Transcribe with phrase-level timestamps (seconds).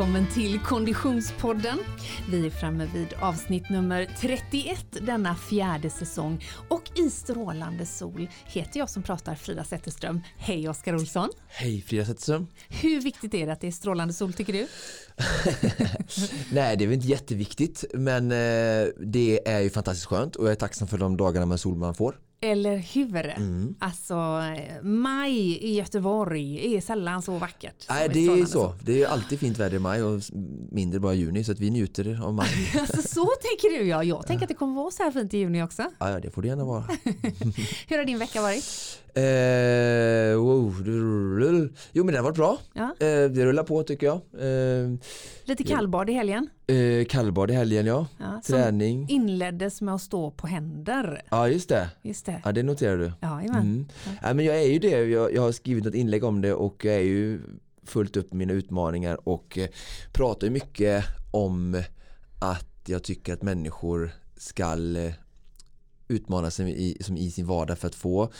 [0.00, 1.78] välkommen till Konditionspodden.
[2.30, 8.80] Vi är framme vid avsnitt nummer 31 denna fjärde säsong och i strålande sol heter
[8.80, 10.20] jag som pratar Frida Zetterström.
[10.36, 11.28] Hej Oskar Olsson!
[11.48, 12.46] Hej Frida Zetterström!
[12.68, 14.66] Hur viktigt är det att det är strålande sol tycker du?
[16.52, 20.52] Nej det är väl inte jätteviktigt men eh, det är ju fantastiskt skönt och jag
[20.52, 22.16] är tacksam för de dagarna med sol man får.
[22.42, 23.26] Eller hur?
[23.26, 23.74] Mm.
[23.78, 24.42] Alltså
[24.82, 27.86] maj i Göteborg är sällan så vackert.
[27.88, 28.74] Nej det är så.
[28.82, 30.22] Det är alltid fint väder i maj och
[30.70, 32.48] mindre bara juni så att vi njuter av maj.
[32.80, 34.04] alltså, så tänker du ja.
[34.04, 35.84] Jag tänker att det kommer vara så här fint i juni också.
[35.98, 36.84] Ja det får det gärna vara.
[37.88, 38.64] Hur har din vecka varit?
[39.14, 40.74] Eh, wow.
[41.92, 42.58] Jo men det har varit bra.
[42.72, 42.82] Ja.
[42.82, 44.14] Eh, det rullar på tycker jag.
[44.14, 44.90] Eh,
[45.44, 46.48] Lite kallbad i helgen?
[46.66, 48.06] Eh, kallbad i helgen ja.
[48.18, 49.06] ja Träning.
[49.08, 51.22] inleddes med att stå på händer.
[51.30, 51.88] Ja just det.
[52.02, 52.42] Just det.
[52.44, 53.12] Ja det noterar du.
[53.20, 53.86] Ja, mm.
[54.04, 54.10] ja.
[54.22, 55.04] ja men jag är ju det.
[55.04, 57.40] Jag, jag har skrivit ett inlägg om det och jag är ju
[57.84, 59.68] fullt upp med mina utmaningar och eh,
[60.12, 61.82] pratar mycket om
[62.40, 65.12] att jag tycker att människor ska eh,
[66.10, 68.32] utmana sig i, som i sin vardag för att få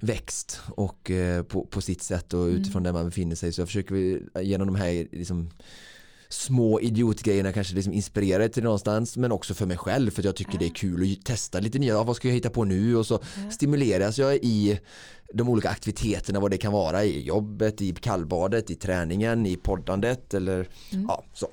[0.00, 2.56] växt och eh, på, på sitt sätt och mm.
[2.56, 2.84] utifrån mm.
[2.84, 5.50] där man befinner sig så jag försöker genom de här liksom,
[6.28, 10.52] små idiotgrejerna kanske liksom inspirera till någonstans men också för mig själv för jag tycker
[10.52, 10.58] ja.
[10.58, 13.14] det är kul att testa lite nya, vad ska jag hitta på nu och så
[13.44, 13.50] ja.
[13.50, 14.80] stimuleras jag i
[15.34, 20.34] de olika aktiviteterna vad det kan vara i jobbet, i kallbadet, i träningen, i poddandet
[20.34, 21.04] eller mm.
[21.08, 21.48] ja så.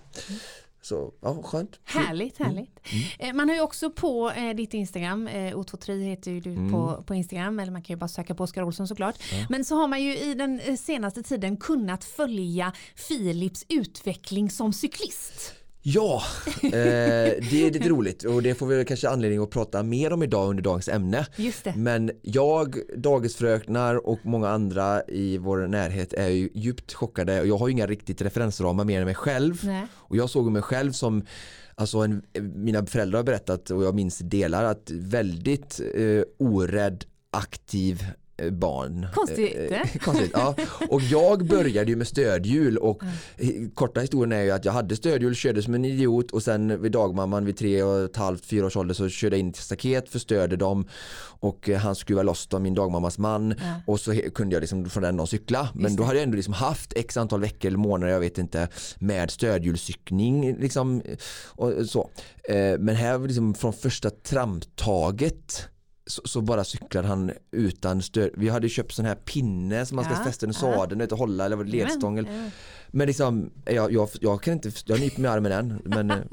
[0.84, 1.80] Så ja, skönt.
[1.84, 2.50] Härligt, mm.
[2.50, 2.80] härligt.
[2.92, 3.03] Mm.
[3.20, 3.38] Mm.
[3.38, 6.72] Man har ju också på eh, ditt Instagram, eh, O23 heter ju du mm.
[6.72, 9.16] på, på Instagram, eller man kan ju bara söka på Oskar Olsson såklart.
[9.31, 9.45] Ja.
[9.50, 12.73] Men så har man ju i den eh, senaste tiden kunnat följa
[13.08, 15.62] Philips utveckling som cyklist.
[15.86, 16.22] Ja,
[16.64, 20.23] eh, det är lite roligt och det får vi kanske anledning att prata mer om
[20.23, 21.28] idag under dagens ämne.
[21.76, 27.58] Men jag, dagisfröknar och många andra i vår närhet är ju djupt chockade och jag
[27.58, 29.60] har ju inga riktigt referensramar mer än mig själv.
[29.64, 29.88] Nej.
[29.94, 31.26] Och jag såg mig själv som
[31.76, 32.23] Alltså en,
[32.55, 38.05] mina föräldrar har berättat och jag minns delar att väldigt eh, orädd aktiv
[38.52, 39.08] barn.
[39.14, 39.71] Konstigt.
[39.71, 40.55] Eh, konstigt ja.
[40.89, 43.04] Och jag började ju med stödhjul och
[43.37, 43.71] mm.
[43.71, 46.92] korta historien är ju att jag hade stödhjul, körde som en idiot och sen vid
[46.92, 50.09] dagmamman vid tre och ett halvt, fyra års ålder så körde jag in till staket,
[50.09, 50.87] förstörde dem
[51.23, 53.82] och eh, han skruvade loss dem, min dagmammas man mm.
[53.87, 55.70] och så kunde jag liksom från den dagen cykla.
[55.73, 58.67] Men då hade jag ändå liksom haft x antal veckor eller månader, jag vet inte,
[58.99, 61.02] med stödhjulscykling liksom
[61.48, 62.09] och så.
[62.80, 65.70] Men här liksom från första tramptaget
[66.05, 68.30] så, så, bara cyklade han utan stöd.
[68.33, 71.08] Vi hade köpt sån här pinne som man ska ja, fästa under sadeln ja.
[71.11, 72.17] och hålla eller ledstång.
[72.17, 72.49] Ja.
[72.95, 75.81] Men liksom, jag, jag, jag kan inte, jag nyper med armen än.
[75.86, 76.17] Men, eh,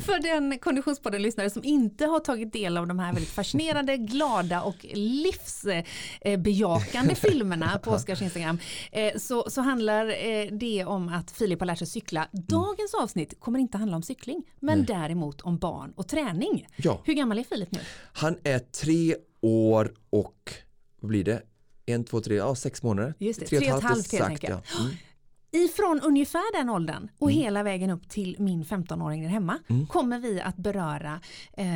[0.00, 4.86] För den konditionspodden-lyssnare som inte har tagit del av de här väldigt fascinerande, glada och
[4.92, 8.58] livsbejakande filmerna på Oskars Instagram
[8.92, 12.28] eh, så, så handlar eh, det om att Filip har lärt sig cykla.
[12.32, 13.04] Dagens mm.
[13.04, 14.86] avsnitt kommer inte handla om cykling men Nej.
[14.86, 16.68] däremot om barn och träning.
[16.76, 17.00] Ja.
[17.04, 17.80] Hur gammal är Filip nu?
[18.12, 20.52] Han är tre år och
[21.00, 21.42] vad blir det?
[21.86, 23.14] En, två, tre, ja sex månader.
[23.18, 24.64] Just det, tre, tre och ett halvt helt enkelt.
[24.72, 24.80] Ja.
[24.80, 24.94] Mm.
[25.50, 27.42] Ifrån ungefär den åldern och mm.
[27.42, 29.86] hela vägen upp till min 15-åring där hemma mm.
[29.86, 31.20] kommer vi att beröra
[31.56, 31.66] eh,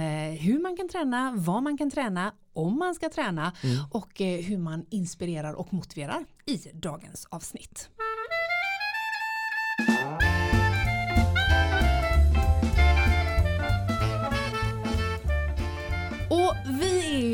[0.41, 3.84] hur man kan träna, vad man kan träna, om man ska träna mm.
[3.91, 7.88] och eh, hur man inspirerar och motiverar i dagens avsnitt.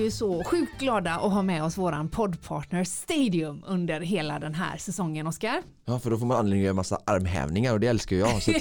[0.08, 4.76] Ju så sjukt glada att ha med oss våran poddpartner Stadium under hela den här
[4.76, 5.62] säsongen, Oskar.
[5.84, 8.42] Ja, för då får man anledning att göra massa armhävningar och det älskar jag.
[8.42, 8.52] Så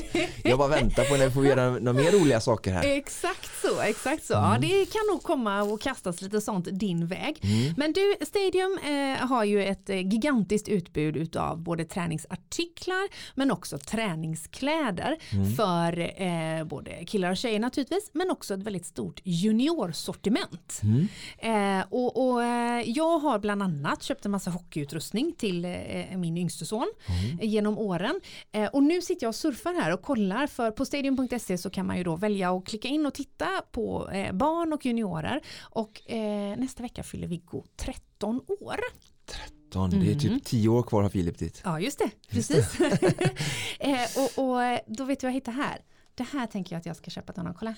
[0.44, 2.98] jag bara väntar på när vi får göra några mer roliga saker här.
[2.98, 4.34] Exakt så, exakt så.
[4.34, 4.52] Mm.
[4.52, 7.40] Ja, det kan nog komma och kastas lite sånt din väg.
[7.42, 7.74] Mm.
[7.78, 13.78] Men du, Stadium eh, har ju ett eh, gigantiskt utbud av både träningsartiklar men också
[13.78, 15.56] träningskläder mm.
[15.56, 20.80] för eh, både killar och tjejer naturligtvis men också ett väldigt stort juniorsortiment.
[20.84, 21.08] Mm.
[21.38, 26.38] Eh, och, och eh, jag har bland annat köpt en massa hockeyutrustning till eh, min
[26.38, 26.88] yngste son.
[27.08, 27.40] Mm.
[27.42, 28.22] genom åren.
[28.52, 31.86] Eh, och nu sitter jag och surfar här och kollar för på stadium.se så kan
[31.86, 36.12] man ju då välja att klicka in och titta på eh, barn och juniorer och
[36.12, 38.80] eh, nästa vecka fyller Viggo 13 år.
[39.26, 40.78] 13, det är typ 10 mm.
[40.78, 41.62] år kvar har Filip dit.
[41.66, 42.80] Ja just det, precis.
[44.18, 45.82] och, och, då vet du vad jag hittar här.
[46.16, 47.76] Det här tänker jag att jag ska köpa till honom, kolla.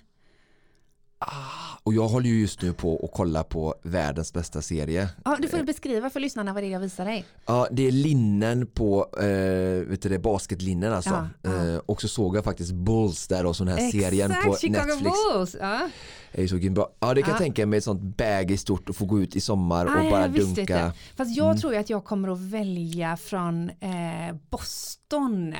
[1.83, 5.09] Och jag håller ju just nu på att kolla på världens bästa serie.
[5.25, 7.25] Ja, du får beskriva för lyssnarna vad det är jag visar dig.
[7.45, 11.27] Ja, det är linnen på eh, vet du det, basketlinnen alltså.
[11.41, 11.65] Ja, ja.
[11.73, 14.85] Eh, och så såg jag faktiskt Bulls där och sån här serien på Exakt, Chicago
[14.87, 15.15] Netflix.
[15.33, 15.55] Bulls.
[15.59, 15.89] Ja.
[16.31, 16.89] är ju så bra.
[16.99, 17.33] Ja det kan Ja.
[17.35, 18.17] jag tänka mig ett sånt
[18.51, 20.61] i stort och få gå ut i sommar Ah, och bara jag dunka.
[20.61, 20.91] inte.
[21.17, 21.57] Fast jag Mm.
[21.57, 25.53] tror att jag kommer att välja från eh, Boston.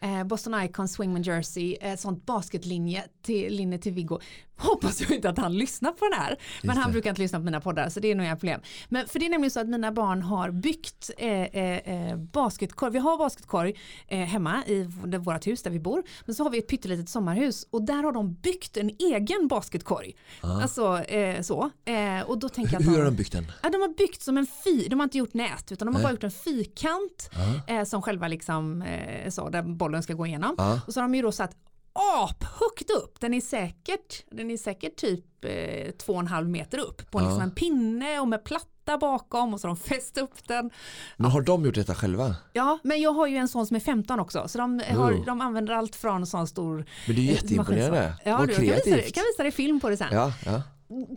[0.00, 4.18] Eh, Boston Icon Swingman Jersey, eh, sånt basketlinje till, linje till Viggo.
[4.58, 6.36] Hoppas jag inte att han lyssnar på den här.
[6.62, 8.60] Men han brukar inte lyssna på mina poddar så det är nog inga problem.
[8.88, 12.92] Men för det är nämligen så att mina barn har byggt eh, eh, eh, basketkorg.
[12.92, 13.74] Vi har basketkorg
[14.08, 14.82] eh, hemma i
[15.18, 16.02] vårt hus där vi bor.
[16.24, 20.16] Men så har vi ett pyttelitet sommarhus och där har de byggt en egen basketkorg.
[20.40, 21.70] Alltså eh, så.
[21.84, 23.52] Eh, och då tänker jag Hur har de byggt den?
[23.62, 26.02] Ja, de har byggt som en fyr, de har inte gjort nät utan de har
[26.02, 26.02] Nej.
[26.02, 27.30] bara gjort en fyrkant
[27.66, 28.84] eh, som själva liksom
[29.28, 30.54] så där bollen ska gå igenom.
[30.58, 30.80] Ja.
[30.86, 31.56] Och så har de ju då satt
[32.22, 36.78] aphögt upp, den är säkert, den är säkert typ eh, två och en halv meter
[36.78, 37.24] upp på Ja.
[37.24, 40.70] liksom en pinne och med platta bakom och så har de fäst upp den.
[41.16, 42.36] Men har de gjort detta själva?
[42.52, 45.24] Ja, men jag har ju en sån som är 15 också så de, har, Oh.
[45.24, 48.14] de använder allt från en sån stor Men det är jätteimponerande.
[48.24, 49.14] Ja, Vad du, jag kan, visa, kreativt.
[49.14, 50.08] kan visa dig film på det sen.
[50.12, 50.62] Ja, ja.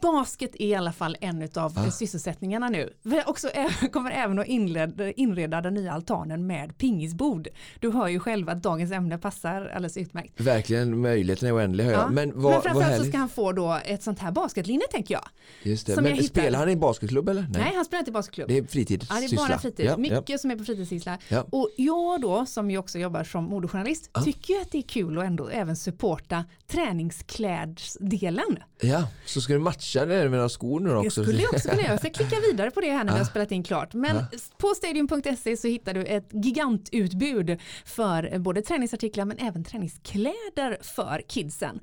[0.01, 1.91] Basket är i alla fall en av Ah.
[1.91, 2.93] sysselsättningarna nu.
[3.03, 3.47] Vi också
[3.91, 7.47] kommer även att inreda, inreda den nya altanen med pingisbord.
[7.79, 10.41] Du hör ju själv att dagens ämne passar alldeles utmärkt.
[10.41, 12.01] Verkligen möjligheten är oändlig hör jag.
[12.01, 12.05] Ja.
[12.09, 15.13] Men Men vad, vad framförallt så ska han få då ett sånt här basketlinje tänker
[15.13, 15.27] jag.
[15.63, 15.93] Just det.
[15.93, 17.47] som Men spelar han i basketklubb eller?
[17.53, 18.47] Nej, han spelar inte i basketklubb.
[18.47, 19.05] Det är fritid.
[19.09, 19.85] Ja, det är bara fritid.
[19.85, 20.37] Ja, Mycket ja.
[20.37, 21.17] som är på fritidssyssla.
[21.49, 25.17] Och jag då, som ju också jobbar som modejournalist, tycker ju att det är kul
[25.17, 28.57] att ändå även supporta träningsklädsdelen.
[28.81, 31.23] ja, så ska du matcha det med några skor nu Det också?
[31.23, 31.91] skulle jag också kunna göra.
[31.91, 33.93] Jag ska klicka vidare på det här när vi har spelat in klart.
[33.93, 34.25] Men
[34.57, 41.79] på stadium.se så hittar du ett gigantutbud för både träningsartiklar men även träningskläder för kidsen.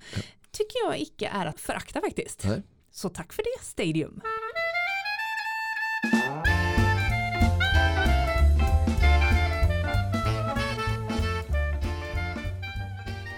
[0.52, 2.44] Tycker jag icke är att förakta faktiskt.
[2.44, 2.62] Nej.
[2.90, 4.20] Så tack för det Stadium.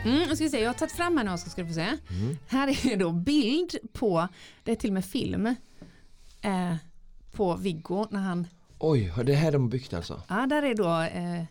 [0.08, 1.86] Mm, jag, ska se, jag har tagit fram här nu Oskar, ska du få se.
[2.48, 4.28] Här är då bild på,
[4.64, 5.46] det är till och med film,
[6.40, 6.74] eh,
[7.32, 8.46] på Viggo när han,
[8.78, 10.22] Oj, det här de har byggt alltså?
[10.28, 11.44] ja där är då eh,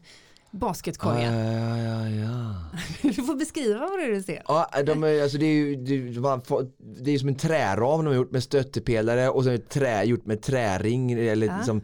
[0.51, 1.33] Ja, basketkorgen.
[1.33, 2.56] ja, ja, ja.
[3.01, 4.44] Du får beskriva vad det är du ser.
[4.48, 6.68] Ja, de är, alltså det är ju det, man får,
[7.01, 10.04] det är som en träram de har gjort med stöttepelare och så är det trä,
[10.04, 11.57] gjort med träring eller Ja.
[11.57, 11.81] liksom,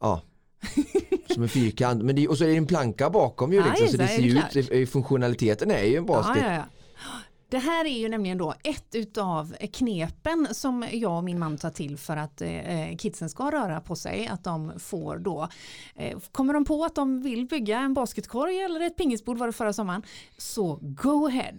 [0.00, 0.22] ja
[1.36, 2.02] som en fyrkant.
[2.02, 4.22] Men det, och så är det en planka bakom ju liksom, just så det, ser
[4.62, 6.42] ut, det- funktionaliteten är ju en basket.
[6.42, 6.62] Ja, ja, ja.
[7.48, 11.70] Det här är ju nämligen då ett utav knepen som jag och min man tar
[11.70, 14.26] till för att eh, kidsen ska röra på sig.
[14.26, 15.48] Att de får då,
[15.96, 19.52] eh, kommer de på att de vill bygga en basketkorg eller ett pingisbord var det
[19.52, 20.02] förra sommaren,
[20.38, 21.58] så go ahead.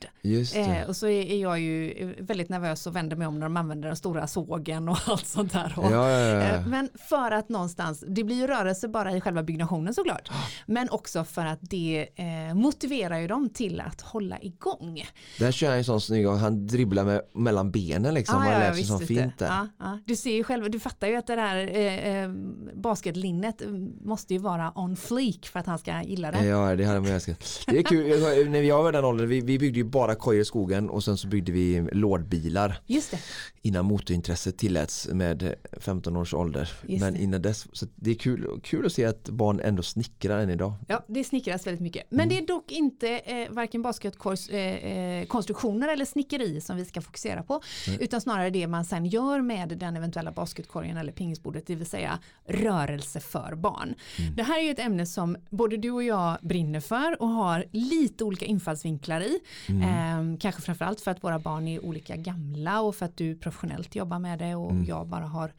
[0.55, 3.87] Eh, och så är, jag ju väldigt nervös och vänder mig om när de använder
[3.87, 5.73] den stora sågen och allt sånt där.
[5.77, 6.41] Ja, ja, ja.
[6.41, 10.29] eh, Men för att någonstans, det blir ju rörelse bara i själva byggnationen såklart.
[10.65, 15.03] Men också för att det eh, motiverar ju dem till att hålla igång.
[15.39, 19.07] Där kör en sån snygg, han dribblar med, mellan benen liksom, sig visst, så vet
[19.07, 19.15] du.
[19.15, 19.47] fint där.
[19.47, 19.99] Ja, ja.
[20.05, 22.29] Du ser ju själv, du fattar ju att det där eh, eh,
[22.75, 23.67] basketlinnet eh,
[24.01, 26.45] måste ju vara on fleek för att han ska gilla det.
[26.45, 27.43] Ja det hade man älskat.
[27.67, 30.41] Det är kul, Jag- när jag var den åldern, vi, vi byggde ju bara kojor
[30.41, 33.19] i skogen och sen så byggde vi lådbilar Just det.
[33.61, 36.71] innan motorintresset tilläts med 15 års ålder.
[36.87, 37.19] Just Men det.
[37.19, 40.73] innan dess, så det är kul, kul att se att barn ändå snickrar än idag.
[40.87, 42.03] Ja, det snickras väldigt mycket.
[42.09, 45.27] Men det är dock inte eh, varken basketkorgskonstruktioner eh,
[45.67, 47.61] konstruktioner eller snickeri som vi ska fokusera på.
[47.99, 52.19] Utan snarare det man sen gör med den eventuella basketkorgen eller pingisbordet, det vill säga
[52.47, 53.95] rörelse för barn.
[54.35, 57.65] Det här är ju ett ämne som både du och jag brinner för och har
[57.71, 59.39] lite olika infallsvinklar i.
[59.67, 63.95] Eh, kanske framförallt för att våra barn är olika gamla och för att du professionellt
[63.95, 65.53] jobbar med det och jag bara har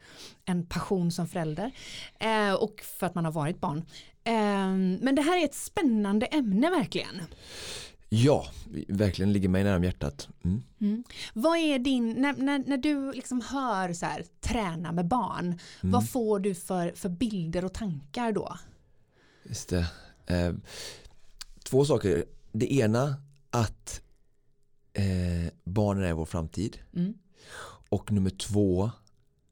[0.45, 1.71] en passion som förälder.
[2.19, 3.85] Eh, och för att man har varit barn.
[4.23, 7.21] Ehm, Men det här är ett spännande ämne verkligen.
[8.09, 8.47] Ja,
[8.87, 10.29] verkligen ligger mig nära om hjärtat.
[10.43, 11.03] Mm.
[11.33, 16.09] Vad är din, när, när, när du liksom hör så här, träna med barn, vad
[16.09, 18.57] får du för, för bilder och tankar då?
[19.43, 19.85] Just det.
[20.25, 20.53] Eh,
[21.63, 22.25] två saker.
[22.51, 23.15] Det ena
[23.49, 24.01] att
[24.93, 26.77] eh, barnen är vår framtid.
[26.95, 27.13] Mm.
[27.89, 28.91] Och nummer två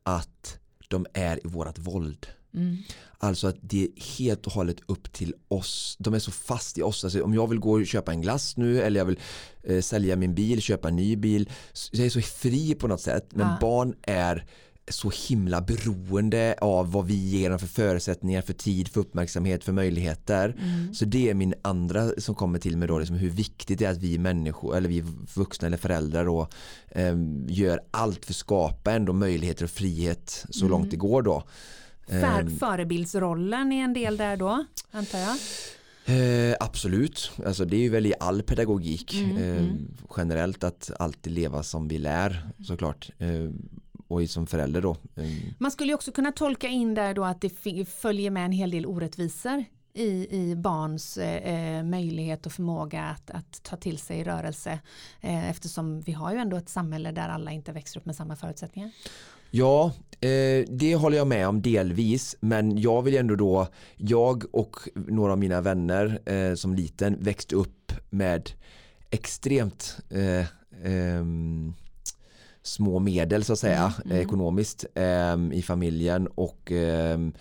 [0.04, 2.28] att de är i vårat våld.
[2.54, 2.78] Mm.
[3.20, 5.96] Alltså att det är helt och hållet upp till oss.
[6.00, 7.04] De är så fast i oss.
[7.04, 9.20] Alltså om jag vill gå och köpa en glass nu eller jag vill
[9.64, 11.50] eh, sälja min bil, köpa en ny bil.
[11.92, 13.28] Jag är så fri på något sätt.
[13.30, 13.58] Men Ja.
[13.62, 14.46] barn är
[14.90, 19.72] så himla beroende av vad vi ger dem för förutsättningar, för tid, för uppmärksamhet, för
[19.72, 20.56] möjligheter.
[20.60, 20.94] Mm.
[20.94, 23.92] Så det är min andra som kommer till mig då, liksom hur viktigt det är
[23.92, 26.48] att vi människor, eller vi vuxna eller föräldrar då,
[26.90, 27.16] eh,
[27.48, 30.72] gör allt för att skapa ändå möjligheter och frihet så mm.
[30.72, 31.44] långt det går då.
[32.08, 32.58] För, ehm.
[32.58, 35.38] förebildsrollen är en del där då, antar jag?
[36.10, 39.88] Eh, absolut, alltså det är ju väl i all pedagogik mm, eh, mm.
[40.18, 43.10] generellt att alltid leva som vi lär såklart.
[43.18, 43.50] Eh,
[44.08, 44.92] och som förälder då.
[45.16, 45.26] Eh.
[45.58, 47.50] Man skulle ju också kunna tolka in där då att det
[47.86, 53.64] följer med en hel del orättvisor i, i barns eh, möjlighet och förmåga att, att,
[53.64, 54.80] ta till sig rörelse
[55.22, 58.36] eh, eftersom vi har ju ändå ett samhälle där alla inte växer upp med samma
[58.36, 58.92] förutsättningar.
[59.52, 64.76] Ja, eh, det håller jag med om delvis men jag vill ändå då, jag och
[64.94, 68.52] några av mina vänner eh, som liten växte upp med
[69.10, 70.46] extremt eh,
[70.84, 71.74] ehm,
[72.64, 74.26] små medel så att säga mm, mm.
[74.26, 77.34] ekonomiskt ehm, i familjen och ehm,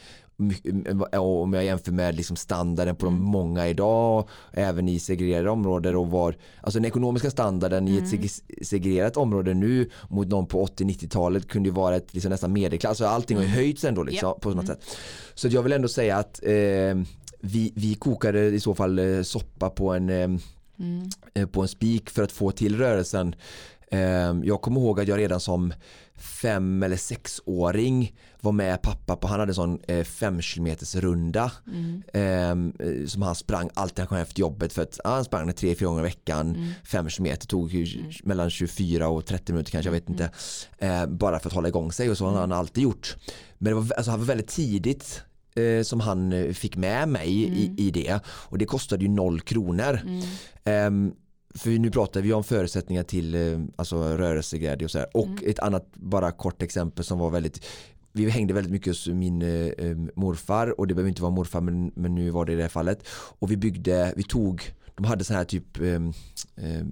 [1.13, 3.27] om jag jämför med liksom standarden på de mm.
[3.27, 7.95] många idag även i segregerade områden och var alltså den ekonomiska standarden mm.
[7.95, 8.29] i ett mm.
[8.63, 13.07] segregerat område nu mot någon på 80-90-talet kunde ju vara ett liksom nästan medelklass alltså
[13.07, 13.59] allting har ju mm.
[13.59, 14.41] höjts ändå liksom, yep.
[14.41, 14.67] på något mm.
[14.67, 14.97] sätt
[15.35, 16.95] så jag vill ändå säga att eh,
[17.41, 20.25] vi, vi kokade i så fall eh, soppa på en eh,
[20.79, 21.09] mm.
[21.53, 23.35] På en spik för att få till rörelsen
[23.91, 25.73] Ehm, jag kommer ihåg att jag redan som
[26.19, 31.53] fem eller sexåring var med pappa på, han hade en sån eh, fem kilometers runda.
[31.67, 32.03] Mm.
[32.13, 35.75] Ehm, eh, som han sprang alltid han kom efter jobbet för att han sprang tre,
[35.75, 36.55] fyra gånger i veckan.
[36.55, 36.71] Mm.
[36.85, 38.11] fem kilometer tog mm.
[38.25, 40.31] mellan 24 och 30 minuter kanske, jag vet inte.
[40.79, 43.17] Eh, bara för att hålla igång sig och så har han alltid gjort.
[43.59, 45.23] Men det var, alltså, han var väldigt tidigt
[45.57, 47.79] eh, som han eh, fick med mig i, mm.
[47.79, 48.21] i det.
[48.27, 50.01] Och det kostade ju noll kronor.
[50.65, 51.15] Um,
[51.57, 55.17] för nu pratar vi om förutsättningar till eh, alltså, rörelseglädje och så här.
[55.17, 55.43] Och mm.
[55.47, 57.67] ett annat bara kort exempel som var väldigt
[58.13, 61.61] vi hängde väldigt mycket hos min eh, eh, morfar och det behöver inte vara morfar
[61.61, 64.63] men, men nu var det i det här fallet och vi byggde, vi tog
[64.97, 66.01] de hade så här typ eh,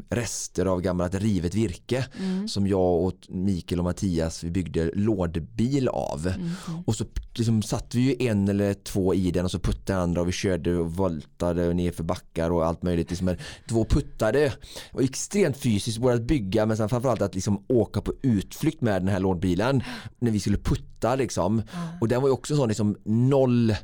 [0.08, 2.48] rester av gammalt rivet virke mm.
[2.48, 6.50] som jag och Mikael och Mattias vi byggde lådbil av mm.
[6.86, 10.20] och så liksom satt vi ju en eller två i den och så puttade andra
[10.20, 13.36] och vi körde och voltade ner för backar och allt möjligt liksom,
[13.68, 14.52] två puttade
[14.92, 19.02] och extremt fysiskt både att bygga men sen framförallt att liksom åka på utflykt med
[19.02, 19.82] den här lådbilen
[20.18, 21.88] när vi skulle putta liksom mm.
[22.00, 23.74] och den var ju också sån liksom noll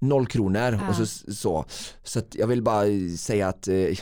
[0.00, 0.88] noll kronor ja.
[0.88, 1.64] och så, så.
[2.02, 2.84] Så att jag vill bara
[3.18, 3.98] säga att eh,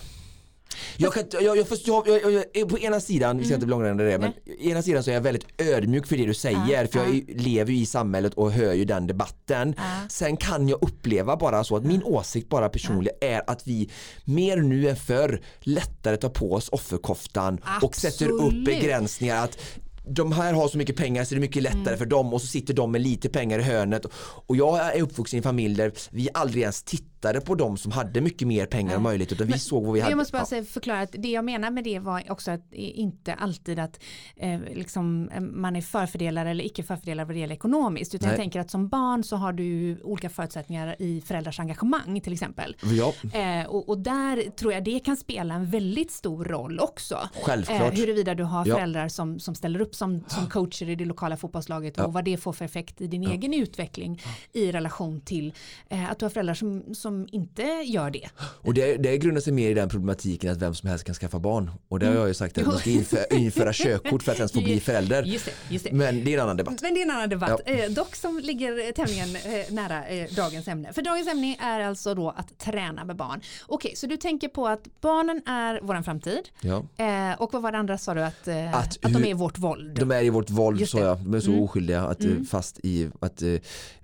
[0.97, 4.09] jag kan, jag, jag, jag, jag, jag, på ena sidan, vi ska inte bli långrandiga
[4.09, 7.25] det, men ena sidan så är jag väldigt ödmjuk för det du säger för jag
[7.29, 9.75] lever ju i samhället och hör ju den debatten.
[10.09, 13.91] Sen kan jag uppleva bara så att min åsikt bara personligen är att vi
[14.25, 17.83] mer nu än förr lättare tar på oss offerkoftan Absolut.
[17.83, 19.59] och sätter upp begränsningar att
[20.09, 21.99] de här har så mycket pengar så det är mycket lättare mm.
[21.99, 24.07] för dem och så sitter de med lite pengar i hörnet
[24.47, 27.93] och jag är uppvuxen i en familj där vi aldrig ens tittade på dem som
[27.93, 30.11] hade mycket mer pengar och möjlighet utan vi Men, såg vad vi hade.
[30.11, 30.65] Jag måste bara ja.
[30.65, 34.01] förklara att det jag menar med det var också att inte alltid att
[34.37, 38.35] eh, liksom, eh, man är förfördelare eller icke förfördelare vad det gäller ekonomiskt utan Nej.
[38.35, 42.77] jag tänker att som barn så har du olika förutsättningar i föräldrars engagemang till exempel.
[42.83, 43.13] Ja.
[43.39, 47.19] Eh, och, och, där tror jag det kan spela en väldigt stor roll också.
[47.43, 47.93] Självklart.
[47.93, 49.09] Eh, huruvida du har föräldrar ja.
[49.09, 52.53] som, som ställer upp som, som coacher i det lokala fotbollslaget och vad det får
[52.53, 55.55] för effekt i din egen utveckling i relation till
[55.89, 58.29] eh, att du har föräldrar som, som inte gör det.
[58.41, 61.39] Och det, det grundar sig mer i den problematiken att vem som helst kan skaffa
[61.39, 61.71] barn.
[61.89, 64.53] Och det har jag ju sagt att man ska införa, införa körkort för att ens
[64.53, 65.23] få bli förälder.
[65.23, 65.93] Just det, just det.
[65.93, 66.83] Men det är en annan debatt.
[66.83, 67.61] Men det är en annan debatt.
[67.65, 70.93] Eh, dock som ligger tämligen eh, nära eh, dagens ämne.
[70.93, 73.41] För dagens ämne är alltså då att träna med barn.
[73.67, 76.49] Okej, så du tänker på att barnen är våran framtid.
[76.61, 76.85] Ja.
[76.97, 78.23] Eh, och vad var det andra sa du?
[78.23, 79.99] Att, eh, att, att de är vårt våld.
[79.99, 81.19] De är i vårt våld, så jag.
[81.19, 81.63] De är så mm.
[81.63, 82.45] oskyldiga att, mm.
[82.45, 83.43] fast i att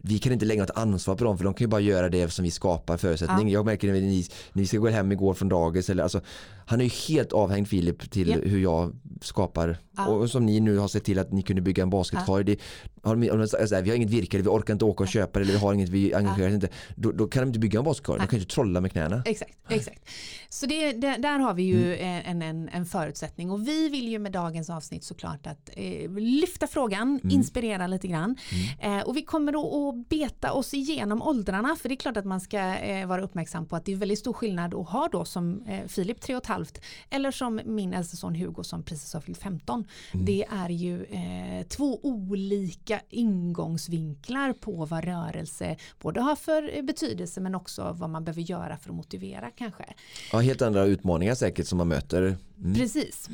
[0.06, 2.28] vi kan inte lägga något ansvar på dem för de kan ju bara göra det
[2.28, 3.48] som vi skapar förutsättning.
[3.48, 3.52] Ja.
[3.52, 6.20] Jag märker när ni, ni ska gå hem igår från dagis eller alltså
[6.66, 8.40] han är ju helt avhängd Filip till yeah.
[8.40, 10.06] hur jag skapar ah.
[10.06, 12.56] och som ni nu har sett till att ni kunde bygga en basketkorg.
[13.02, 13.08] Ah.
[13.08, 15.58] har, alltså, vi har inget virke, vi orkar inte åka och köpa det eller vi
[15.58, 16.68] har inget, vi engagerar oss inte.
[16.96, 19.22] Då, då, kan de inte bygga en basketkorg, de kan inte trolla med knäna.
[19.24, 20.10] Exakt, exakt.
[20.48, 22.22] Så det, det, där har vi ju mm.
[22.26, 26.66] en, en, en förutsättning och vi vill ju med dagens avsnitt såklart att eh, lyfta
[26.66, 27.30] frågan, mm.
[27.30, 28.36] inspirera lite grann.
[28.80, 28.98] Mm.
[28.98, 29.60] Eh, och vi kommer då
[29.94, 33.66] att beta oss igenom åldrarna för det är klart att man ska eh, vara uppmärksam
[33.66, 36.46] på att det är väldigt stor skillnad att ha då som eh, Filip 3 och
[36.46, 39.84] halvt eller som min äldste son Hugo som precis har fyllt 15.
[40.12, 40.26] Mm.
[40.26, 47.54] Det är ju eh, två olika ingångsvinklar på vad rörelse både har för betydelse men
[47.54, 49.84] också vad man behöver göra för att motivera kanske.
[50.32, 52.36] Ja, helt andra utmaningar säkert som man möter.
[52.58, 52.74] Mm.
[52.74, 53.28] Precis.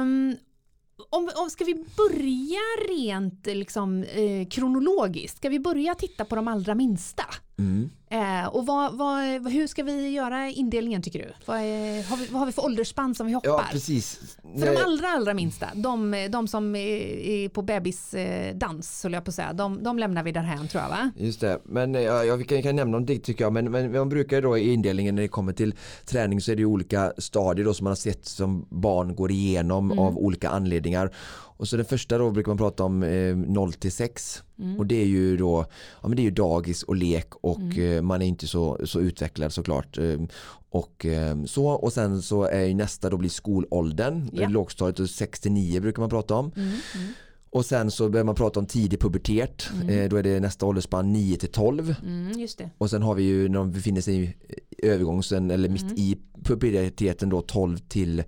[0.00, 0.36] Um,
[1.10, 5.36] om, om, ska vi börja rent liksom, eh, kronologiskt?
[5.36, 7.24] Ska vi börja titta på de allra minsta?
[7.58, 7.90] Mm.
[8.12, 11.32] Eh, och vad, vad, hur ska vi göra indelningen tycker du?
[11.46, 13.50] Vad, är, har vi, vad har vi för åldersspann som vi hoppar?
[13.50, 14.36] Ja, precis.
[14.58, 19.34] För de allra, allra minsta, de, de som är på bebisdans, höll jag på att
[19.34, 21.10] säga, de, de lämnar vi därhän tror jag va?
[21.16, 23.92] Just det, men ja, ja, vi kan, kan nämna om det tycker jag, men, men
[23.92, 27.64] man brukar då i indelningen när det kommer till träning så är det olika stadier
[27.64, 30.04] då som man har sett som barn går igenom mm.
[30.04, 31.10] av olika anledningar.
[31.62, 34.78] Och så den första då brukar man prata om eh, 0 till 6 mm.
[34.78, 35.64] och det är ju då
[36.02, 38.01] ja, men det är ju dagis och lek och mm.
[38.02, 39.98] Eh, man är inte så, så utvecklad såklart.
[39.98, 40.20] Eh,
[40.70, 44.48] och eh, så och sen så är nästa då blir skolåldern, ja.
[44.48, 46.52] lågstadiet och 69 brukar man prata om.
[46.56, 46.68] Mm.
[46.68, 47.12] mm.
[47.50, 49.68] Och sen så börjar man prata om tidig pubertet.
[49.82, 50.08] Mm.
[50.08, 51.94] Då är det nästa åldersspann 9 till 12.
[52.02, 54.34] Mm, och sen har vi ju när de befinner sig i
[54.86, 55.96] övergången eller mitt mm.
[55.96, 58.22] i puberteten då 12 till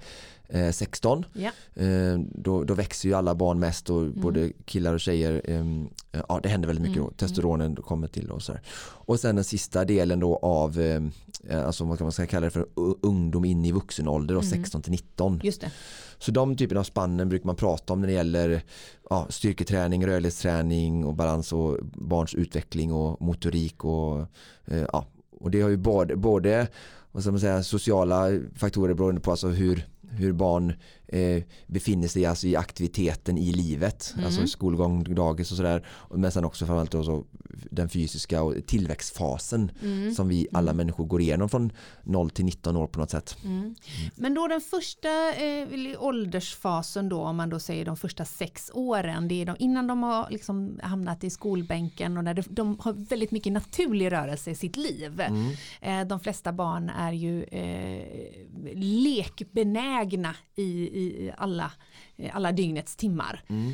[0.73, 1.25] 16.
[1.33, 1.51] Ja.
[1.83, 4.21] Eh, då, då, växer ju alla barn mest och mm.
[4.21, 5.43] både killar och tjejer.
[5.45, 5.89] Ehm,
[6.29, 7.09] ja, det händer väldigt mycket mm.
[7.09, 7.17] då.
[7.17, 8.63] Testosteronen kommer till och så här.
[9.07, 11.11] Och sen den sista delen då av ehm,
[11.51, 12.67] alltså vad man ska kalla det för
[13.03, 14.51] ungdom in i vuxen ålder, då, mm.
[14.51, 15.41] 16 till 19.
[15.43, 15.71] Just det.
[16.19, 18.63] Så de typerna av spannen brukar man prata om när det gäller
[19.11, 24.21] ja, styrketräning, rörlighetsträning och balans och barns utveckling och motorik och
[24.65, 25.07] eh, ja,
[25.41, 26.69] och det har ju både, både
[27.13, 30.73] vad ska man säga, sociala faktorer beroende på alltså hur hur barn
[31.06, 34.26] eh, befinner sig alltså i aktiviteten i livet, mm.
[34.26, 35.87] alltså skolgång, dagis och sådär.
[36.14, 36.94] Men sen också framförallt
[37.71, 40.15] den fysiska och tillväxtfasen mm.
[40.15, 40.77] som vi alla mm.
[40.77, 43.37] människor går igenom från 0 till 19 år på något sätt.
[43.45, 43.59] Mm.
[43.59, 43.75] mm.
[44.15, 45.69] Men då den första eh,
[45.99, 50.03] åldersfasen då, om man då säger de första sex åren, det är de, innan de
[50.03, 54.55] har liksom hamnat i skolbänken och när de, de har väldigt mycket naturlig rörelse i
[54.55, 55.21] sitt liv.
[55.21, 55.51] Mm.
[55.81, 58.05] Eh, de flesta barn är ju eh,
[58.75, 61.73] lekbenägna i i alla,
[62.33, 63.44] alla dygnets timmar.
[63.49, 63.73] Mm.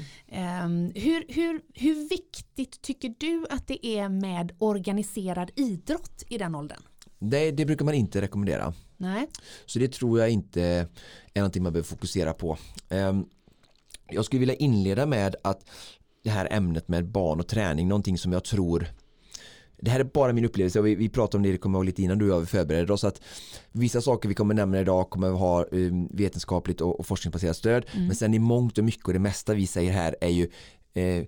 [0.64, 6.54] Um, hur, hur, hur viktigt tycker du att det är med organiserad idrott i den
[6.54, 6.82] åldern?
[7.18, 8.74] Nej, det brukar man inte rekommendera.
[8.96, 9.26] Nej.
[9.66, 10.62] Så det tror jag inte
[11.34, 12.58] är någonting man behöver fokusera på.
[12.88, 13.28] Um,
[14.10, 15.70] jag skulle vilja inleda med att
[16.22, 18.86] det här ämnet med barn och träning, någonting som jag tror
[19.82, 21.84] det här är bara min upplevelse och vi, vi pratade om det, det kommer ihåg
[21.84, 23.20] lite innan du och jag förberedde oss att
[23.72, 28.06] vissa saker vi kommer nämna idag kommer ha um, vetenskapligt och, och forskningsbaserat stöd mm.
[28.06, 30.48] men sen i mångt och mycket och det mesta vi säger här är ju
[30.94, 31.24] eh,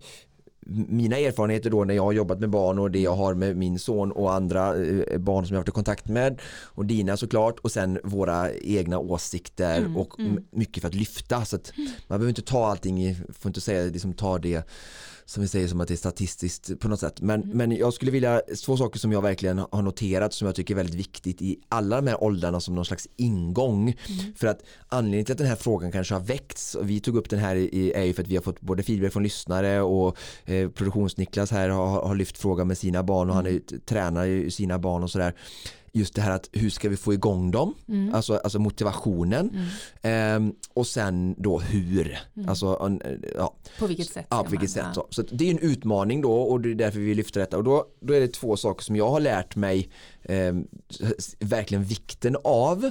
[0.66, 3.78] mina erfarenheter då när jag har jobbat med barn och det jag har med min
[3.78, 7.58] son och andra eh, barn som jag har varit i kontakt med och dina såklart
[7.58, 10.44] och sen våra egna åsikter mm, och mm.
[10.50, 14.12] mycket för att lyfta så att man behöver inte ta allting, får inte säga liksom
[14.12, 14.68] ta det
[15.24, 17.20] som vi säger som att det är statistiskt på något sätt.
[17.20, 17.56] Men, mm.
[17.56, 20.76] men jag skulle vilja, två saker som jag verkligen har noterat som jag tycker är
[20.76, 23.82] väldigt viktigt i alla de här åldrarna som någon slags ingång.
[23.88, 24.34] Mm.
[24.36, 27.30] För att anledningen till att den här frågan kanske har väckts och vi tog upp
[27.30, 30.18] den här i, är ju för att vi har fått både feedback från lyssnare och
[30.52, 33.46] eh, produktionsniklas här har, har lyft frågan med sina barn och mm.
[33.46, 35.34] han är, tränar sina barn och sådär
[35.92, 38.14] just det här att hur ska vi få igång dem, mm.
[38.14, 39.50] alltså, alltså motivationen
[40.02, 40.46] mm.
[40.46, 42.48] eh, och sen då hur, mm.
[42.48, 42.98] alltså
[43.34, 43.54] ja.
[43.78, 44.26] På vilket sätt?
[44.30, 44.86] Ja, på vilket sätt.
[44.94, 45.06] Så.
[45.10, 47.86] så det är en utmaning då och det är därför vi lyfter detta och då,
[48.00, 49.90] då är det två saker som jag har lärt mig
[50.22, 50.54] eh,
[51.38, 52.90] verkligen vikten av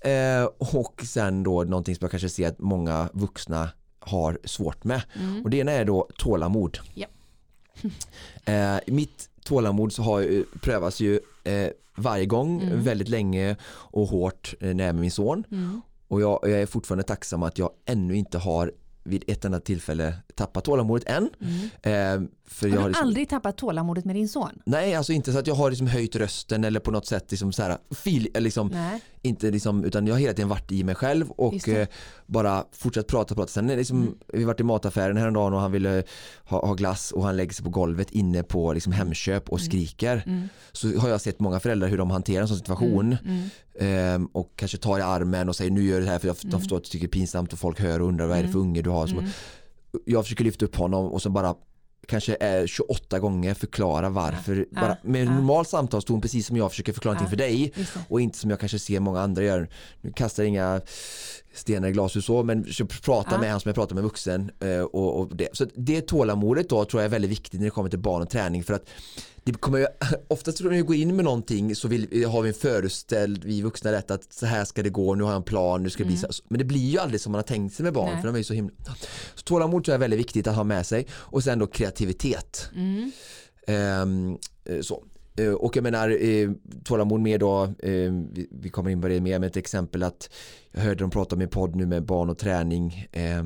[0.00, 3.68] eh, och sen då någonting som jag kanske ser att många vuxna
[4.02, 5.42] har svårt med mm.
[5.42, 6.78] och det ena är då tålamod.
[6.94, 7.06] Ja.
[8.52, 12.82] eh, mitt tålamod så har, prövas ju eh, varje gång mm.
[12.82, 15.44] väldigt länge och hårt eh, när jag är med min son.
[15.50, 15.80] Mm.
[16.08, 20.14] Och jag, jag, är fortfarande tacksam att jag ännu inte har vid ett enda tillfälle
[20.34, 21.30] tappat tålamodet än.
[21.40, 22.24] Mm.
[22.24, 24.62] Eh, för har du har liksom, aldrig tappat tålamodet med din son?
[24.64, 27.52] Nej, alltså inte så att jag har liksom höjt rösten eller på något sätt liksom
[27.52, 28.70] så här, fil, liksom,
[29.22, 31.86] inte liksom, utan jag har hela tiden varit i mig själv och eh,
[32.26, 33.48] bara fortsatt prata, prata.
[33.48, 34.14] Sen liksom, mm.
[34.32, 36.02] vi varit i mataffären häromdagen och han ville
[36.44, 39.66] ha, ha, glass och han lägger sig på golvet inne på liksom, Hemköp och mm.
[39.66, 40.22] skriker.
[40.26, 40.48] Mm.
[40.72, 43.16] Så har jag sett många föräldrar hur de hanterar en sån situation
[43.74, 46.36] eh, och kanske tar i armen och säger nu gör du det här för jag,
[46.42, 48.42] de förstår att du tycker det är pinsamt och folk hör och undrar vad är
[48.42, 49.06] det för unge du har.
[49.06, 49.24] Så,
[50.04, 51.54] jag försöker lyfta upp honom och så bara
[52.06, 54.66] kanske är 28 gånger förklara varför.
[54.70, 57.72] Ja, bara, med en normal samtalston precis som jag försöker förklara någonting för dig
[58.08, 59.68] och inte som jag kanske ser många andra gör.
[60.00, 60.80] Nu kastar inga
[61.54, 62.66] stenar i glashus så men
[63.02, 64.50] prata med han som jag pratar med vuxen.
[64.60, 65.48] Eh, och, och, det.
[65.52, 68.30] Så det tålamodet då tror jag är väldigt viktigt när det kommer till barn och
[68.30, 68.88] träning för att
[69.44, 69.86] det kommer ju,
[70.28, 73.92] oftast när vi går in med någonting så vill, har vi en föreställd, vi vuxna
[73.92, 76.08] rätt att så här ska det gå, nu har jag en plan, nu ska det
[76.08, 76.20] mm.
[76.20, 78.20] bli så Men det blir ju aldrig som man har tänkt sig med barn Nej.
[78.20, 78.74] för de är ju så himla
[79.34, 82.70] Så tålamod tror jag är väldigt viktigt att ha med sig och sen då kreativitet.
[82.74, 83.12] Mm.
[84.02, 84.38] Um,
[84.82, 85.04] så.
[85.36, 86.50] Eh, och jag menar eh,
[86.84, 88.12] tålamod med då, eh,
[88.50, 90.30] vi, kommer in på det mer med ett exempel att
[90.72, 93.42] jag hörde dem prata med podd nu med barn och träning eh,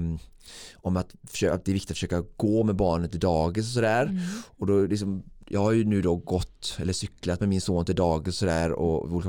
[0.75, 1.15] om att,
[1.51, 4.23] att det är viktigt att försöka gå med barnet till dagis och sådär mm.
[4.57, 7.95] och då liksom jag har ju nu då gått eller cyklat med min son till
[7.95, 9.25] dagis och sådär och,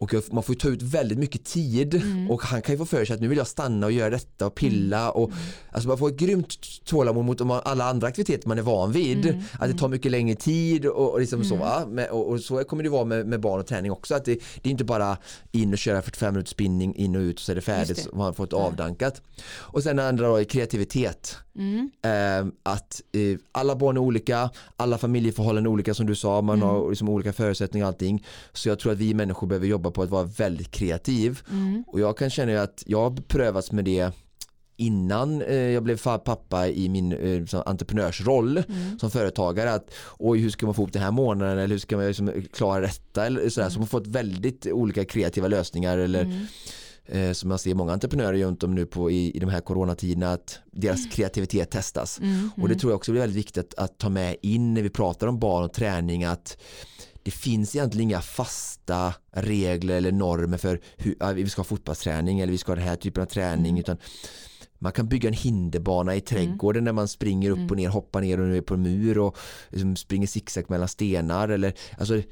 [0.00, 2.30] och man får ta ut väldigt mycket tid mm.
[2.30, 4.46] och han kan ju få för sig att nu vill jag stanna och göra detta
[4.46, 5.10] och pilla mm.
[5.10, 5.42] och mm.
[5.70, 9.26] alltså man får ett grymt tålamod mot alla andra aktiviteter man är van vid.
[9.26, 9.42] Mm.
[9.58, 11.66] Att det tar mycket längre tid och, och liksom så mm.
[11.96, 12.06] va?
[12.10, 14.68] Och, och, så kommer det vara med, med barn och träning också att det, det,
[14.68, 15.16] är inte bara
[15.52, 18.10] in och köra 45 minuters spinning in och ut så är det färdigt det.
[18.10, 19.22] och man får ett avdankat.
[19.52, 21.36] Och sen det andra då är kreativitet.
[21.56, 21.90] Mm.
[22.02, 26.56] Eh, att eh, alla barn är olika, alla familjeförhållanden är olika som du sa, man
[26.56, 26.68] mm.
[26.68, 28.26] har liksom olika förutsättningar och allting.
[28.52, 31.40] Så jag tror att vi människor behöver jobba på att vara väldigt kreativ.
[31.50, 31.84] Mm.
[31.86, 34.12] Och jag kan känna att jag har prövats med det
[34.76, 38.98] innan eh, jag blev pappa i min eh, entreprenörsroll mm.
[38.98, 41.96] som företagare att oj hur ska man få ihop den här månaden eller hur ska
[41.96, 43.72] man liksom klara detta eller sådär mm.
[43.72, 46.46] så man fått väldigt olika kreativa lösningar eller mm
[47.10, 50.32] eh, som jag ser många entreprenörer runt om nu på i, i de här coronatiderna
[50.32, 51.10] att deras mm.
[51.10, 52.18] kreativitet testas.
[52.18, 52.50] Mm, mm.
[52.56, 54.90] Och det tror jag också blir väldigt viktigt att, att, ta med in när vi
[54.90, 56.56] pratar om barn och träning att
[57.22, 62.52] det finns egentligen inga fasta regler eller normer för hur vi ska ha fotbollsträning eller
[62.52, 63.80] vi ska ha den här typen av träning mm.
[63.80, 63.96] utan
[64.78, 66.84] man kan bygga en hinderbana i trädgården mm.
[66.84, 67.76] när man springer upp och mm.
[67.76, 69.36] ner, hoppar ner och är på en mur och
[69.68, 72.22] liksom springer zigzag mellan stenar eller alltså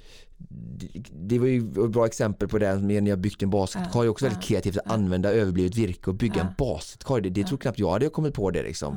[1.13, 4.25] det var ju ett bra exempel på det när jag byggt en basketkorg ja, också
[4.25, 4.93] väldigt ja, kreativt att ja.
[4.93, 8.51] använda överblivet virke och bygga en basketkorg det, det tror knappt jag hade kommit på
[8.51, 8.97] det liksom.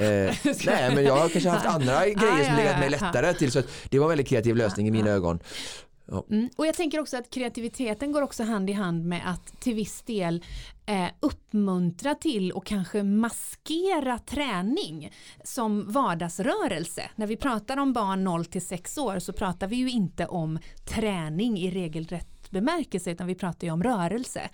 [0.00, 0.06] Eh,
[0.66, 3.98] nej men jag har kanske haft andra grejer som legat mig lättare till så det
[3.98, 5.38] var en väldigt kreativ lösning i mina ögon
[6.12, 6.24] Ja.
[6.30, 6.50] Mm.
[6.56, 10.02] Och jag tänker också att kreativiteten går också hand i hand med att till viss
[10.02, 10.44] del
[10.86, 15.12] eh, uppmuntra till och kanske maskera träning
[15.44, 17.10] som vardagsrörelse.
[17.16, 20.58] När vi pratar om barn 0 till 6 år så pratar vi ju inte om
[20.84, 24.50] träning i regelrätt bemärkelse utan vi pratar ju om rörelse.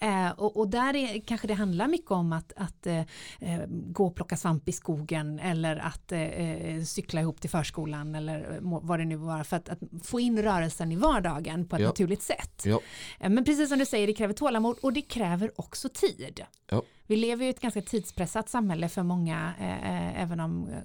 [0.00, 2.98] Eh, och, och, där är, kanske det handlar mycket om att, att eh,
[3.40, 8.14] eh gå och plocka svamp i skogen eller att eh, eh cykla ihop till förskolan
[8.14, 11.82] eller vad det nu var för att, att få in rörelsen i vardagen på ett
[11.82, 11.88] ja.
[11.88, 12.62] naturligt sätt.
[12.64, 12.80] Ja.
[13.20, 16.40] Eh, men precis som du säger, det kräver tålamod och det kräver också tid.
[16.70, 16.82] Ja.
[17.08, 20.82] Vi lever i ett ganska tidspressat samhälle för många, eh, eh även om eh,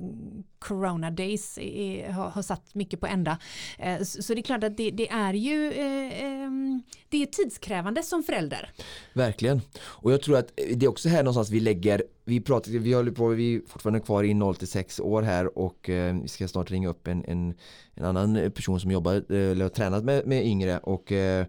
[0.60, 3.38] corona days är, har, har satt mycket på ända.
[3.80, 7.26] Eh, så, så, det är klart att det, det är ju eh, ehm, det är
[7.26, 8.72] tidskrävande som förälder.
[9.14, 9.62] Verkligen.
[9.76, 12.94] Och jag tror att eh, det är också här någonstans vi lägger vi pratar, vi
[12.94, 16.28] håller på, vi är fortfarande kvar i 0 till 6 år här och eh, vi
[16.28, 17.54] ska snart ringa upp en, en,
[17.96, 21.46] en annan person som jobbar eller har tränat med, med yngre och eh,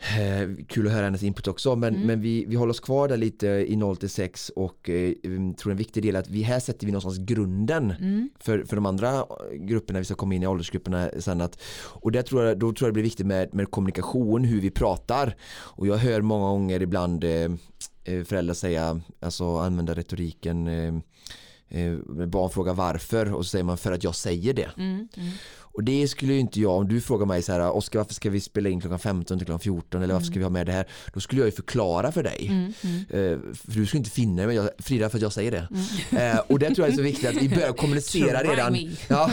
[0.00, 2.06] Eh, kul att höra hennes input också men, mm.
[2.06, 5.12] men vi, vi håller oss kvar där lite i 0 till 6 och eh,
[5.58, 8.30] tror en viktig del är att vi här sätter vi någonstans grunden mm.
[8.40, 12.22] för, för de andra grupperna vi ska komma in i åldersgrupperna sen att och där
[12.22, 15.86] tror jag, då tror jag det blir viktigt med, med kommunikation hur vi pratar och
[15.86, 17.50] jag hör många gånger ibland eh,
[18.04, 20.94] eh föräldrar säga alltså använda retoriken eh,
[21.68, 24.70] eh, barn frågar varför och så säger man för att jag säger det.
[24.76, 25.30] Mm, mm.
[25.78, 28.30] Och det skulle ju inte jag, om du frågar mig så här, Oskar varför ska
[28.30, 30.72] vi spela in klockan 15 till klockan 14 eller varför ska vi ha med det
[30.72, 30.86] här?
[31.14, 32.46] Då skulle jag ju förklara för dig.
[32.48, 33.00] Mm, mm.
[33.10, 35.68] Eh, för du skulle inte finna dig med Frida för att jag säger det.
[36.10, 36.36] Mm.
[36.36, 38.78] Eh, och det tror jag är så viktigt att vi börjar kommunicera redan.
[39.08, 39.30] Ja,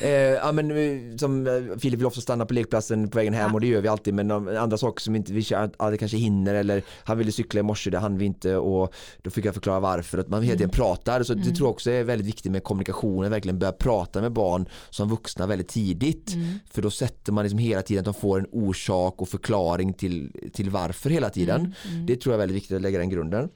[0.00, 1.46] eh, ja, men, som
[1.80, 3.54] Filip vill också stanna på lekplatsen på vägen hem ja.
[3.54, 5.44] och det gör vi alltid men andra saker som inte vi
[5.76, 9.30] aldrig kanske hinner eller han ville cykla i morse det hann vi inte och då
[9.30, 10.76] fick jag förklara varför att man hela tiden mm.
[10.76, 11.54] pratar så det mm.
[11.54, 15.46] tror jag också är väldigt viktigt med kommunikationen verkligen börja prata med barn som vuxna
[15.46, 16.34] väldigt tidigt tidigt.
[16.34, 16.58] Mm.
[16.70, 20.32] För då sätter man liksom hela tiden att de får en orsak och förklaring till,
[20.52, 21.60] till varför hela tiden.
[21.60, 21.72] Mm.
[21.94, 22.06] Mm.
[22.06, 23.48] Det tror jag är väldigt viktigt att lägga den grunden.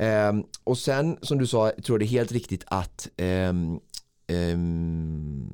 [0.00, 3.08] Um, och sen som du sa, tror jag det är helt riktigt att
[3.48, 3.80] um,
[4.28, 5.50] um,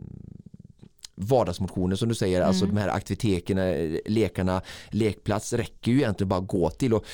[1.15, 2.77] vardagsmotionen som du säger, alltså mm.
[2.77, 6.95] alltså de här aktiviteterna, lekarna, lekplats räcker ju egentligen bara att gå till.
[6.95, 7.05] Och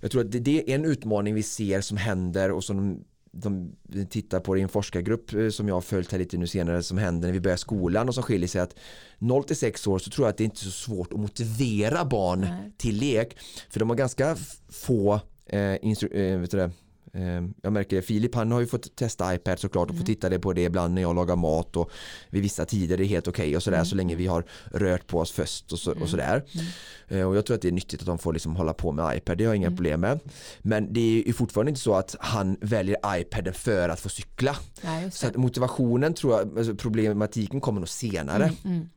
[0.00, 3.04] jag tror att det, det är en utmaning vi ser som händer och som
[3.42, 3.72] de
[4.10, 6.82] tittar på det i en forskargrupp eh, som jag har följt här lite nu senare
[6.82, 8.74] som händer när vi börjar skolan och som skiljer sig att
[9.18, 12.04] 0 till 6 år så tror jag att det inte är så svårt att motivera
[12.04, 12.72] barn Nej.
[12.76, 13.38] till lek
[13.70, 14.36] för de har ganska
[14.68, 16.70] få eh, eh,
[17.16, 20.02] det, Ehm, jag märker det, Filip han har ju fått testa iPad såklart och mm.
[20.02, 21.90] få titta det på det ibland när jag lagar mat och
[22.30, 23.86] vid vissa tider det är helt okej okay och sådär mm.
[23.86, 26.08] så länge vi har rört på oss först och, så, och mm.
[26.08, 26.44] sådär.
[26.52, 26.66] Mm.
[27.08, 29.16] Ehm, och jag tror att det är nyttigt att de får liksom hålla på med
[29.16, 29.76] iPad, det har jag inga mm.
[29.76, 30.20] problem med.
[30.58, 34.56] Men det är ju fortfarande inte så att han väljer iPaden för att få cykla.
[34.82, 38.52] Ja, så motivationen tror jag, alltså problematiken kommer nog senare.
[38.64, 38.88] Mm,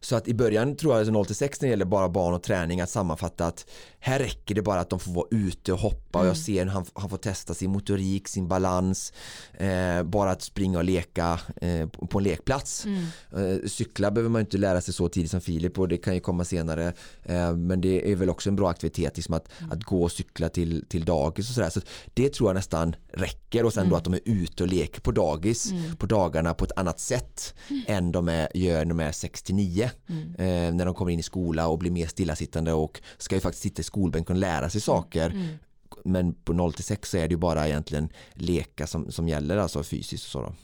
[0.00, 2.42] Så att i början tror jag 0 till 6 när det gäller bara barn och
[2.42, 3.66] träning att sammanfatta att
[4.00, 6.18] här räcker det bara att de får vara ute och hoppa.
[6.18, 9.12] Och jag ser han, han får testa sin motorik, sin balans,
[9.58, 12.86] eh, bara att springa och leka eh, på en lekplats.
[12.86, 16.20] Eh, cykla behöver man inte lära sig så tidigt som Filip och det kan ju
[16.20, 16.92] komma senare.
[17.22, 20.48] Eh, men det är väl också en bra aktivitet liksom att, att gå och cykla
[20.48, 21.70] till, till dagis och sådär.
[21.70, 21.80] Så
[22.14, 23.64] det tror jag nästan räcker.
[23.64, 26.72] Och sen då att de är ute och leker på dagis på dagarna på ett
[26.76, 27.54] annat sätt
[27.86, 31.18] än de är, gör när de är 6 till 9 eh, när de kommer in
[31.18, 34.70] i skola och blir mer stillasittande och ska ju faktiskt sitta i skolbänken och lära
[34.70, 35.58] sig saker
[36.04, 39.56] men på 0 till 6 så är det ju bara egentligen leka som, som gäller
[39.56, 40.54] alltså fysiskt och så då.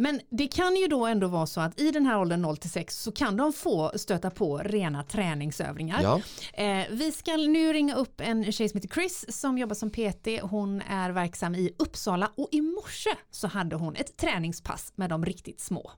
[0.00, 2.70] Men det kan ju då ändå vara så att i den här åldern 0 till
[2.70, 6.02] 6 så kan de få stöta på rena träningsövningar.
[6.02, 6.20] Ja.
[6.64, 10.42] Eh, vi ska nu ringa upp en tjej som heter Chris som jobbar som PT.
[10.42, 15.24] Hon är verksam i Uppsala och i morse så hade hon ett träningspass med de
[15.24, 15.90] riktigt små.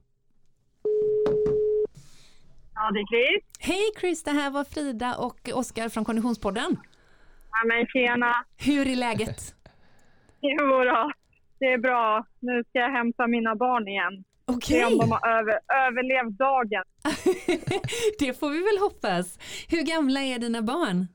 [2.82, 3.44] Ja, det är Chris.
[3.58, 6.76] Hej Chris, det här var Frida och Oskar från Konditionspodden.
[7.50, 8.44] Ja, men tjena.
[8.56, 9.40] Hur är läget?
[10.40, 11.10] Jo då,
[11.58, 12.26] det är bra.
[12.40, 14.24] Nu ska jag hämta mina barn igen.
[14.44, 16.84] Okej, Se om de har över, överlevt dagen.
[18.18, 19.38] det får vi väl hoppas.
[19.68, 21.06] Hur gamla är dina barn?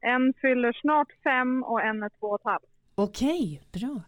[0.00, 2.77] En fyller snart fem och en är två och ett halvt.
[3.00, 4.02] Okej, bra.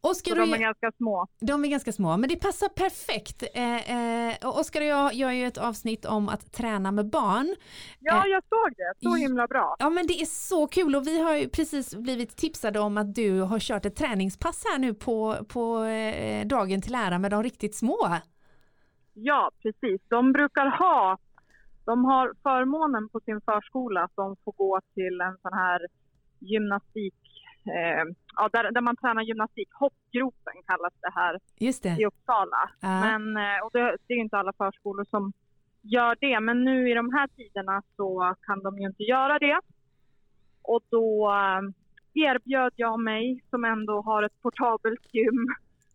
[0.00, 1.26] Oskar, de är ganska små.
[1.40, 3.42] De är ganska små, men det passar perfekt.
[3.54, 7.56] Eh, eh, Oskar och jag gör ju ett avsnitt om att träna med barn.
[8.00, 9.08] Ja, Eh, jag såg det.
[9.08, 9.76] Så himla bra.
[9.78, 13.14] Ja, men det är så kul och vi har ju precis blivit tipsade om att
[13.14, 17.42] du har kört ett träningspass här nu på, på eh, dagen till ära med de
[17.42, 18.16] riktigt små.
[19.14, 20.00] Ja, precis.
[20.08, 21.18] De brukar ha,
[21.84, 25.86] de har förmånen på sin förskola att de får gå till en sån här
[26.40, 27.14] gymnastik,
[27.66, 28.04] eh,
[28.36, 29.68] ja, där, där man tränar gymnastik.
[29.72, 31.38] Hoppgropen kallas det här
[31.82, 32.02] det.
[32.02, 32.70] i Uppsala.
[32.80, 33.00] Ja.
[33.00, 35.32] Men, eh, och det, det är inte alla förskolor som
[35.82, 36.40] gör det.
[36.40, 39.60] Men nu i de här tiderna så kan de ju inte göra det.
[40.62, 41.60] Och då eh,
[42.14, 45.46] erbjöd jag mig, som ändå har ett portabelt gym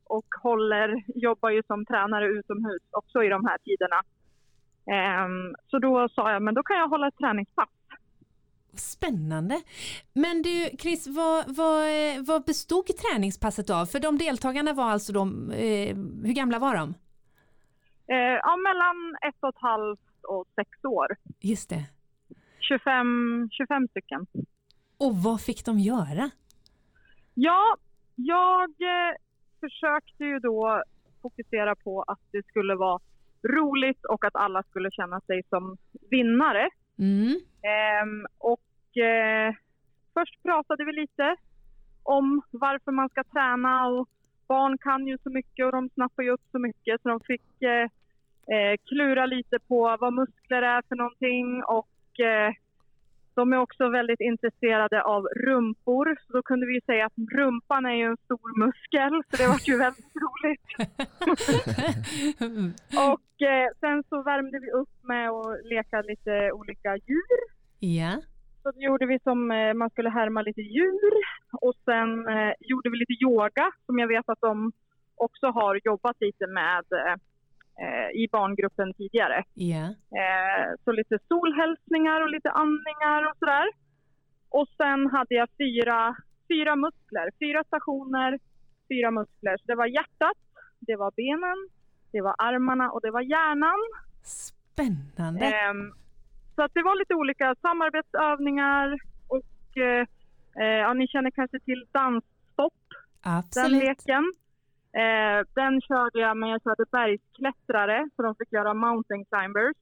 [0.06, 4.02] och håller, jobbar ju som tränare utomhus också i de här tiderna.
[4.92, 7.70] Ehm, så då sa jag, men då kan jag hålla ett träningspass.
[8.76, 9.62] Spännande.
[10.14, 13.86] Men du Chris, vad, vad, eh, vad bestod träningspasset av?
[13.86, 16.94] För de deltagarna var alltså de, eh, hur gamla var de?
[18.08, 21.08] Eh, ja, mellan ett och ett halvt och sex år.
[21.40, 21.84] Just det.
[22.60, 24.28] 25, 25 stycken.
[24.98, 26.30] Och vad fick de göra?
[27.34, 27.78] Ja,
[28.16, 29.16] jag eh,
[29.60, 30.84] försökte ju då
[31.22, 33.00] fokusera på att det skulle vara
[33.44, 35.78] roligt och att alla skulle känna sig som
[36.10, 36.70] vinnare.
[37.00, 37.40] Mm.
[37.62, 39.54] Ehm, och eh,
[40.14, 41.36] först pratade vi lite
[42.04, 44.10] om varför man ska träna och
[44.48, 47.62] barn kan ju så mycket och de snappar ju upp så mycket så de fick
[47.62, 47.90] eh,
[48.56, 52.54] eh klura lite på vad muskler är för någonting och eh,
[53.36, 56.18] de är också väldigt intresserade av rumpor.
[56.28, 59.60] Så då kunde vi säga att rumpan är ju en stor muskel, så det var
[59.64, 60.68] ju väldigt roligt.
[63.12, 67.40] Och eh, sen så värmde vi upp med att leka lite olika djur.
[67.80, 68.22] ja.
[68.64, 71.14] Så det gjorde vi som eh, man skulle härma lite djur.
[71.52, 74.72] Och sen eh, gjorde vi lite yoga som jag vet att de
[75.16, 77.16] också har jobbat lite med eh,
[78.14, 79.44] i barngruppen tidigare.
[80.22, 83.68] Eh, så lite solhälsningar och lite andningar och sådär.
[84.50, 86.16] Och sen hade jag fyra,
[86.48, 88.40] fyra muskler, fyra stationer,
[88.90, 89.58] fyra muskler.
[89.58, 90.38] Så det var hjärtat,
[90.80, 91.70] det var benen,
[92.12, 93.80] det var armarna och det var hjärnan.
[94.24, 95.46] Spännande.
[95.46, 95.94] Ehm,
[96.56, 100.08] så att det var lite olika samarbetsövningar och eh,
[100.62, 102.84] eh, ja, ni känner kanske till dansstopp,
[103.24, 103.84] den Absolut.
[103.84, 104.34] leken.
[104.98, 109.76] Eh, den körde jag men jag körde bergsklättrare så de fick göra mountain climbers.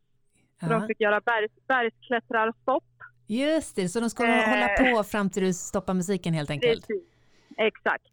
[0.60, 2.84] Så de fick göra bergs, bergsklättrarstopp.
[3.28, 4.50] Just det, så de ska Eh.
[4.50, 6.88] hålla på fram till du stoppar musiken helt enkelt.
[6.88, 7.04] Precis.
[7.58, 8.12] Exakt.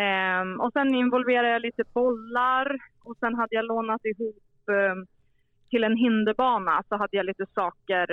[0.00, 5.06] Ehm, och sen involverade jag lite bollar och sen hade jag lånat ihop ehm,
[5.70, 8.12] till en hinderbana så hade jag lite saker.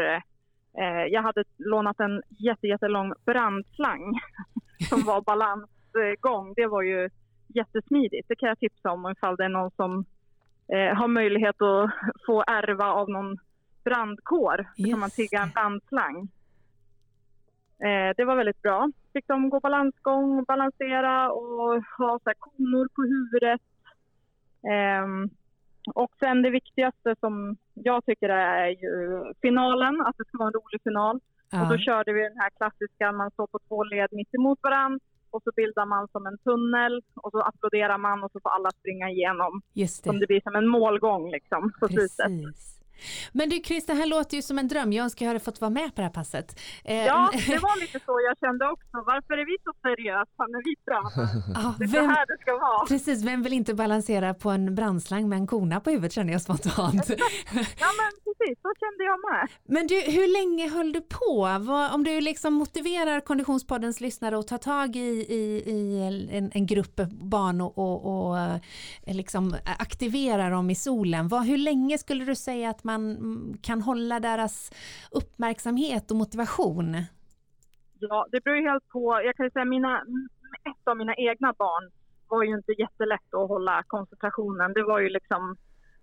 [0.77, 4.19] Eh, jag hade lånat en jätte, jättelång brandslang
[4.89, 6.53] som var balansgång.
[6.55, 7.09] Det var ju
[7.47, 8.27] jättesmidigt.
[8.27, 10.05] Det kan jag tipsa om ifall det är någon som
[10.73, 11.91] eh, har möjlighet att
[12.25, 13.37] få ärva av någon
[13.83, 14.67] brandkår.
[14.77, 16.29] Så kan man tigga en brandslang.
[17.79, 18.91] Eh, det var väldigt bra.
[19.13, 23.61] Fick de gå balansgång, balansera och ha så konor på huvudet.
[24.71, 25.29] Ehm,
[25.95, 30.53] och sen det viktigaste som jag tycker är ju finalen, att det ska vara en
[30.53, 31.15] rolig final.
[31.61, 34.59] Och då Ja, körde vi den här klassiska, man står på två led mitt emot
[34.61, 34.99] varandra
[35.37, 38.71] och så bildar man som en tunnel och så applåderar man och så får alla
[38.71, 39.61] springa igenom.
[39.73, 40.19] just Som det.
[40.19, 42.31] det blir som en målgång liksom på slutet.
[43.31, 44.93] Men du Chris, det här låter ju som en dröm.
[44.93, 46.59] Jag önskar jag hade fått vara med på det här passet.
[46.83, 48.97] Eh, ja, det var lite så jag kände också.
[49.05, 51.07] Varför är vi så seriösa när vi tränar?
[51.63, 52.85] Ja, det är vem, så här det ska vara.
[52.87, 56.41] Precis, vem vill inte balansera på en brandslang med en kona på huvudet känner jag
[56.41, 57.09] spontant.
[57.83, 59.47] ja men precis, så kände jag med.
[59.65, 61.57] Men du, hur länge höll du på?
[61.59, 66.65] Vad, om du liksom motiverar Konditionspoddens lyssnare att ta tag i, i, i en, en
[66.65, 68.57] grupp barn och, och, och eh,
[69.05, 73.03] liksom aktivera dem i solen, vad, hur länge skulle du säga att man
[73.61, 74.71] kan hålla deras
[75.11, 76.97] uppmärksamhet och motivation?
[77.99, 79.21] Ja, det beror ju helt på.
[79.25, 79.93] Jag kan säga mina,
[80.71, 81.91] ett av mina egna barn
[82.29, 84.73] var ju inte jättelätt att hålla koncentrationen.
[84.73, 85.55] Det var ju liksom,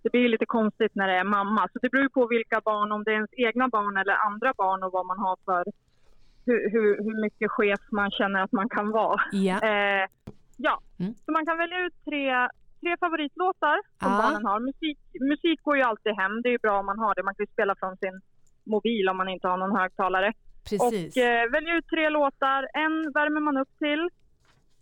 [0.02, 1.68] det blir ju lite konstigt när det är mamma.
[1.72, 4.52] Så det beror ju på vilka barn, om det är ens egna barn eller andra
[4.56, 5.64] barn och vad man har för,
[6.46, 9.20] hur, hur, hur mycket chef man känner att man kan vara.
[9.32, 9.56] Ja.
[9.62, 10.06] Eh,
[10.56, 11.14] ja, mm.
[11.24, 12.48] så man kan välja ut tre
[12.84, 14.18] tre favoritlåtar som ah.
[14.22, 14.58] barnen har.
[14.70, 14.98] Musik,
[15.32, 16.34] musik går ju alltid hem.
[16.42, 17.22] Det är bra om man har det.
[17.28, 18.16] Man kan ju spela från sin
[18.74, 20.32] mobil om man inte har någon högtalare.
[20.70, 21.16] Precis.
[21.16, 22.60] Och eh, välja ut tre låtar.
[22.84, 24.02] En värmer man upp till.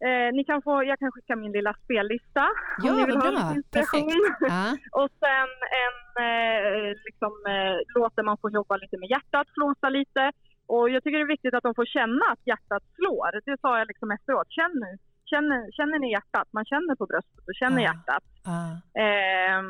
[0.09, 2.45] Eh, ni kan få, jag kan skicka min lilla spellista
[2.83, 4.23] ja, om ni vill ha lite inspiration.
[4.51, 4.73] Ah.
[5.01, 5.51] och sen
[5.85, 10.33] en eh, liksom, eh, låt där man får jobba lite med hjärtat, flåsa lite.
[10.67, 13.31] Och jag tycker det är viktigt att de får känna att hjärtat slår.
[13.47, 14.51] Det sa jag liksom efteråt.
[14.51, 14.93] Känn nu
[15.33, 16.49] känner, känner ni hjärtat?
[16.51, 17.87] Man känner på bröstet och känner ah.
[17.89, 18.25] hjärtat.
[18.57, 18.73] Ah.
[19.05, 19.61] Eh,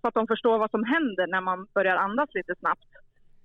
[0.00, 2.90] så att de förstår vad som händer när man börjar andas lite snabbt.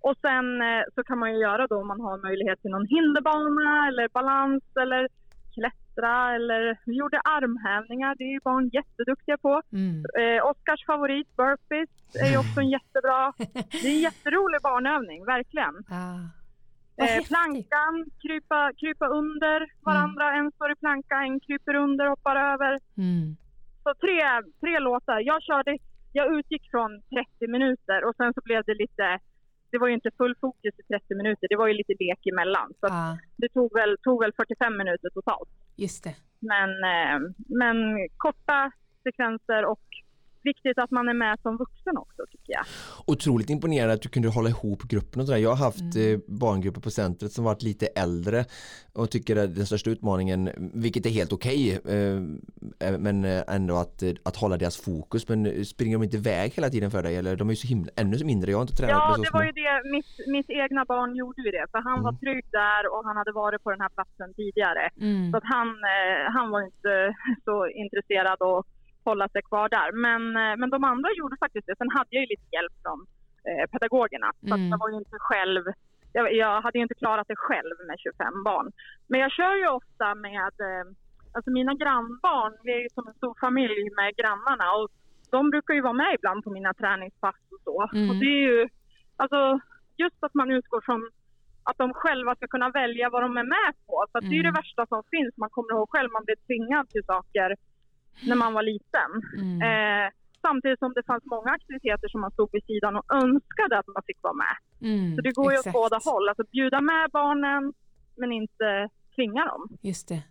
[0.02, 2.88] Och sen eh, så kan man ju göra då om man har möjlighet till någon
[2.88, 5.08] hinderbana eller balans eller
[5.56, 8.16] klättra eller vi gjorde armhävningar.
[8.18, 9.62] Det är ju barn jätteduktiga på.
[9.72, 10.06] Mm.
[10.20, 11.90] Eh, Oskars favorit, burpees,
[12.24, 13.34] är ju också en jättebra.
[13.82, 15.76] Det är en jätterolig barnövning, verkligen.
[15.90, 16.39] Ah.
[17.00, 20.26] Eh, plankan, krypa, krypa under varandra.
[20.30, 20.46] Mm.
[20.46, 22.80] En står i planka, en kryper under, hoppar över.
[22.98, 23.38] Mm.
[23.84, 24.20] Så tre,
[24.62, 25.20] tre låtar.
[25.20, 25.78] Jag körde,
[26.14, 29.20] jag utgick från 30 minuter och sen så blev det lite,
[29.72, 32.74] det var ju inte full fokus i 30 minuter, det var ju lite lek emellan.
[32.80, 33.18] Så ah.
[33.38, 35.50] det tog väl, tog väl 45 minuter totalt.
[35.76, 36.16] Just det.
[36.40, 37.18] Men, eh,
[37.62, 37.78] men
[38.18, 38.72] korta
[39.04, 39.86] sekvenser och
[40.44, 42.66] viktigt att man är med som vuxen också tycker jag.
[43.08, 45.40] Otroligt imponerande att du kunde hålla ihop gruppen och sådär.
[45.40, 46.14] Jag har haft mm.
[46.14, 48.46] Eh, barngrupper på centret som varit lite äldre
[48.94, 52.18] och tycker att den största utmaningen, vilket är helt okej, okay, eh,
[52.80, 55.28] eh, men ändå att, att hålla deras fokus.
[55.30, 57.16] Men springer de inte iväg hela tiden för dig?
[57.16, 59.44] Eller de är ju så himla, ännu mindre, jag har inte tränat Ja, det var
[59.44, 62.04] ju det, mitt, mitt egna barn gjorde ju det, för han mm.
[62.04, 64.90] var trygg där och han hade varit på den här platsen tidigare.
[65.02, 65.32] Mm.
[65.32, 65.68] Så att han,
[66.36, 68.66] han var inte så intresserad och
[69.04, 69.92] hålla sig kvar där.
[69.92, 71.76] Men, eh, men de andra gjorde faktiskt det.
[71.78, 73.00] Sen hade jag ju lite hjälp från
[73.48, 74.32] eh, pedagogerna.
[74.50, 74.70] Så mm.
[74.70, 75.64] jag var ju inte själv,
[76.14, 78.72] jag, jag, hade ju inte klarat det själv med 25 barn.
[79.08, 80.86] Men jag kör ju ofta med, eh,
[81.34, 84.88] alltså mina grannbarn, vi är ju som en stor familj med grannarna och
[85.32, 87.90] de brukar ju vara med ibland på mina träningspass och så.
[87.94, 88.10] Mm.
[88.10, 88.70] Och det är ju,
[89.16, 89.60] alltså
[89.98, 91.10] just att man utgår från
[91.64, 94.06] att de själva ska kunna välja vad de är med på.
[94.12, 94.30] För mm.
[94.30, 95.38] det är det värsta som finns.
[95.38, 97.56] Man kommer ihåg själv, man blir tvingad till saker
[98.28, 99.12] när man var liten.
[99.38, 99.62] Mm.
[99.62, 103.88] Eh, samtidigt som det fanns många aktiviteter som man stod vid sidan och önskade att
[103.88, 104.56] man fick vara med.
[104.82, 106.30] Mm, så det går ju åt båda håll.
[106.30, 107.74] Alltså bjuda med barnen
[108.16, 109.78] men inte tvinga dem.
[109.82, 110.22] Just det.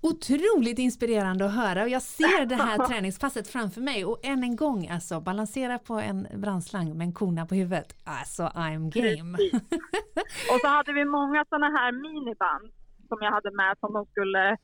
[0.00, 4.56] Otroligt inspirerande att höra och jag ser det här träningspasset framför mig och än en
[4.56, 7.96] gång alltså balansera på en brandslang med en kona på huvudet.
[8.04, 9.38] Alltså I'm game.
[10.52, 12.72] och så hade vi många sådana här miniband
[13.08, 14.56] som jag hade med som de skulle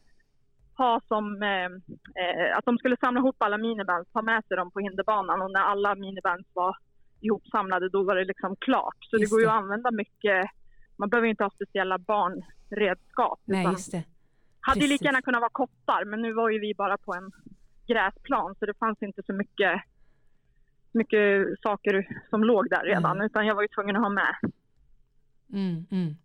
[0.77, 1.65] ha som eh,
[2.23, 5.51] eh, att de skulle samla ihop alla minibands, ta med sig dem på hinderbanan och
[5.51, 6.77] när alla minibands var
[7.21, 8.97] ihopsamlade då var det liksom klart.
[9.01, 10.47] Så Just det går ju att använda mycket,
[10.97, 13.41] man behöver inte ha speciella barnredskap.
[13.45, 14.05] Nej, just det.
[14.61, 14.91] Hade Precis.
[14.91, 17.31] lika gärna kunnat vara kottar men nu var ju vi bara på en
[17.87, 19.83] gräsplan så det fanns inte så mycket,
[20.93, 23.27] mycket saker som låg där redan Mm.
[23.27, 24.35] utan jag var ju tvungen att ha med.
[25.53, 26.17] Mm, mm.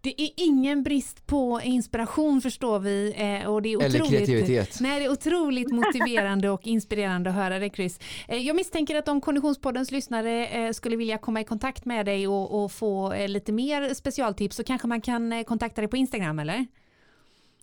[0.00, 4.78] Det är ingen brist på inspiration förstår vi eh, och det är Eller otroligt, kreativitet.
[4.80, 8.00] Nej, det är otroligt motiverande och inspirerande att höra det Chris.
[8.28, 12.28] Eh, jag misstänker att om Konditionspoddens lyssnare eh, skulle vilja komma i kontakt med dig
[12.28, 16.66] och, och få lite mer specialtips så kanske man kan kontakta dig på Instagram eller?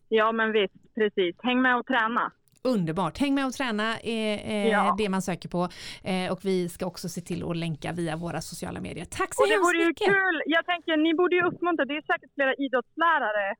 [0.09, 1.35] Ja men visst, precis.
[1.43, 2.31] Häng med och träna.
[2.63, 4.95] Underbart, häng med och träna är eh, Ja.
[4.97, 5.61] det man söker på
[6.03, 9.05] eh, och vi ska också se till att länka via våra sociala medier.
[9.05, 10.07] Tack så Och det hemskt vore ju mycket!
[10.07, 10.41] kul.
[10.45, 11.85] Jag tänker, ni borde ju uppmuntra.
[11.85, 13.55] Det är säkert flera idrottslärare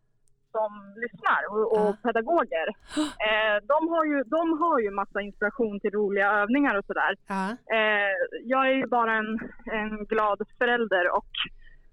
[0.52, 0.72] som
[1.04, 1.98] lyssnar och, och Ja.
[2.04, 2.68] pedagoger.
[3.28, 7.16] Eh, de, har ju, de har ju massa inspiration till roliga övningar och sådär.
[7.28, 7.44] Ja,
[7.78, 9.40] Eh, jag är ju bara en,
[9.80, 11.32] en glad förälder och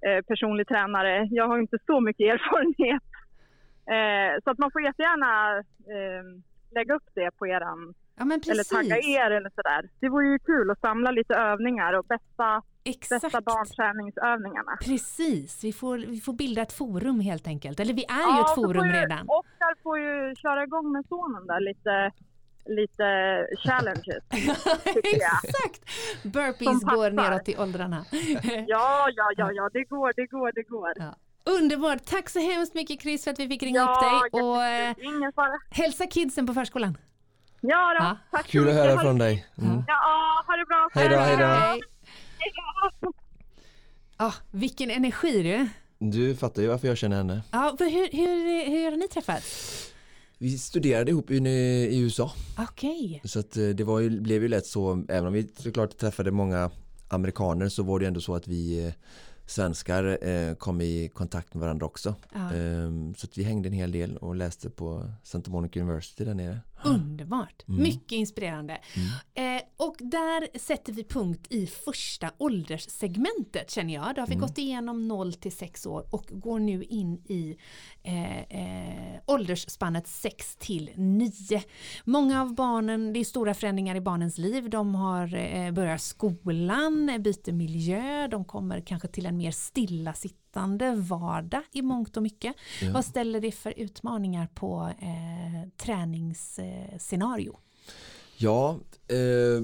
[0.09, 1.29] eh, personlig tränare.
[1.31, 3.03] Jag har inte så mycket erfarenhet.
[3.97, 5.59] Eh, så att man får jättegärna
[5.95, 6.25] eh,
[6.71, 9.91] lägga upp det på eran, Ja eller tagga er eller sådär.
[10.01, 12.63] Det vore ju kul att samla lite övningar och bästa,
[13.11, 14.77] bästa barnträningsövningarna.
[14.81, 17.81] Precis, vi får, vi får bilda ett forum helt enkelt.
[17.81, 19.29] Eller vi är ju Ja, ett så forum ju, redan.
[19.29, 22.13] Oskar får ju köra igång med sonen där lite,
[22.65, 23.07] lite
[23.65, 24.25] challenges.
[25.05, 25.81] Exakt!
[26.23, 28.05] Burpees går neråt i åldrarna.
[28.67, 30.93] Ja, ja, ja, ja, det går, det går, det går.
[30.97, 31.15] Ja.
[31.47, 32.05] Underbart!
[32.05, 34.95] Tack så hemskt mycket Chris för att vi fick ringa Ja, upp dig och eh,
[35.17, 35.59] Ingen fara.
[35.71, 36.99] hälsa kidsen på förskolan.
[37.61, 38.05] Ja, då.
[38.05, 38.17] Ja.
[38.31, 39.47] tack så Kul att höra från dig.
[39.59, 39.85] Mm.
[39.89, 40.89] Ja, ha det bra.
[40.95, 43.11] Hej då, hej då.
[44.17, 45.69] Ah, vilken energi du!
[45.99, 47.43] Du fattar ju varför jag känner henne.
[47.53, 49.83] Ja, för hur, hur, hur har ni träffats?
[50.39, 52.33] Vi studerade ihop i, i USA.
[52.59, 53.21] Okej.
[53.25, 56.31] Så att eh, det var ju, blev ju lätt så, även om vi såklart träffade
[56.31, 56.71] många
[57.09, 58.93] amerikaner så var det ändå så att vi eh,
[59.47, 62.15] svenskar eh, kom i kontakt med varandra också.
[62.35, 62.53] Ja.
[62.55, 66.61] Ehm, så vi hängde en hel del och läste på Santa Monica University där nere.
[66.85, 67.83] Underbart, Mm.
[67.83, 68.79] mycket inspirerande.
[69.35, 74.15] Eh, och där sätter vi punkt i första ålderssegmentet känner jag.
[74.15, 74.47] Då har vi Mm.
[74.47, 77.57] gått igenom 0 till 6 år och går nu in i
[78.03, 81.63] eh, eh, åldersspannet 6 till 9.
[82.05, 84.71] Många av barnen, det är stora förändringar i barnens liv.
[84.71, 90.95] De har eh, börjar skolan, eh, byter miljö, de kommer kanske till en mer stillasittande
[90.95, 92.55] vardag i mångt och mycket.
[92.83, 92.93] Ja.
[92.93, 97.59] Vad ställer det för utmaningar på eh, träningsscenario?
[98.39, 98.79] Ja,
[99.09, 99.63] eh,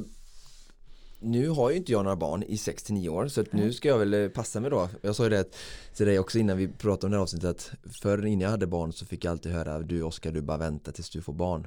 [1.22, 4.14] nu har ju inte jag några barn i 6-9 år så nu ska jag väl
[4.14, 4.88] eh, passa mig då.
[5.02, 5.56] Jag sa ju det
[5.94, 8.66] till dig också innan vi pratade om det här avsnittet att förr innan jag hade
[8.66, 11.66] barn så fick jag alltid höra du Oskar du bara vänta tills du får barn.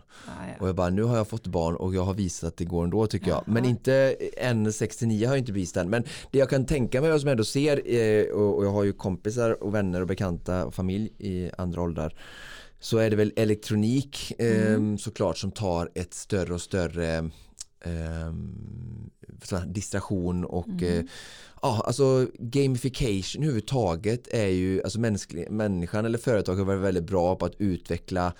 [0.59, 2.83] Och jag bara nu har jag fått barn och jag har visat att det går
[2.83, 3.43] ändå tycker jag.
[3.45, 5.89] Men inte än 69 har jag inte bevisat än.
[5.89, 8.71] Men det jag kan tänka mig och som jag ändå ser eh, och och jag
[8.71, 12.13] har ju kompisar och vänner och bekanta och familj i andra åldrar
[12.85, 17.17] så är det väl elektronik eh, såklart som tar ett större och större
[17.81, 18.33] eh,
[19.51, 21.03] här distraktion och eh,
[21.61, 27.35] ja, alltså gamification överhuvudtaget är ju, alltså mänsklig, människan eller företag har varit väldigt bra
[27.35, 28.33] på att utveckla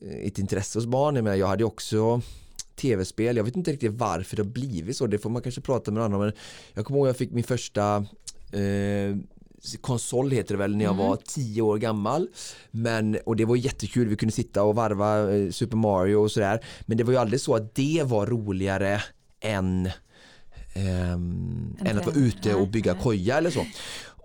[0.00, 1.16] eh, ett intresse hos barn.
[1.16, 2.20] Jag, menar, jag hade också
[2.76, 5.90] tv-spel, jag vet inte riktigt varför det har blivit så, det får man kanske prata
[5.90, 6.32] med någon annan om.
[6.74, 7.96] Jag kommer ihåg jag fick min första
[8.52, 9.16] eh,
[9.80, 12.28] konsol heter det väl när jag var 10 år gammal.
[12.70, 16.64] Men och det var jättekul vi kunde sitta och varva eh, Super Mario och sådär.
[16.86, 19.02] Men det var ju aldrig så att det var roligare
[19.40, 19.90] än
[20.74, 23.64] ehm, än att vara ute och bygga koja eller så.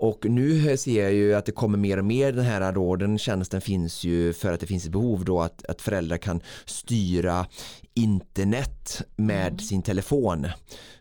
[0.01, 3.19] Och nu ser jag ju att det kommer mer och mer den här då, den
[3.19, 7.45] tjänsten finns ju för att det finns ett behov då att, att föräldrar kan styra
[7.93, 10.47] internet med sin telefon.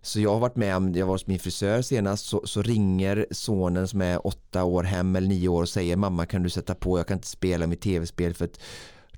[0.02, 3.26] Så jag har varit med om, jag var hos min frisör senast så, så ringer
[3.30, 6.74] sonen som är åtta år hem eller nio år och säger mamma kan du sätta
[6.74, 8.60] på, jag kan inte spela mitt tv-spel för att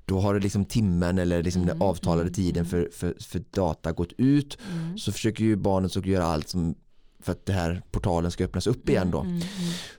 [0.05, 4.13] då har det liksom timmen eller liksom den avtalade tiden för, för, för data gått
[4.17, 4.57] ut.
[4.97, 6.75] Så försöker ju barnet så göra allt som
[7.23, 9.25] för att det här portalen ska öppnas upp igen då.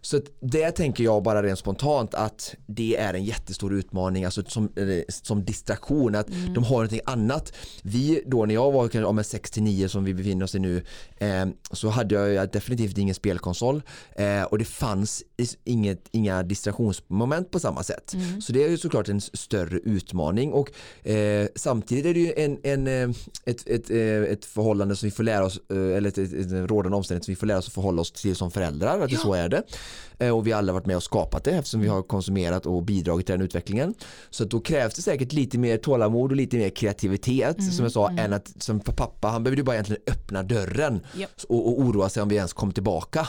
[0.01, 4.43] Så att det tänker jag bara rent spontant att det är en jättestor utmaning alltså
[4.49, 7.53] som, eh, som distraktion att de har någonting annat.
[7.83, 10.59] Vi då när jag var kanske om 6 till 9 som vi befinner oss i
[10.59, 10.83] nu
[11.17, 13.83] eh, så hade jag definitivt ingen spelkonsol
[14.17, 15.23] eh, och det fanns
[15.65, 18.15] inget, inga distraktionsmoment på samma sätt.
[18.41, 20.71] Så det är ju såklart en större utmaning och
[21.09, 25.11] eh, samtidigt är det ju en, en, eh, ett, ett, eh, ett förhållande som vi
[25.11, 27.73] får lära oss eller ett, ett, ett rådande omständighet som vi får lära oss att
[27.73, 29.63] förhålla oss till som föräldrar att det så är det.
[30.19, 32.83] Eh, och vi har alla varit med och skapat det eftersom vi har konsumerat och
[32.83, 33.95] bidragit till den utvecklingen.
[34.31, 38.11] Så då krävs det säkert lite mer tålamod och lite mer kreativitet som jag sa
[38.11, 41.31] än att som för pappa han behövde ju bara egentligen öppna dörren Japp.
[41.49, 43.29] och, och oroa sig om vi ens kom tillbaka.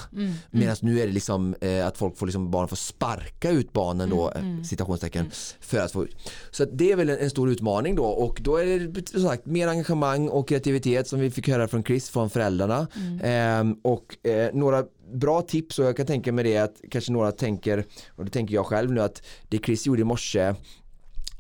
[0.52, 4.10] Medan nu är det liksom eh, att folk får liksom barn får sparka ut barnen
[4.10, 6.32] då eh, citationstecken för att få ut.
[6.52, 9.46] Så det är väl en, en stor utmaning då och då är det som sagt
[9.46, 12.88] mer engagemang och kreativitet som vi fick höra från Chris från föräldrarna
[13.24, 17.32] Ehm, och eh, några bra tips och jag kan tänka mig det att kanske några
[17.32, 20.56] tänker och det tänker jag själv nu att det Chris gjorde i morse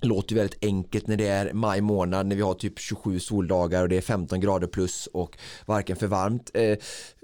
[0.02, 3.90] låter väldigt enkelt när det är maj månad när vi har typ 27 soldagar och
[3.90, 6.78] det är 15 grader plus och varken för varmt eh, eh,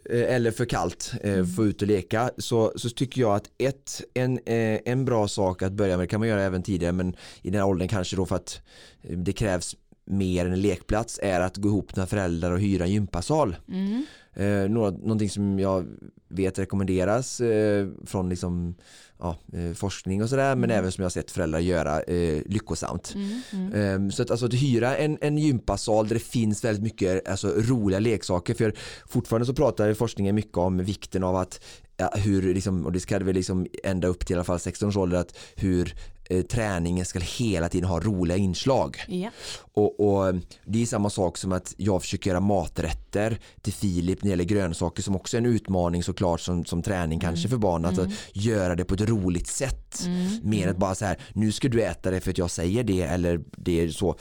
[0.05, 2.31] eller för kallt eh, för att få ut och leka.
[2.37, 6.07] Så, så tycker jag att ett, en, eh, en bra sak att börja med, det
[6.07, 8.61] kan man göra även tidigare men i den här åldern kanske då för att
[9.01, 12.83] eh, det krävs mer än en lekplats är att gå ihop med föräldrar och hyra
[12.83, 13.55] en gympasal.
[14.33, 15.85] Eh, några, någonting som jag
[16.29, 18.75] vet rekommenderas eh, från liksom,
[19.19, 23.15] ja, eh, forskning och sådär men även som jag har sett föräldrar göra eh, lyckosamt.
[23.73, 27.47] Eh, så att, alltså, att hyra en, en gympasal där det finns väldigt mycket alltså,
[27.47, 28.73] roliga leksaker för
[29.07, 31.63] fortfarande så pratar forskningen mycket om vikten av att
[32.15, 34.89] hur, liksom, och det ska det väl liksom ända upp till i alla fall 16
[34.89, 35.93] års ålder att hur
[36.31, 38.97] eh, träningen ska hela tiden ha roliga inslag.
[39.07, 39.29] Ja.
[39.73, 44.27] Och, och Det är samma sak som att jag försöker göra maträtter till Filip när
[44.27, 47.85] det gäller grönsaker som också är en utmaning såklart som, som träning kanske för barn.
[47.85, 48.11] Att Mm.
[48.33, 50.07] göra det på ett roligt sätt.
[50.43, 53.01] Mer än bara så här, nu ska du äta det för att jag säger det
[53.01, 54.15] eller det är så.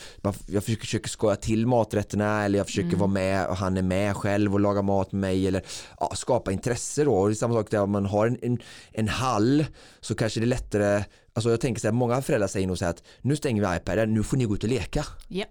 [0.47, 2.99] Jag försöker, försöker skoja till maträtterna eller jag försöker Mm.
[2.99, 5.63] vara med och han är med själv och lagar mat med mig eller
[6.01, 7.15] ja, skapa intresse då.
[7.15, 8.59] Och det är samma sak där om man har en, en,
[8.93, 9.65] en hall
[10.01, 12.85] så kanske det är lättare Alltså jag tänker så här, många föräldrar säger nog så
[12.85, 15.05] här att nu stänger vi iPaden, nu får ni gå ut och leka.
[15.29, 15.45] Ja.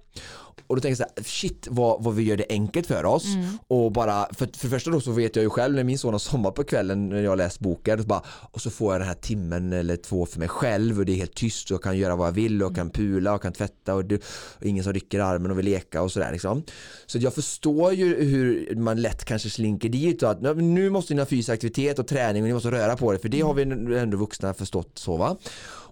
[0.67, 3.25] Och då tänker jag så här, shit vad, vad vi gör det enkelt för oss.
[3.67, 6.13] Och bara, för, för det första då så vet jag ju själv när min son
[6.13, 7.93] har sommat på kvällen när jag läst boken.
[7.99, 10.99] Och så, bara, och så får jag den här timmen eller två för mig själv
[10.99, 13.33] och det är helt tyst och jag kan göra vad jag vill och kan pula
[13.33, 14.15] och kan tvätta och, det,
[14.59, 16.63] och ingen som rycker armen och vill leka och sådär liksom.
[17.05, 20.89] Så jag förstår ju hur man lätt kanske slinker dit och att "Nej, men nu
[20.89, 23.41] måste ni ha fysisk aktivitet och träning och ni måste röra på det för det
[23.41, 23.61] har vi
[23.99, 25.37] ändå vuxna förstått så va.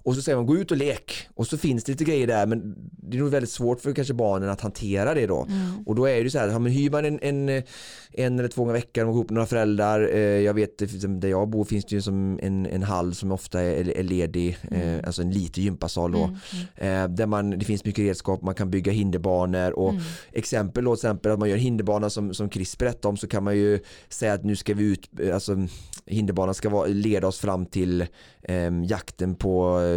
[0.08, 2.46] Och så säger man gå ut och lek och så finns det lite grejer där
[2.46, 5.48] men det är nog väldigt svårt för kanske barnen att hantera det då.
[5.86, 7.64] Och då är det så här, ja, men hyr man en, en,
[8.12, 10.10] en eller två gånger i veckan och går ihop med några föräldrar.
[10.14, 10.78] Eh, jag vet
[11.22, 14.58] där jag bor finns det ju som en, en hall som ofta är, är ledig,
[14.72, 16.38] eh, alltså en liten gympasal då.
[16.76, 19.94] Eh, där man, det finns mycket redskap, man kan bygga hinderbanor och
[20.32, 23.58] exempel då exempel att man gör hinderbana som, som Chris berättade om så kan man
[23.58, 23.80] ju
[24.10, 25.68] säga att nu ska vi ut, eh, alltså
[26.06, 28.06] hinderbanan ska vara, leda oss fram till
[28.42, 29.97] eh, jakten på eh,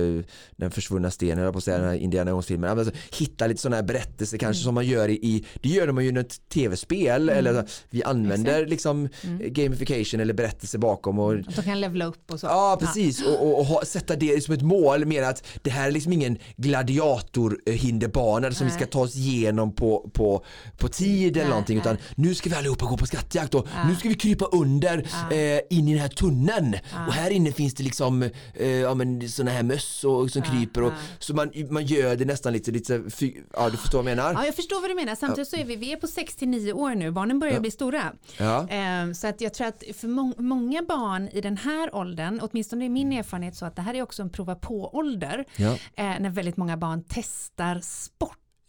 [0.56, 2.78] den försvunna stenen, jag på att säga den här Indiana Jones-filmen.
[2.78, 6.04] Alltså, hitta lite sådana här berättelser kanske som man gör i, i det gör man
[6.04, 9.08] ju i ett tv-spel eller vi använder liksom
[9.40, 12.46] gamification eller berättelser bakom och Att de kan levla upp och så.
[12.46, 13.26] Ja precis.
[13.26, 16.12] Och, och, och ha, sätta det som ett mål mer att det här är liksom
[16.12, 18.90] ingen gladiatorhinderbana som vi ska Nej.
[18.90, 20.44] ta oss igenom på, på,
[20.78, 22.02] på tid eller Nej, någonting utan nej.
[22.14, 24.98] nu ska vi allihopa gå på skattjakt och nu ska vi krypa under
[25.30, 26.76] eh, in i den här tunneln.
[27.06, 28.22] Och här inne finns det liksom
[28.54, 32.24] eh, ja, men såna här möss och, som kryper och, så man, man gör det
[32.24, 33.02] nästan lite, lite
[33.54, 34.32] ja du förstår vad jag menar?
[34.32, 35.14] Ja, jag förstår vad du menar.
[35.14, 37.10] Samtidigt så är vi, vi är på 6 till 9 år nu.
[37.10, 38.12] Barnen börjar bli stora.
[38.38, 38.68] Ja.
[38.68, 42.84] Eh, Så att jag tror att för må- många barn i den här åldern, åtminstone
[42.84, 45.44] i min erfarenhet så att det här är också en prova på-ålder.
[45.96, 47.80] Eh, när väldigt många barn testar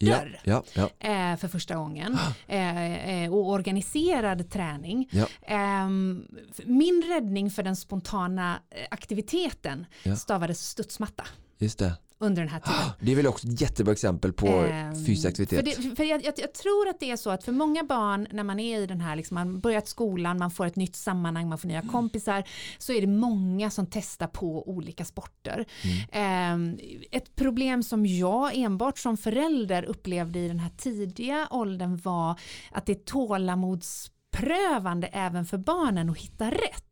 [0.06, 0.39] sporter.
[0.43, 1.10] Ja, ja, ja.
[1.32, 5.10] eh, för första gången eh, eh, och organiserad träning.
[5.47, 6.28] Ehm,
[6.66, 9.86] min räddning för den spontana aktiviteten
[10.18, 11.24] stavades studsmatta
[11.58, 11.93] Just det.
[12.22, 12.80] Under den här tiden.
[13.00, 15.76] Det är väl också ett jättebra exempel på Ehm, fysisk aktivitet.
[15.76, 18.28] För, det, för jag, jag, jag tror att det är så att för många barn
[18.32, 21.50] när man är i den här, liksom, man börjat skolan, man får ett nytt sammanhang,
[21.50, 22.44] man får nya kompisar,
[22.78, 25.66] så är det många som testar på olika sporter.
[26.12, 26.80] Ehm,
[27.12, 32.40] ett problem som jag enbart som förälder upplevde i den här tidiga åldern var
[32.72, 36.91] att det är tålamodsprövande även för barnen att hitta rätt.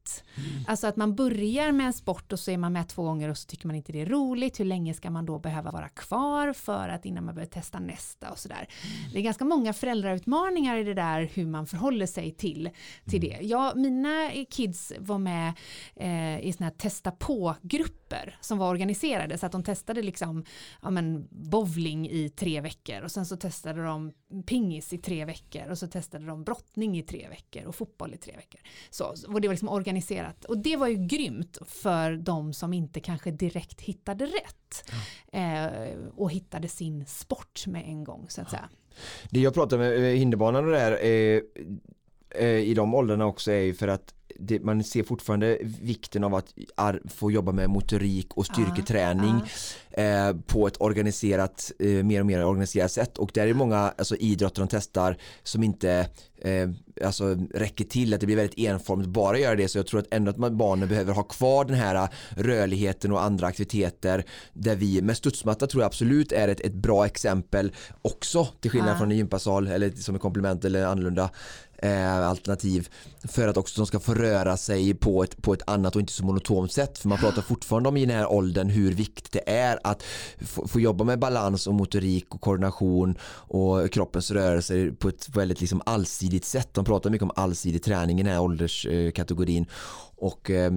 [0.67, 3.37] Alltså att man börjar med en sport och så är man med två gånger och
[3.37, 4.59] så tycker man inte det är roligt.
[4.59, 8.29] Hur länge ska man då behöva vara kvar för att innan man börjar testa nästa
[8.31, 8.67] och sådär.
[9.13, 12.69] Det är ganska många föräldrautmaningar i det där hur man förhåller sig till,
[13.05, 13.37] till det.
[13.41, 15.53] Ja, mina kids var med
[15.95, 20.45] eh, i såna här testa på-grupper som var organiserade så att de testade liksom
[20.81, 24.13] ja, men, bowling i tre veckor och sen så testade de
[24.45, 28.17] pingis i tre veckor och så testade de brottning i tre veckor och fotboll i
[28.17, 28.61] tre veckor.
[28.89, 30.45] Så, och det var liksom organiserat.
[30.45, 34.91] Och det var ju grymt för de som inte kanske direkt hittade rätt
[35.31, 38.69] eh, och hittade sin sport med en gång så att säga.
[39.29, 41.41] Det jag pratar med eh, hinderbanan och det här eh,
[42.29, 46.35] eh, i de åldrarna också är ju för att det, man ser fortfarande vikten av
[46.35, 46.53] att
[47.07, 49.41] få jobba med motorik och styrketräning
[49.91, 53.17] eh, på ett organiserat, eh, mer och mer organiserat sätt.
[53.17, 56.07] Och där är många alltså, idrotter de testar som inte
[56.41, 56.69] eh,
[57.05, 59.67] alltså, räcker till att det blir väldigt enformigt bara göra det.
[59.67, 63.23] Så jag tror att ändå att man, barnen behöver ha kvar den här rörligheten och
[63.23, 67.71] andra aktiviteter där vi med studsmatta tror jag absolut är ett, ett bra exempel
[68.01, 68.97] också till skillnad Ja.
[68.97, 71.29] från en gympasal eller som ett komplement eller annorlunda
[71.81, 72.89] eh, alternativ
[73.23, 76.13] för att också de ska få röra sig på ett, på ett annat och inte
[76.13, 79.49] så monotont sätt för man pratar fortfarande om i den här åldern hur viktigt det
[79.49, 80.03] är att
[80.41, 85.61] få, få jobba med balans och motorik och koordination och kroppens rörelser på ett väldigt
[85.61, 86.73] liksom allsidigt sätt.
[86.73, 89.65] De pratar mycket om allsidig träning i den här ålderskategorin
[90.15, 90.71] och eh,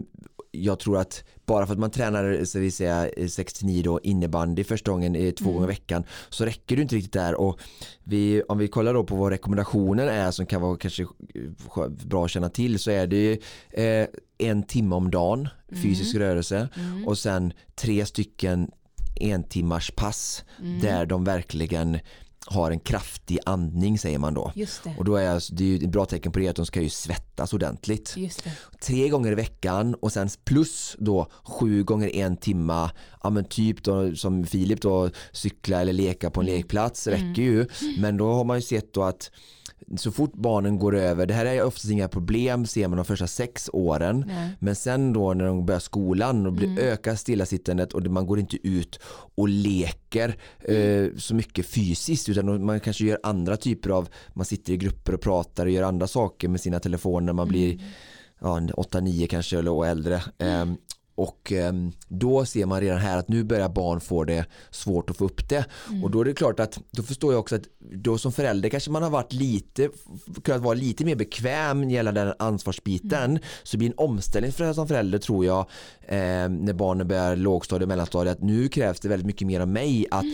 [0.52, 4.90] jag tror att bara för att man tränar så vi säga 6-9 då innebandy första
[4.90, 7.34] gången eh, två gånger i veckan så räcker det inte riktigt där.
[7.34, 7.60] Och
[8.04, 12.24] vi, om vi kollar då på vad rekommendationen är som kan vara kanske eh, bra
[12.24, 13.38] att känna till så är det ju,
[13.70, 14.06] eh,
[14.38, 15.48] en timme om dagen
[15.82, 16.68] fysisk rörelse
[17.06, 18.70] och sen tre stycken
[19.20, 20.44] en timmars pass
[20.82, 21.98] där de verkligen
[22.46, 24.52] har en kraftig andning säger man då.
[24.98, 27.52] Och då är det ju ett bra tecken på det att de ska ju svettas
[27.52, 28.14] ordentligt.
[28.82, 32.90] Tre gånger i veckan och sen plus då sju gånger en timma,
[33.22, 36.56] ja men typ då som Filip då cykla eller leka på en Mm.
[36.56, 37.66] lekplats räcker ju.
[37.98, 39.30] Men då har man ju sett då att
[39.96, 43.26] så fort barnen går över, det här är oftast inga problem ser man de första
[43.26, 44.24] sex åren.
[44.26, 44.50] Nej.
[44.58, 46.78] Men sen då när de börjar skolan och blir, Mm.
[46.78, 48.98] ökar stillasittandet och man går inte ut
[49.34, 50.36] och leker
[50.68, 51.04] Mm.
[51.04, 55.14] eh, så mycket fysiskt utan man kanske gör andra typer av, man sitter i grupper
[55.14, 57.84] och pratar och gör andra saker med sina telefoner när man blir Mm.
[58.40, 60.22] ja, 8-9 kanske eller och äldre.
[60.38, 60.76] Ehm,
[61.14, 65.16] och ehm, då ser man redan här att nu börjar barn få det svårt att
[65.16, 65.64] få upp det.
[66.02, 68.90] Och då är det klart att då förstår jag också att då som förälder kanske
[68.90, 69.88] man har varit lite,
[70.44, 73.38] kunnat vara lite mer bekväm gällande den ansvarsbiten.
[73.62, 75.66] Så det blir en omställning för som förälder tror jag
[76.08, 79.68] ehm, när barnen börjar lågstadiet och mellanstadiet att nu krävs det väldigt mycket mer av
[79.68, 80.24] mig att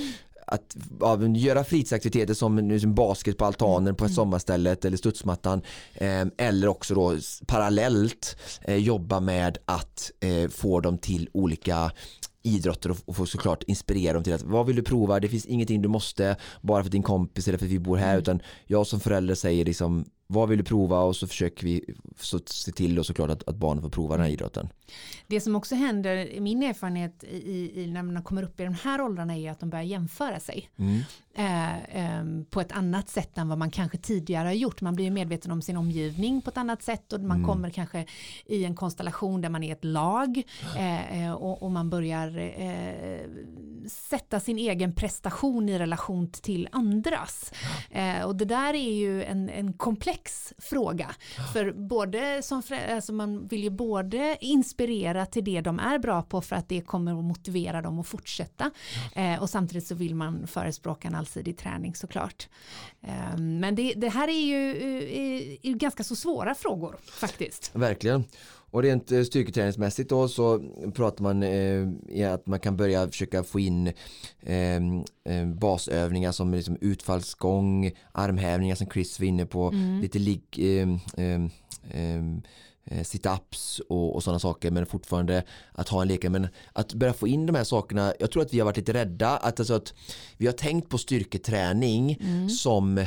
[0.49, 5.62] att ja, göra fritidsaktiviteter som, nu som basket på altanen på sommarstället eller studsmattan.
[5.94, 11.92] Eh, eller också då parallellt eh, jobba med att eh, få dem till olika
[12.42, 15.20] idrotter och, få såklart inspirera dem till att vad vill du prova?
[15.20, 18.18] Det finns ingenting du måste bara för din kompis eller för att vi bor här.
[18.18, 22.41] Utan jag som förälder säger liksom vad vill du prova och så försöker vi så,
[22.47, 24.68] se till då såklart att, att barnen får prova den här idrotten.
[25.26, 28.74] Det som också händer, i min erfarenhet i, i, när man kommer upp i de
[28.74, 30.70] här åldrarna är att de börjar jämföra sig.
[30.76, 31.01] Mm.
[31.39, 34.80] Eh, ehm, på ett annat sätt än vad man kanske tidigare har gjort.
[34.80, 38.07] Man blir ju medveten om sin omgivning på ett annat sätt och man kommer kanske
[38.47, 40.43] i en konstellation där man är ett lag
[40.76, 42.28] eh, eh, och, och man börjar
[43.89, 47.53] sätta sin egen prestation i relation till andras.
[48.24, 51.11] Och det där är ju en, en komplex fråga.
[51.53, 52.62] För både som
[52.95, 56.80] alltså man vill ju både inspirera till det de är bra på för att det
[56.80, 58.70] kommer att motivera dem att fortsätta.
[59.41, 62.49] Och samtidigt så vill man förespråka en allsidig träning såklart.
[63.03, 67.70] Eh, men det, det här är ju, eh, är ju ganska så svåra frågor faktiskt.
[67.74, 68.24] Verkligen.
[68.70, 70.61] Och rent eh, styrketräningsmässigt då så
[70.95, 73.87] pratar man eh, i att man kan börja försöka få in
[74.41, 74.76] eh,
[75.24, 79.70] eh, basövningar som liksom utfallsgång, armhävningar som Chris var inne på,
[80.01, 80.89] lite ligg, eh,
[82.91, 87.12] eh, sit-ups och, och sådana saker men fortfarande att ha en leka men att börja
[87.12, 89.74] få in de här sakerna jag tror att vi har varit lite rädda att, alltså
[89.74, 89.95] att
[90.36, 92.18] vi har tänkt på styrketräning
[92.49, 93.07] som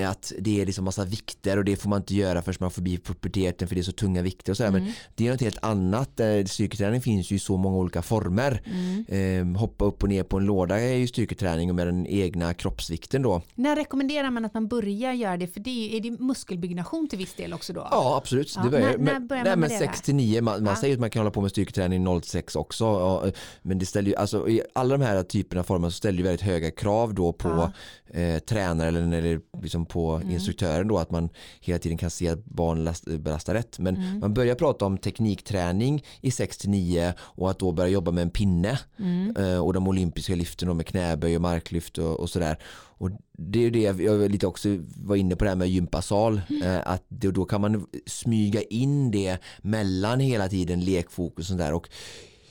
[0.00, 2.74] att det är liksom massa vikter och det får man inte göra förrän man får
[2.74, 5.58] förbi puberteten för det är så tunga vikter och sådär men det är något helt
[5.64, 8.62] annat Eh, styrketräning finns ju i så många olika former
[9.08, 13.22] eh, hoppa upp och ner på en låda är ju styrketräning med den egna kroppsvikten
[13.22, 15.46] då När rekommenderar man att man börjar göra det?
[15.46, 17.88] För det är, är det muskelbyggnation till viss del också då?
[17.90, 18.52] Ja absolut.
[18.56, 20.40] Ja, det börjar, när- när men, börjar nej, man men med det 6 till 9,
[20.42, 20.80] man, man Ja.
[20.80, 22.84] säger att man kan hålla på med styrketräning 0-6 också.
[22.84, 23.30] Ja,
[23.62, 26.24] men det ställer ju, alltså, i alla de här typerna av former så ställer ju
[26.24, 27.72] väldigt höga krav då på
[28.10, 30.30] eh, tränare eller, eller liksom på Mm.
[30.30, 31.28] instruktören då att man
[31.60, 33.78] hela tiden kan se att barn last, belastar rätt.
[33.78, 34.18] Men Mm.
[34.18, 38.22] man börjar prata om teknikträning i 6 till 9 och att då börja jobba med
[38.22, 39.36] en pinne Mm.
[39.36, 42.58] eh, och de olympiska lyften med knäböj och marklyft och, och sådär.
[42.98, 46.40] Och det är ju det jag lite också var inne på det här med gympasal.
[46.64, 51.72] Eh, att då kan man smyga in det mellan hela tiden lekfokus och där.
[51.72, 51.88] Och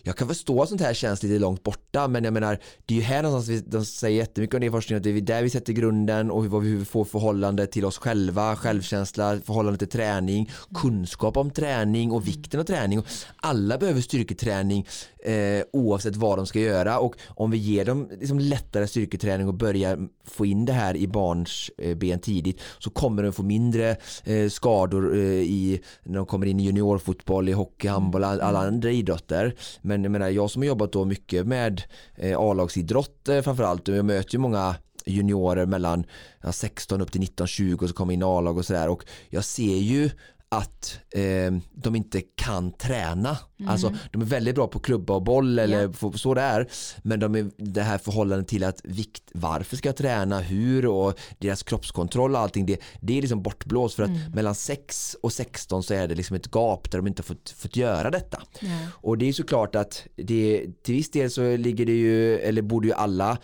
[0.04, 2.98] jag kan förstå att sånt här känns lite långt borta men jag menar det är
[2.98, 5.44] ju här någonstans vi, de säger jättemycket om det i forskningen att det är där
[5.44, 9.88] vi sätter grunden och hur, vad vi får förhållande till oss själva, självkänsla, förhållande till
[9.90, 13.04] träning, kunskap om träning och vikten av träning.
[13.36, 14.88] Alla behöver styrketräning
[15.26, 19.54] eh, oavsett vad de ska göra och om vi ger dem liksom lättare styrketräning och
[19.54, 23.96] börjar få in det här i barns eh, ben tidigt så kommer de få mindre
[24.24, 28.60] eh, skador eh, i, när de kommer in i juniorfotboll, i hockey, handboll, all- alla
[28.60, 29.56] andra idrotter.
[29.92, 31.84] Men jag menar jag som har jobbat då mycket med
[32.16, 34.76] eh, A-lagsidrott eh, framförallt och jag möter ju många
[35.06, 36.04] juniorer mellan
[36.42, 38.90] ja, 16 upp till 19-20 och så kommer in A-lag och sådär.
[38.90, 40.10] Och jag ser ju
[40.56, 43.38] att eh, de inte kan träna.
[43.68, 46.68] Alltså de är väldigt bra på klubba och boll eller få- så där.
[47.04, 51.20] Men de är det här förhållandet till att vikt, varför ska jag träna, hur och
[51.40, 55.84] deras kroppskontroll och allting det, det är liksom bortblåst för att mellan 6 och 16
[55.84, 58.42] så är det liksom ett gap där de inte har fått, fått göra detta.
[58.62, 58.68] Ja.
[58.92, 62.88] Och det är såklart att det, till viss del så ligger det ju, eller borde
[62.88, 63.38] ju alla,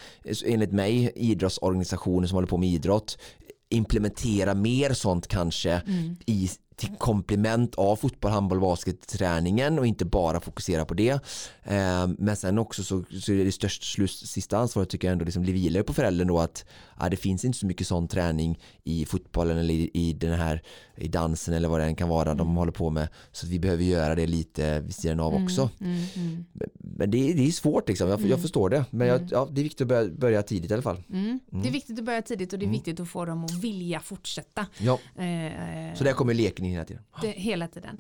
[0.45, 3.18] enligt mig, idrottsorganisationer som håller på med idrott
[3.70, 5.82] implementera mer sånt kanske
[6.26, 11.09] i till komplement av fotboll, handboll, basket, träningen och inte bara fokusera på det.
[11.63, 15.43] Eh, men sen också så, så är det största sista ansvaret tycker jag ändå liksom
[15.43, 16.65] vilar på föräldern då att
[17.00, 20.62] ja, det finns inte så mycket sån träning i fotbollen eller i, i den här
[20.95, 22.38] i dansen eller vad det än kan vara mm.
[22.38, 25.70] de håller på med så vi behöver göra det lite vid sidan av mm, också.
[25.82, 26.45] Mm, mm,
[26.78, 28.41] men det är, det är svårt liksom, jag, jag mm.
[28.41, 31.04] förstår det men jag, ja, det är viktigt att börja, börja tidigt i alla fall.
[31.50, 34.00] Det är viktigt att börja tidigt och det är viktigt att få dem att vilja
[34.00, 34.66] fortsätta.
[34.78, 35.00] Ja.
[35.16, 37.04] Eh, så där kommer leken in hela tiden.
[37.22, 37.98] Det, hela tiden.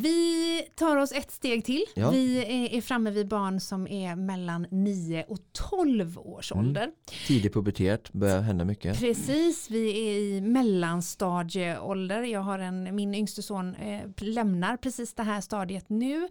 [0.00, 1.84] Vi tar oss ett steg till.
[1.94, 2.10] Ja.
[2.10, 2.38] Vi
[2.76, 6.64] är, framme vid barn som är mellan 9 och 12 års mm.
[6.64, 6.90] ålder.
[7.26, 9.00] Tidig pubertet, börjar hända mycket.
[9.00, 12.22] Precis, vi är i mellanstadieålder.
[12.22, 16.28] Jag har en, min yngste son eh, lämnar precis det här stadiet nu.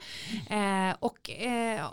[0.49, 1.85] Eh, och eh,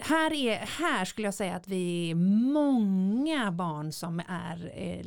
[0.00, 2.14] här, är, här skulle jag säga att vi är
[2.52, 5.06] många barn som är eh,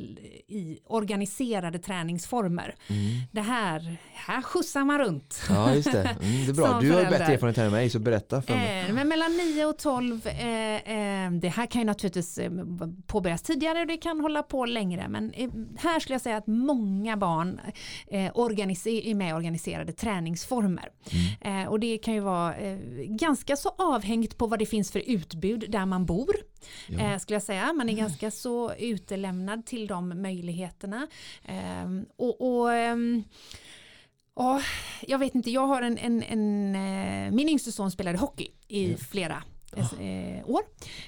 [0.56, 2.74] i organiserade träningsformer.
[2.86, 3.02] Mm.
[3.32, 5.40] Det här, här skjutsar man runt.
[5.48, 6.26] Ja, det.
[6.26, 6.80] Mm, det är bra.
[6.80, 8.84] Du har ju bättre erfarenhet än mig så berätta för mig.
[8.88, 12.50] Eh, men mellan 9 och 12, eh, eh, det här kan ju naturligtvis eh,
[13.06, 15.08] påbörjas tidigare och det kan hålla på längre.
[15.08, 17.60] Men eh, här skulle jag säga att många barn
[18.06, 20.88] eh, är med i organiserade träningsformer.
[21.40, 21.68] Mm.
[21.68, 22.54] och det kan ju vara
[23.04, 26.36] ganska så avhängt på vad det finns för utbud där man bor.
[26.88, 27.18] Ja.
[27.18, 27.72] skulle jag säga.
[27.72, 28.04] Man är mm.
[28.04, 31.06] ganska så utelämnad till de möjligheterna.
[32.16, 33.24] och, och ehm,
[34.38, 34.62] Oh,
[35.00, 38.84] jag vet inte, jag har en, en, en eh, min yngste son spelade hockey i
[38.84, 38.98] mm.
[38.98, 39.42] flera
[39.76, 40.50] oh.
[40.50, 40.60] år.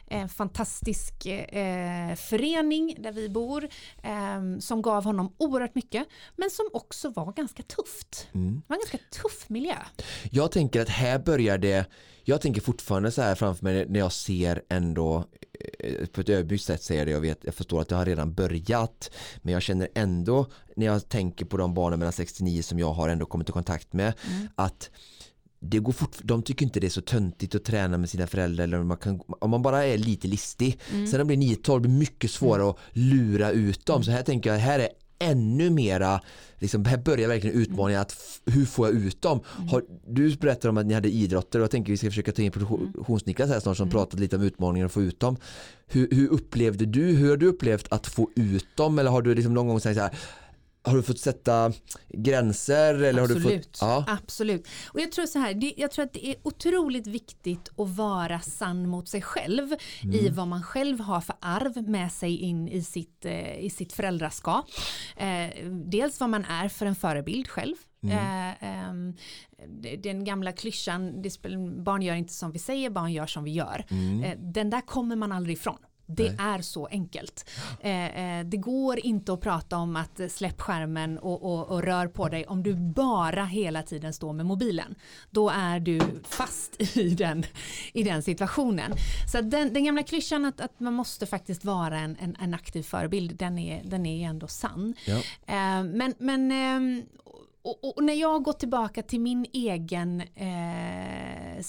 [0.06, 3.68] En fantastisk eh, förening där vi bor
[4.02, 6.06] eh, som gav honom oerhört mycket
[6.36, 8.28] men som också var ganska tufft.
[8.32, 8.54] Mm.
[8.54, 9.76] Det var en ganska tuff miljö.
[10.30, 11.86] Jag tänker att här börjar det,
[12.24, 15.24] jag tänker fortfarande så här framför mig när jag ser ändå
[15.78, 18.34] Eh, på ett ödmjukt sätt säger det, jag, vet, jag förstår att det har redan
[18.34, 19.10] börjat
[19.42, 20.46] men jag känner ändå
[20.76, 23.92] när jag tänker på de barnen mellan 69 som jag har ändå kommit i kontakt
[23.92, 24.48] med mm.
[24.54, 24.90] att
[25.60, 28.64] det går fort, de tycker inte det är så töntigt att träna med sina föräldrar
[28.64, 31.06] eller man kan, om man bara är lite listig mm.
[31.06, 32.70] sen när det blir 9-12 blir mycket svårare mm.
[32.70, 34.88] att lura ut dem så här tänker jag här är
[35.20, 36.20] ännu mera,
[36.58, 39.40] liksom, här börjar verkligen utmaningen att hur får jag ut dem?
[39.56, 39.68] Mm.
[39.68, 42.32] Har, du berättade om att ni hade idrotter och jag tänker att vi ska försöka
[42.32, 43.92] ta in produktionsniklas här snart som mm.
[43.92, 45.36] pratat lite om utmaningen att få ut dem.
[45.86, 49.34] Hur, hur, upplevde du, hur har du upplevt att få ut dem eller har du
[49.34, 50.14] liksom någon gång sagt så här
[50.82, 51.72] har du fått sätta
[52.08, 52.94] gränser?
[52.94, 53.44] Eller Absolut.
[53.44, 54.04] Har du fått, ja.
[54.08, 54.68] Absolut.
[54.88, 58.40] Och jag tror så här, det, jag tror att det är otroligt viktigt att vara
[58.40, 60.14] sann mot sig själv mm.
[60.14, 63.92] i vad man själv har för arv med sig in i sitt, eh, i sitt
[63.92, 64.66] föräldraskap.
[65.16, 67.76] Eh, dels vad man är för en förebild själv.
[68.02, 68.16] Mm.
[68.16, 69.16] Eh, ehm,
[69.98, 71.22] den gamla klyschan,
[71.84, 73.84] barn gör inte som vi säger, barn gör som vi gör.
[73.90, 74.24] Mm.
[74.24, 75.78] Eh, den där kommer man aldrig ifrån.
[76.16, 76.36] Det Nej.
[76.38, 77.50] är så enkelt.
[77.80, 82.06] Eh, eh, det går inte att prata om att släpp skärmen och, och, och, rör
[82.06, 84.94] på dig om du bara hela tiden står med mobilen.
[85.30, 87.44] Då är du fast i den,
[87.92, 88.92] i den situationen.
[89.32, 92.82] Så den, den gamla klyschan att, att man måste faktiskt vara en, en, en aktiv
[92.82, 94.94] förebild, den är, den är ändå sann.
[95.06, 95.16] Ja.
[95.46, 97.02] Eh, men, men ehm,
[97.62, 101.62] och, och, när jag går tillbaka till min egen eh,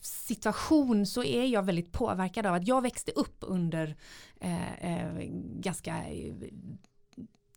[0.00, 3.96] situation så är jag väldigt påverkad av att jag växte upp under
[4.40, 5.28] eh, eh,
[5.60, 6.04] ganska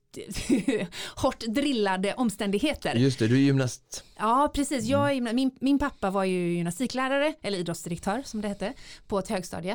[1.15, 2.95] hårt drillade omständigheter.
[2.95, 4.03] Just det, du är gymnast.
[4.17, 4.85] Ja, precis.
[4.85, 8.73] Jag är, min, min pappa var ju gymnastiklärare, eller idrottsdirektör som det hette,
[9.07, 9.71] på ett högstadie.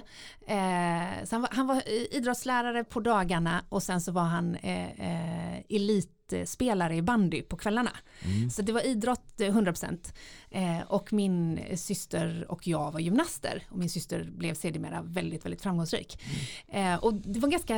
[0.46, 4.90] Eh, så han, var, han var idrottslärare på dagarna och sen så var han eh,
[4.90, 6.13] eh, elit
[6.44, 7.90] spelare i bandy på kvällarna.
[8.24, 8.50] Mm.
[8.50, 10.12] Så det var idrott 100%
[10.50, 15.62] eh, och min syster och jag var gymnaster och min syster blev sedermera väldigt, väldigt
[15.62, 16.22] framgångsrik.
[16.68, 16.98] Mm.
[16.98, 17.76] och det var ganska,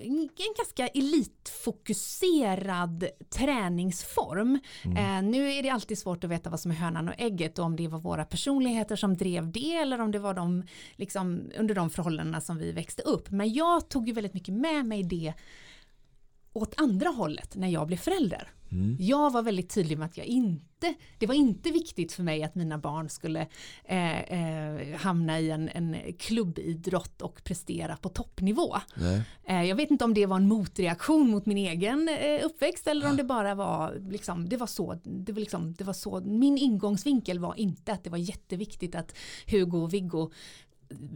[0.00, 4.58] en ganska elitfokuserad träningsform.
[4.84, 5.30] Mm.
[5.30, 7.76] nu är det alltid svårt att veta vad som är hönan och ägget och om
[7.76, 10.62] det var våra personligheter som drev det eller om det var de,
[10.96, 13.30] liksom, under de förhållandena som vi växte upp.
[13.30, 15.34] Men jag tog ju väldigt mycket med mig det
[16.54, 18.48] åt andra hållet när jag blev förälder.
[18.74, 18.96] Mm.
[19.00, 22.54] Jag var väldigt tydlig med att jag inte, det var inte viktigt för mig att
[22.54, 23.46] mina barn skulle
[23.84, 28.76] eh, eh, hamna i en, en klubbidrott och prestera på toppnivå.
[29.44, 33.10] Eh, jag vet inte om det var en motreaktion mot min egen eh, uppväxt eller
[33.10, 36.58] om det bara var, liksom, det var så, det var liksom, det var så, min
[36.58, 39.14] ingångsvinkel var inte att det var jätteviktigt att
[39.46, 40.30] Hugo och Viggo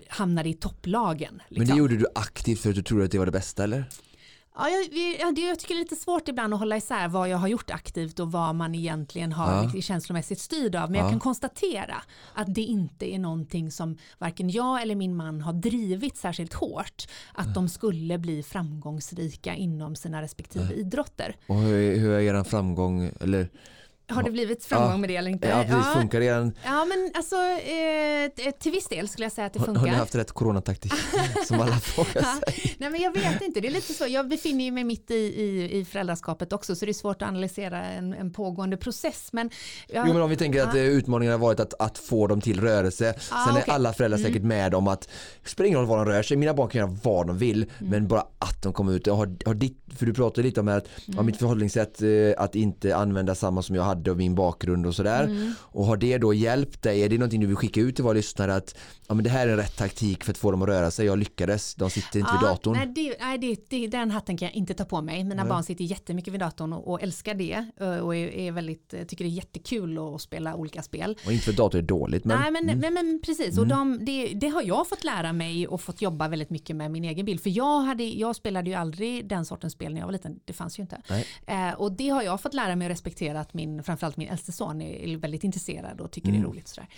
[0.08, 1.34] hamnade i topplagen.
[1.34, 1.44] Liksom.
[1.48, 1.78] Men det liksom.
[1.78, 3.84] gjorde du aktivt för att du trodde att det var det bästa eller?
[4.58, 4.84] Ja, jag,
[5.20, 7.48] ja, det, jag tycker det är lite svårt ibland att hålla isär vad jag har
[7.48, 9.62] gjort aktivt och vad man egentligen har Ja.
[9.62, 10.90] liksom känslomässigt styrd av.
[10.90, 11.10] Men jag Ja.
[11.10, 11.94] kan konstatera
[12.34, 17.06] att det inte är någonting som varken jag eller min man har drivit särskilt hårt.
[17.34, 21.36] Att de skulle bli framgångsrika inom sina respektive idrotter.
[21.46, 23.48] Och hur, hur är er framgång, eller
[24.10, 24.96] Har det blivit framgång Ja.
[24.96, 25.48] med det eller inte?
[25.48, 29.52] ja, precis, funkar er, Ja men alltså eh, till viss del skulle jag säga att
[29.52, 29.80] det funkar.
[29.80, 30.92] har ni haft rätt coronataktik?
[31.46, 32.40] som alla frågar Ja.
[32.52, 32.76] sig.
[32.78, 34.06] Nej men jag vet inte, det är lite så.
[34.06, 37.84] Jag befinner mig mitt i, i, i föräldraskapet också så det är svårt att analysera
[37.84, 39.28] en, en pågående process.
[39.32, 39.50] Men,
[39.88, 40.80] jag, Jo men om vi tänker att Ja.
[40.80, 43.14] eh, utmaningen har varit att, att få dem till rörelse.
[43.30, 43.74] Ah, Sen är okej.
[43.74, 45.08] alla föräldrar säkert med om att
[45.42, 47.58] det spelar ingen roll vad de rör sig, mina barn kan göra vad de vill
[47.80, 47.90] Mm.
[47.90, 49.06] men bara att de kommer ut.
[49.06, 51.16] Har, har ditt, för du pratade lite om att Mm.
[51.16, 54.94] ja, mitt förhållningssätt eh, att inte använda samma som jag hade och min bakgrund och
[54.94, 55.24] sådär.
[55.24, 55.52] Mm.
[55.60, 57.02] Och har det då hjälpt dig?
[57.02, 58.76] Är det någonting du vill skicka ut till våra lyssnare att
[59.08, 61.06] ja, men det här är rätt taktik för att få dem att röra sig?
[61.06, 62.76] Jag lyckades, de sitter inte vid Ja, datorn.
[62.76, 65.24] Nej, det, nej det, det, den hatten kan jag inte ta på mig.
[65.24, 68.94] Mina barn sitter jättemycket vid datorn och, och älskar det eh, och är, är väldigt,
[68.94, 71.18] eh, tycker det är jättekul att spela olika spel.
[71.26, 72.78] Och inte för att dator är dåligt men Nej men, mm.
[72.78, 76.28] men, men precis, och de, det, det har jag fått lära mig och fått jobba
[76.28, 77.40] väldigt mycket med min egen bild.
[77.40, 80.52] För jag, hade, jag spelade ju aldrig den sortens spel när jag var liten, det
[80.52, 81.02] fanns ju inte.
[81.46, 84.52] Eh, och det har jag fått lära mig att respektera att min, framförallt min äldste
[84.52, 86.68] son är, är väldigt intresserad och tycker det är roligt.
[86.68, 86.88] Sådär.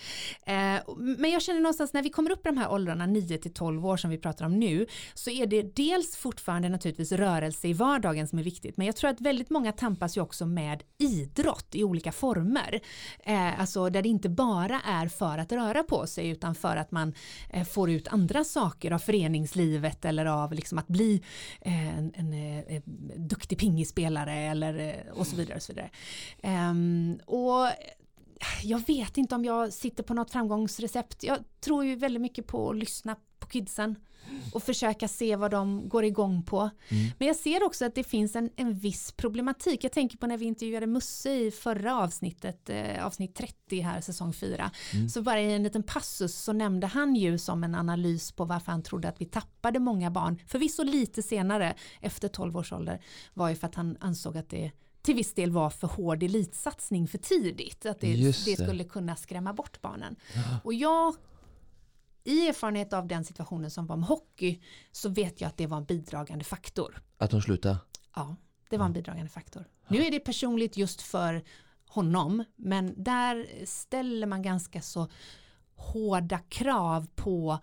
[0.44, 3.52] Eh, men jag känner någonstans när vi kommer upp i de här åldrarna 9 till
[3.52, 7.72] 12 år som vi pratar om nu så är det dels fortfarande naturligtvis rörelse i
[7.72, 11.74] vardagen som är viktigt men jag tror att väldigt många tampas ju också med idrott
[11.74, 12.80] i olika former.
[13.24, 16.90] Eh, alltså där det inte bara är för att röra på sig utan för att
[16.90, 17.14] man
[17.50, 21.22] eh, får ut andra saker av föreningslivet eller av liksom att bli
[21.60, 22.82] eh, en, en eh, Eh,
[23.16, 25.56] duktig pingisspelare eller eh, och så vidare.
[25.56, 25.90] Och så vidare.
[26.42, 27.68] Um, och
[28.62, 31.24] jag vet inte om jag sitter på något framgångsrecept.
[31.24, 33.96] Jag tror ju väldigt mycket på att lyssna på kidsen
[34.52, 36.70] och försöka se vad de går igång på.
[37.18, 39.84] Men jag ser också att det finns en, en viss problematik.
[39.84, 44.32] Jag tänker på när vi intervjuade Musse i förra avsnittet, eh, avsnitt 30 här, säsong
[44.32, 44.70] 4.
[45.12, 48.72] Så bara i en liten passus så nämnde han ju som en analys på varför
[48.72, 50.38] han trodde att vi tappade många barn.
[50.46, 53.00] Förvisso lite senare, efter 12 års ålder,
[53.34, 54.72] var ju för att han ansåg att det
[55.02, 57.86] till viss del var för hård elitsatsning för tidigt.
[57.86, 58.62] Att det, det det.
[58.62, 60.16] skulle kunna skrämma bort barnen.
[60.64, 61.14] Och jag,
[62.24, 64.60] i erfarenhet av den situationen som var med hockey,
[64.92, 67.02] så vet jag att det var en bidragande faktor.
[67.18, 67.76] att de slutar.
[68.14, 68.36] Ja,
[68.70, 69.64] det var en bidragande faktor.
[69.88, 71.42] Nu är det personligt just för
[71.86, 75.08] honom, men där ställer man ganska så
[75.74, 77.58] hårda krav på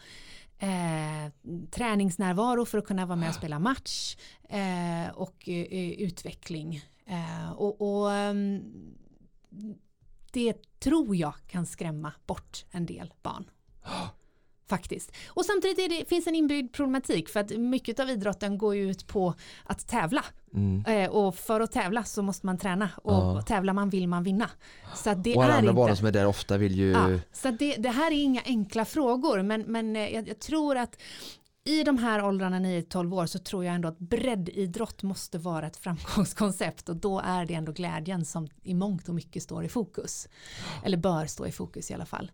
[0.57, 1.31] eh,
[1.71, 4.17] träningsnärvaro för att kunna vara med och spela match
[4.49, 6.81] eh, och eh, utveckling.
[7.05, 8.61] Eh, och och ehm,
[10.31, 13.49] det tror jag kan skrämma bort en del barn.
[14.69, 15.11] Faktiskt.
[15.27, 19.07] Och samtidigt det, finns en inbyggd problematik för att mycket av idrotten går ju ut
[19.07, 20.25] på att tävla.
[20.53, 20.85] Mm.
[20.85, 23.41] Eh, och för att tävla så måste man träna och Ja.
[23.41, 24.49] tävlar man vill man vinna.
[24.95, 25.77] Så det Och alla är andra inte...
[25.77, 28.85] barnen som är där ofta vill ju Ja, så det, det här är inga enkla
[28.85, 30.97] frågor men, men eh, jag, jag tror att
[31.63, 35.77] i de här åldrarna 9-12 år så tror jag ändå att breddidrott måste vara ett
[35.77, 40.27] framgångskoncept och då är det ändå glädjen som i mångt och mycket står i fokus.
[40.83, 42.31] Eller bör stå i fokus i alla fall.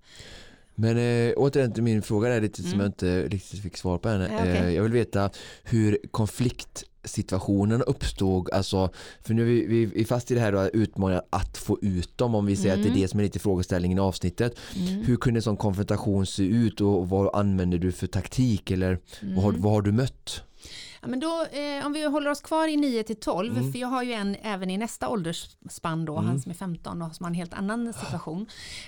[0.76, 4.10] Men äh, återigen till min fråga är lite som jag inte riktigt fick svar på
[4.10, 4.22] än.
[4.22, 4.32] Mm.
[4.34, 4.58] Ja, okej.
[4.58, 5.30] Eh, jag vill veta
[5.64, 8.50] hur konfliktsituationen uppstod.
[8.52, 8.90] Alltså,
[9.22, 12.18] för nu är vi, vi är fast i det här då, utmaningen att få ut
[12.18, 13.02] dem om vi säger att det är Mm.
[13.02, 14.56] det som är lite frågeställningen i avsnittet.
[15.04, 19.44] Hur kunde en sån konfrontation se ut och vad använder du för taktik eller vad,
[19.44, 19.62] har, Mm.
[19.62, 20.44] vad har du mött?
[21.04, 23.72] Ja, men då, eh, om vi håller oss kvar i 9 till 12, Mm.
[23.72, 27.16] för jag har ju en även i nästa åldersspann då, han som är 15 och
[27.16, 28.46] som har en helt annan situation.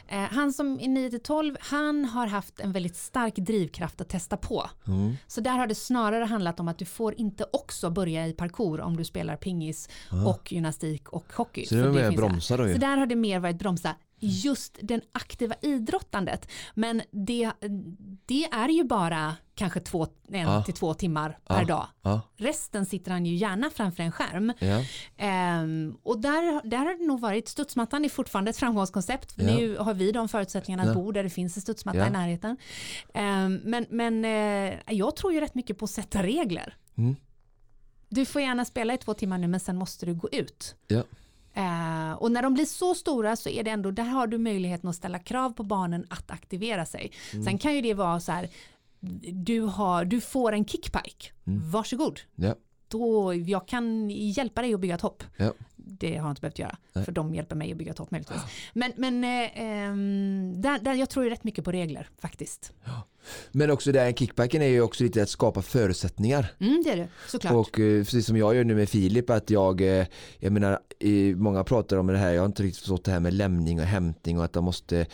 [0.07, 4.09] Eh, han som är 9 till 12, han har haft en väldigt stark drivkraft att
[4.09, 4.69] testa på.
[4.87, 5.17] Mm.
[5.27, 8.81] Så där har det snarare handlat om att du får inte också börja i parkour
[8.81, 9.89] om du spelar pingis
[10.27, 11.63] och gymnastik och hockey.
[11.63, 11.69] Ah.
[11.69, 12.73] Så det finns bromsa då ju.
[12.73, 16.47] Så där har det mer varit bromsa just den aktiva idrottandet.
[16.73, 17.51] Men det,
[18.25, 20.63] det är ju bara kanske två, en Ja.
[20.63, 21.65] till två timmar per Ja.
[21.65, 21.87] dag.
[22.05, 24.53] Ja, Resten sitter han ju gärna framför en skärm.
[24.59, 24.83] ja.
[25.17, 29.33] Ehm, och där, där har det nog varit, studsmattan är fortfarande ett framgångskoncept.
[29.37, 29.43] Ja.
[29.43, 32.57] Nu har vi de förutsättningarna att bo där det finns en studsmatta i närheten.
[33.13, 36.77] Ehm, men men eh, jag tror ju rätt mycket på att sätta regler.
[36.97, 37.15] Mm.
[38.09, 40.75] Du får gärna spela i två timmar nu men sen måste du gå ut.
[41.53, 44.89] Eh, och när de blir så stora så är det ändå, där har du möjligheten
[44.89, 47.11] att ställa krav på barnen att aktivera sig.
[47.33, 47.45] Mm.
[47.45, 48.49] Sen kan ju det vara så här,
[49.33, 51.69] du, har, du får en kickpike, Mm.
[51.71, 52.19] varsågod.
[52.35, 52.55] ja.
[52.87, 55.23] Då, jag kan hjälpa dig att bygga ett hopp.
[55.37, 55.53] ja.
[55.75, 57.05] Det har jag inte behövt göra, Nej.
[57.05, 58.41] för de hjälper mig att bygga ett hopp möjligtvis.
[58.73, 62.71] Men, men eh, ehm, där, där, jag tror ju rätt mycket på regler faktiskt.
[63.51, 66.53] Men också där kickbacken är ju också lite att skapa förutsättningar.
[66.59, 67.53] Mm, det är det, såklart.
[67.53, 70.05] Och eh, precis som jag gör nu med Filip att jag, eh,
[70.39, 70.79] jag menar,
[71.35, 73.85] många pratar om det här, jag har inte riktigt förstått det här med lämning och
[73.85, 75.05] hämtning och att de måste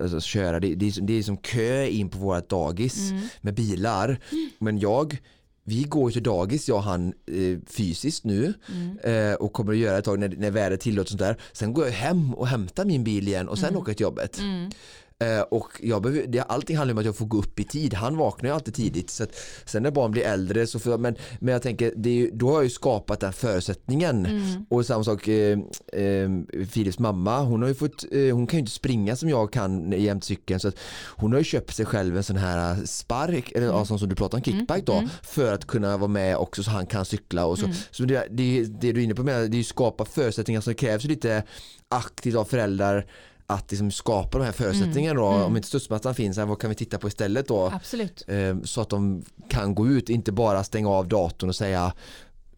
[0.00, 3.22] alltså, köra, det, det, är, som- det är som kö in på vårat dagis Mm.
[3.40, 4.18] med bilar.
[4.58, 5.16] Men jag,
[5.64, 8.98] vi går till dagis, jag och han eh, fysiskt nu Mm.
[9.30, 11.36] eh, och kommer att göra ett tag när, när vädret tillåter och sånt där.
[11.52, 14.38] Sen går jag hem och hämtar min bil igen och sen åker jag till jobbet.
[14.38, 14.70] Mm.
[15.22, 17.94] Eh, och jag behöver, det, allting handlar om att jag får gå upp i tid.
[17.94, 19.10] Han vaknar ju alltid tidigt.
[19.10, 19.30] Så att,
[19.64, 22.54] sen när barn blir äldre så får men, men jag tänker, det ju, då har
[22.54, 24.26] jag ju skapat den förutsättningen.
[24.26, 24.66] Mm.
[24.70, 25.58] Och samma sak, eh,
[25.92, 26.30] eh,
[26.70, 29.92] Filips mamma, hon har ju fått, eh, hon kan ju inte springa som jag kan
[29.92, 30.60] jämt cykeln.
[30.60, 30.76] Så att
[31.16, 34.08] hon har ju köpt sig själv en sån här eh, spark, eller ja, sån som
[34.08, 37.46] du pratar om, kickback då, för att kunna vara med också så han kan cykla.
[37.46, 40.04] Och så så det, det, det du är inne på med, det är ju skapa
[40.04, 41.42] förutsättningar, det krävs lite
[41.88, 43.06] aktivt av föräldrar
[43.52, 45.26] att liksom skapa de här förutsättningarna då.
[45.26, 47.66] Om inte studsmattan finns, vad kan vi titta på istället då?
[47.66, 48.24] Absolut.
[48.28, 51.92] Eh, Så att de kan gå ut, inte bara stänga av datorn och säga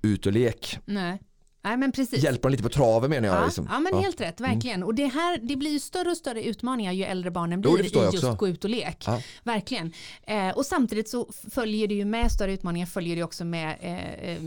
[0.03, 0.79] ut och lek.
[0.85, 1.21] Nej.
[1.65, 2.23] Nej men precis.
[2.25, 3.37] Hjälpa dem lite på traven menar jag.
[3.37, 3.69] Ja, liksom.
[3.73, 4.01] ja men Ja.
[4.01, 4.83] helt rätt, verkligen.
[4.83, 7.83] Och det här det blir ju större och större utmaningar ju äldre barnen Jo, blir
[7.83, 9.05] förstår i just gå ut och lek.
[9.07, 9.21] Ja.
[9.43, 9.93] Verkligen.
[10.27, 14.31] Eh, och samtidigt så följer det ju med större utmaningar följer det också med eh,
[14.31, 14.41] eh,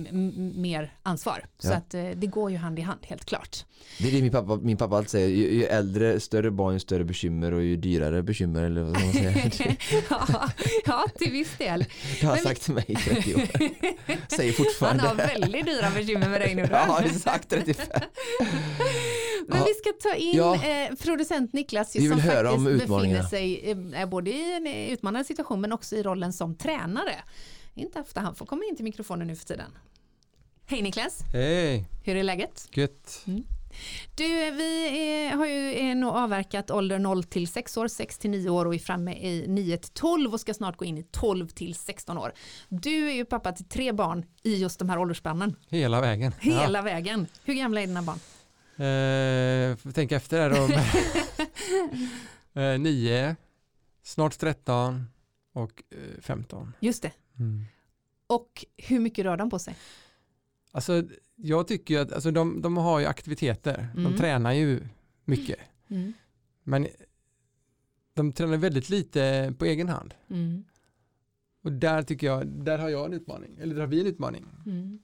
[0.55, 1.45] mer ansvar.
[1.59, 3.65] Så att eh, det går ju hand i hand helt klart.
[3.99, 6.79] Det är det min pappa, min pappa alltid säger, ju, ju äldre, större barn, ju
[6.79, 9.49] större bekymmer och ju dyrare bekymmer eller vad man säga.
[10.09, 10.49] ja,
[10.85, 11.85] ja, till viss del.
[12.19, 13.41] Det har han sagt till mig i 30 år.
[14.35, 15.03] Säger Han fortfarande.
[15.03, 16.67] har väldigt dyra bekymmer med dig nu.
[17.15, 17.85] exakt 35.
[19.47, 19.65] Men Ja.
[19.65, 20.55] vi ska ta in Ja.
[20.55, 24.67] eh, producent Niklas Vi vill som höra faktiskt om befinner sig eh, både i en
[24.67, 27.15] eh, utmanande situation men också i rollen som tränare.
[27.73, 29.71] Inte ofta han får komma in till mikrofonen nu för tiden.
[30.65, 32.67] Hej Niklas, Hej, hur är läget?
[32.71, 33.23] gött.
[34.15, 38.49] Du, vi är, har ju nog avverkat ålder 0 till 6 år, 6 till 9
[38.49, 41.47] år och är framme i 9 till 12 och ska snart gå in i 12
[41.47, 42.33] till 16 år.
[42.69, 45.55] Du är ju pappa till tre barn i just de här åldersspannen.
[45.69, 46.33] Hela vägen.
[46.39, 47.27] Hela vägen.
[47.43, 48.19] Hur gamla är dina barn?
[48.75, 48.85] Ja.
[48.85, 50.73] Eh, får tänka efter här då.
[52.61, 53.35] eh, nio,
[54.03, 55.05] snart 13
[55.53, 56.73] och eh, 15.
[56.79, 57.11] Just det.
[57.39, 57.65] Mm.
[58.27, 59.75] Och hur mycket rör de på sig?
[60.71, 61.03] Alltså,
[61.37, 63.87] jag tycker ju att alltså, de, de har ju aktiviteter.
[63.93, 64.03] Mm.
[64.03, 64.79] De tränar ju
[65.25, 65.59] mycket.
[65.87, 66.13] Mm.
[66.63, 66.87] Men
[68.13, 70.13] de tränar väldigt lite på egen hand.
[70.29, 70.63] Mm.
[71.63, 73.57] Och där tycker jag, där har jag en utmaning.
[73.61, 74.45] Eller där har vi en utmaning.
[74.65, 74.99] Mm.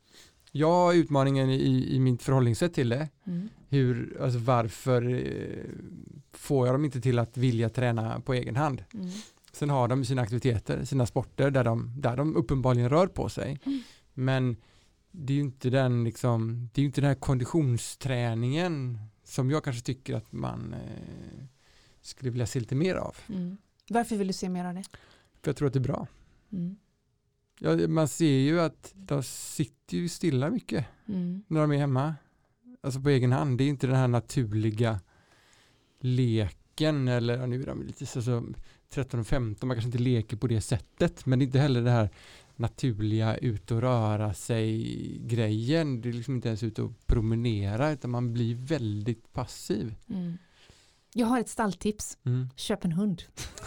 [0.52, 3.10] Jag har utmaningen i, i mitt förhållningssätt till det.
[3.26, 3.50] Mm.
[3.70, 5.66] hur, alltså varför eh,
[6.32, 8.84] får jag dem inte till att vilja träna på egen hand?
[8.94, 9.10] Mm.
[9.52, 13.60] Sen har de sina aktiviteter, sina sporter där de, där de uppenbarligen rör på sig.
[14.14, 14.56] Men
[15.16, 19.82] det är ju inte den liksom, det är inte den här konditionsträningen som jag kanske
[19.82, 21.46] tycker att man eh,
[22.02, 23.16] skulle vilja se lite mer av.
[23.30, 23.58] Mm.
[23.90, 24.84] Varför vill du se mer av det?
[25.42, 26.08] För jag tror att det är bra.
[26.52, 26.76] Mm.
[27.60, 31.44] Ja, man ser ju att de sitter ju stilla mycket Mm.
[31.48, 32.16] när de är hemma.
[32.82, 33.58] Alltså på egen hand.
[33.58, 35.00] Det är inte den här naturliga
[36.00, 38.44] leken eller ja, nu är de lite så, så
[38.90, 41.82] 13 och 15, man kanske inte leker på det sättet men det är inte heller
[41.82, 42.10] det här
[42.56, 44.84] naturliga ut och röra sig
[45.22, 46.02] grejen.
[46.02, 49.96] Det är liksom inte ens ut och promenera utan man blir väldigt passiv.
[50.10, 50.38] Mm.
[51.16, 52.18] Jag har ett stalltips.
[52.26, 52.48] Mm.
[52.56, 53.24] Köp en hund.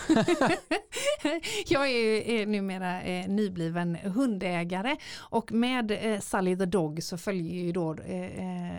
[1.68, 7.16] jag är, ju- är numera eh, nybliven hundägare och med eh, Sally the Dog så
[7.18, 8.76] följer ju då eh,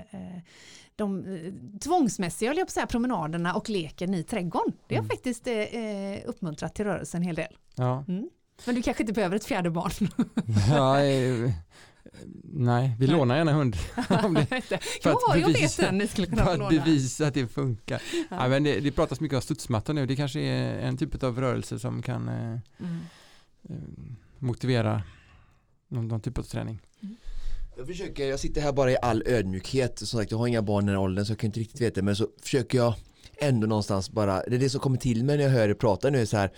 [0.95, 1.23] de
[1.81, 4.73] tvångsmässiga jag på säga, promenaderna och leken i trädgården.
[4.87, 5.09] Det har Mm.
[5.09, 7.57] faktiskt eh, uppmuntrat till rörelse en hel del.
[7.75, 8.05] Ja.
[8.07, 8.29] Mm.
[8.65, 9.91] Men du kanske inte behöver ett fjärde barn.
[10.69, 11.51] ja eh,
[12.43, 13.15] nej, vi Nej.
[13.17, 13.75] lånar gärna hund.
[14.23, 14.71] Om det- för att
[15.03, 16.69] ja, jag vet bevisa- ni skulle kunna För att låna.
[16.69, 18.01] bevisa att det funkar.
[18.13, 18.23] Ja.
[18.29, 20.05] Ja, men det, det pratas mycket om studsmatta nu.
[20.05, 22.35] Det kanske är en typ av rörelse som kan eh,
[22.79, 22.99] Mm.
[23.69, 23.75] eh,
[24.39, 25.01] motivera
[25.87, 26.81] någon, någon typ av träning.
[27.77, 29.99] Jag försöker, jag sitter här bara i all ödmjukhet.
[29.99, 32.01] Som sagt, jag har inga barn i den åldern så jag kan inte riktigt veta.
[32.01, 32.93] Men så försöker jag
[33.41, 36.09] ändå någonstans bara, det är det som kommer till mig när jag hör dig prata
[36.09, 36.51] nu är så här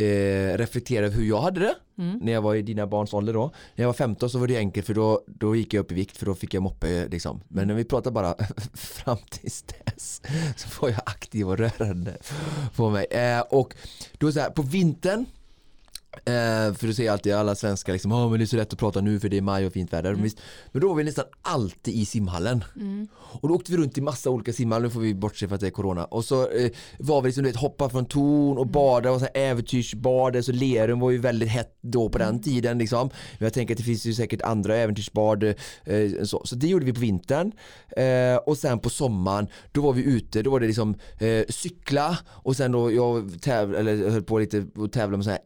[0.00, 2.18] eh, reflektera över hur jag hade det Mm.
[2.22, 3.52] när jag var i dina barns ålder då.
[3.74, 5.94] När jag var 15 så var det enkelt för då, då gick jag upp i
[5.94, 7.40] vikt för då fick jag moppe liksom.
[7.48, 8.34] Men när vi pratar bara
[8.74, 10.22] fram tills dess
[10.56, 12.16] så var jag aktiv och rörande
[12.76, 13.04] på mig.
[13.10, 13.74] Eh, och
[14.18, 15.26] då så här, på vintern
[16.12, 18.78] Eh, för du ser alltid alla svenskar liksom, oh, men det är så lätt att
[18.78, 20.12] prata nu för det är maj och fint väder.
[20.12, 20.30] Mm.
[20.72, 22.64] Men då var vi nästan alltid i simhallen.
[22.76, 23.08] Mm.
[23.14, 25.60] Och då åkte vi runt i massa olika simhallar, nu får vi bortse för att
[25.60, 26.04] det är corona.
[26.04, 29.26] Och så eh, var vi liksom, du vet, hoppa från torn och bada och så
[29.34, 30.44] här äventyrsbad.
[30.44, 33.10] Så Lerum var ju väldigt hett då på den tiden liksom.
[33.38, 35.42] Men jag tänker att det finns ju säkert andra äventyrsbad.
[35.42, 35.54] Eh,
[36.22, 36.42] så.
[36.44, 37.52] så det gjorde vi på vintern.
[37.96, 42.18] Eh, och sen på sommaren, då var vi ute, då var det liksom eh, cykla
[42.28, 45.40] och sen då, jag täv, eller, höll på lite och tävla med så här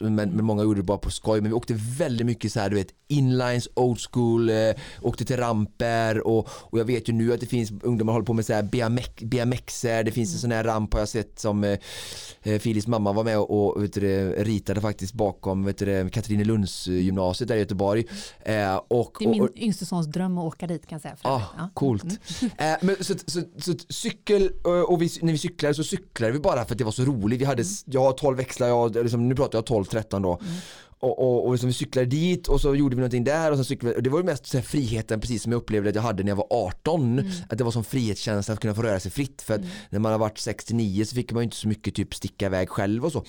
[0.00, 1.40] inlines men, men många gjorde det bara på skoj.
[1.40, 4.70] Men vi åkte väldigt mycket så här, du vet, inlines, old school, eh,
[5.02, 8.32] åkte till ramper och, och jag vet ju nu att det finns ungdomar håller på
[8.32, 11.64] med så här BMX, BMXer, det finns en sån här ramp har jag sett som
[11.64, 11.78] eh,
[12.42, 16.86] eh, Filis mamma var med och, och vet du, ritade faktiskt bakom vet du, Katrinelunds
[16.86, 18.04] gymnasiet där i Göteborg.
[18.40, 21.02] Eh, och, Det är min och, och, yngste sons dröm att åka dit kan jag
[21.02, 21.16] säga.
[21.16, 21.42] för Ah.
[21.58, 21.68] Ja.
[21.74, 22.04] coolt.
[22.58, 26.38] Eh, men så, så, så, cykel eh, och vi, när vi cyklade så cyklade vi
[26.38, 27.40] bara för att det var så roligt.
[27.40, 30.40] Vi hade, jag har 12 växlar, jag, liksom, nu pratar jag 12-13 då.
[31.02, 33.64] Och, och, och liksom vi cyklade dit och så gjorde vi någonting där och så
[33.64, 33.96] cyklade.
[33.96, 36.30] Och det var ju mest här, friheten precis som jag upplevde att jag hade när
[36.30, 37.30] jag var 18.
[37.48, 39.42] Att det var som frihetskänsla att kunna få röra sig fritt.
[39.42, 39.60] För att
[39.90, 42.68] när man har varit 69 så fick man ju inte så mycket typ sticka iväg
[42.68, 43.24] själv och så.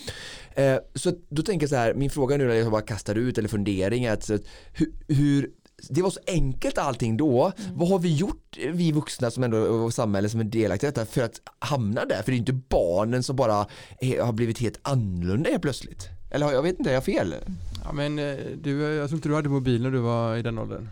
[0.54, 3.38] Eh, så då tänker jag så här, min fråga nu när jag bara kastar ut
[3.38, 4.44] eller fundering är att, så att
[4.74, 5.50] hur, hur
[5.90, 7.52] det var så enkelt allting då.
[7.74, 11.06] Vad har vi gjort, vi vuxna som ändå och samhället som är delaktiga i detta
[11.06, 12.22] för att hamna där?
[12.24, 13.68] För det är inte barnen som bara
[14.22, 16.10] har blivit helt annorlunda helt plötsligt.
[16.34, 17.36] Eller jag vet inte, är jag fel?
[17.84, 20.58] Ja, men eh, du, jag tror inte du hade mobil när du var i den
[20.58, 20.90] åldern.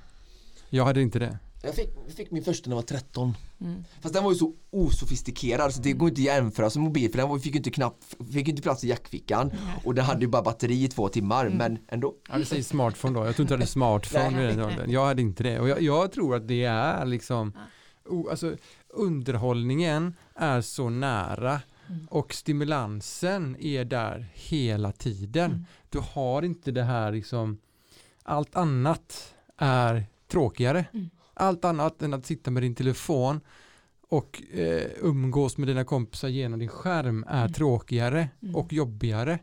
[0.69, 1.37] Jag hade inte det.
[1.63, 3.33] Jag fick, fick min första när jag var 13.
[3.61, 3.83] Mm.
[4.01, 7.17] Fast den var ju så osofistikerad så det går inte att jämföra som mobil för
[7.17, 7.95] den var- fick ju inte, knapp,
[8.33, 9.51] fick inte plats i jackfickan
[9.83, 12.13] och den hade ju bara batteri i två timmar men ändå.
[12.29, 13.25] Ja, vi säger smartphone då.
[13.25, 14.91] Jag tror inte du hade smartphone i den åldern.
[14.91, 15.59] Jag hade inte det.
[15.59, 17.53] Och jag, jag tror att det är liksom,
[18.05, 18.55] o, alltså
[18.93, 21.61] underhållningen är så nära
[22.09, 25.65] och stimulansen är där hela tiden.
[25.89, 27.57] Du har inte det här liksom,
[28.23, 30.85] allt annat är tråkigare.
[31.33, 33.41] Allt annat än att sitta med din telefon
[34.09, 39.39] och eh, umgås med dina kompisar genom din skärm är tråkigare och jobbigare.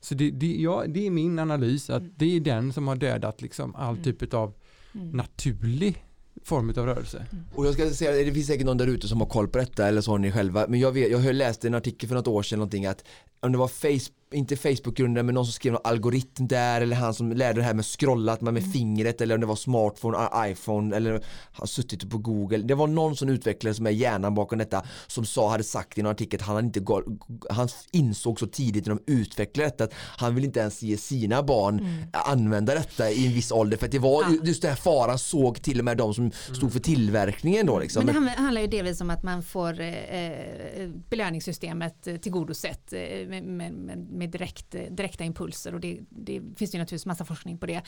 [0.00, 3.42] Så det, det, ja, det är min analys att det är den som har dödat
[3.42, 4.54] liksom all typ av
[4.92, 6.04] naturlig
[6.44, 7.26] form av rörelse.
[7.32, 7.44] Mm.
[7.54, 9.88] Och jag ska säga, det finns säkert någon där ute som har koll på detta
[9.88, 10.66] eller så har ni själva.
[10.68, 13.04] Men jag, vet, jag läste en artikel för något år sedan någonting att
[13.40, 17.14] om det var Facebook, inte Facebook-grundaren men någon som skrev någon algoritm där eller han
[17.14, 20.18] som lärde det här med scrolla, att man med fingret eller om det var smartphone,
[20.50, 22.58] iPhone eller har suttit på Google.
[22.58, 26.00] Det var någon som utvecklare som är hjärnan bakom detta som sa, hade sagt i
[26.00, 27.02] en artikel att han inte gå-
[27.50, 31.42] han insåg så tidigt när de utvecklade detta att han vill inte ens ge sina
[31.42, 34.36] barn använda detta i en viss ålder för att det var Ja.
[34.44, 38.06] just det här faran såg till och med de som stod för tillverkningen då liksom.
[38.06, 43.44] Men det handlar- ju delvis om att man får eh, eh, belöningssystemet tillgodosett eh, med,
[43.44, 47.66] med, med, med direkt, direkta impulser och det, det finns ju naturligtvis massa forskning på
[47.66, 47.82] det.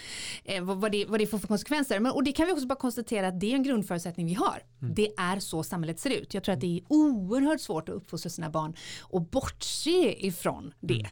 [0.44, 2.00] Eh, vad, vad, det vad det får för konsekvenser.
[2.00, 4.62] Men, och det kan vi också bara konstatera att det är en grundförutsättning vi har.
[4.78, 6.34] Det är så samhället ser ut.
[6.34, 11.06] Jag tror att det är oerhört svårt att uppfostra sina barn och bortse ifrån det.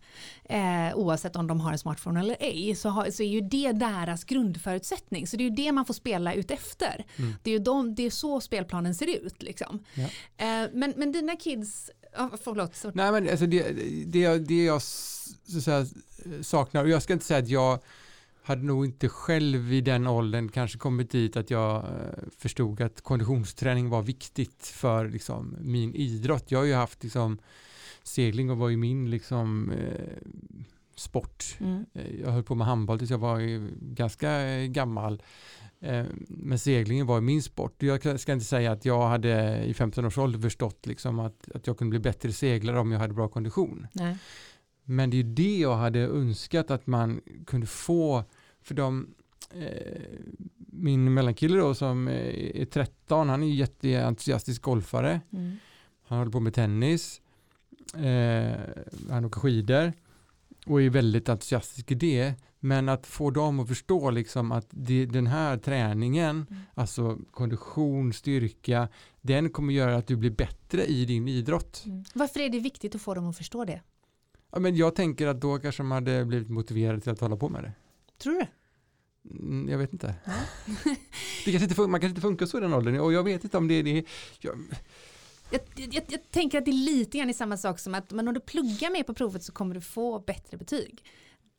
[0.44, 3.72] Eh, oavsett om de har en smartphone eller ej så, har, så är ju det
[3.72, 5.26] deras grundförutsättning.
[5.26, 7.04] Så det är ju det man får spela ut efter.
[7.42, 9.42] Det, är ju de, det är så spelplanen ser ut.
[9.42, 9.84] Liksom.
[9.94, 10.02] Ja.
[10.36, 11.90] Eh, men, men dina kids,
[12.44, 12.74] förlåt.
[12.76, 13.72] Så, Nej men alltså det,
[14.06, 15.86] det, jag- det jag så säga,
[16.42, 17.78] saknar, och jag ska inte säga att jag
[18.42, 21.90] hade nog inte själv i den åldern kanske kommit dit att jag eh,
[22.38, 26.50] förstod att konditionsträning var viktigt för liksom, min idrott.
[26.50, 27.38] Jag har ju haft liksom,
[28.02, 30.16] segling och var ju min liksom, eh,
[30.96, 31.44] sport.
[31.60, 31.84] mm.
[31.94, 35.22] Eh, Jag höll på med handboll tills jag var ju ganska eh, gammal.
[35.82, 37.82] Eh, Men seglingen var min sport.
[37.82, 41.66] Jag ska inte säga att jag hade i 15 års ålder förstått liksom att, att
[41.66, 43.86] jag kunde bli bättre seglare om jag hade bra kondition.
[43.92, 44.16] Nej.
[44.84, 48.24] Men det är det jag hade önskat att man kunde få
[48.62, 49.14] för de
[49.54, 50.02] eh,
[50.56, 55.20] min mellankille då som är 13, han är ju jätteentusiastisk golfare.
[55.32, 55.56] Mm.
[56.06, 57.20] Han håller på med tennis.
[57.94, 58.58] Eh,
[59.10, 59.92] han åker skidor
[60.66, 62.34] och är väldigt entusiastisk i det.
[62.64, 66.62] Men att få dem att förstå liksom att det, den här träningen, Mm.
[66.74, 68.88] alltså kondition, styrka,
[69.20, 71.82] den kommer göra att du blir bättre i din idrott.
[71.86, 72.04] Mm.
[72.14, 73.80] Varför är det viktigt att få dem att förstå det?
[74.52, 77.48] Ja, men jag tänker att då kanske de hade blivit motiverade till att hålla på
[77.48, 77.72] med det.
[78.22, 78.46] Tror du?
[79.30, 80.14] Mm, jag vet inte.
[81.44, 83.56] det kanske inte man kanske inte funkar så i den åldern och jag vet inte
[83.58, 84.04] om det är det.
[84.40, 84.58] Jag,
[85.50, 88.28] Jag, jag, jag tänker att det är lite grann i samma sak som att men
[88.28, 91.04] om du pluggar mer på provet så kommer du få bättre betyg.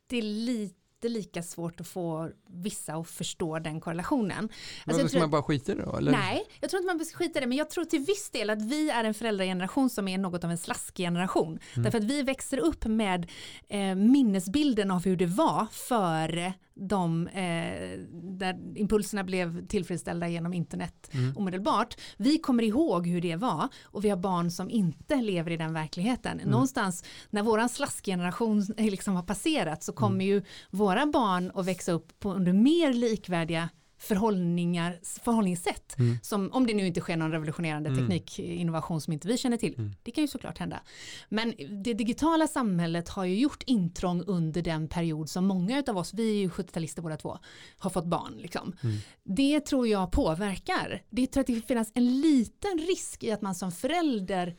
[0.06, 0.74] Det är lite
[1.04, 4.48] inte lika svårt att få vissa att förstå den korrelationen.
[4.84, 5.96] Men Alltså, ska man bara skita i det då?
[5.96, 6.12] Eller?
[6.12, 8.50] Nej, jag tror inte man ska skita i det, men jag tror till viss del
[8.50, 11.58] att vi är en föräldrageneration som är något av en slaskgeneration.
[11.74, 13.30] Därför att vi växer upp med
[13.68, 21.10] eh, minnesbilden av hur det var före de eh, där impulserna blev tillfredsställda genom internet
[21.36, 21.96] omedelbart.
[22.16, 25.72] Vi kommer ihåg hur det var och vi har barn som inte lever i den
[25.72, 26.40] verkligheten.
[26.44, 31.92] Någonstans när våran slaskgeneration eh, liksom har passerat så kommer ju våra barn att växa
[31.92, 33.68] upp på, under mer likvärdiga
[34.04, 35.96] förhållningar, förhållningssätt.
[36.22, 39.92] Som, om det nu inte sker någon revolutionerande teknikinnovation som inte vi känner till.
[40.02, 40.80] Det kan ju såklart hända.
[41.28, 46.14] Men det digitala samhället har ju gjort intrång under den period som många av oss,
[46.14, 47.38] vi är ju 70-talister båda två,
[47.78, 48.34] har fått barn.
[48.36, 48.76] Liksom.
[49.22, 51.02] Det tror jag påverkar.
[51.10, 54.56] Det tror att det finns en liten risk i att man som förälder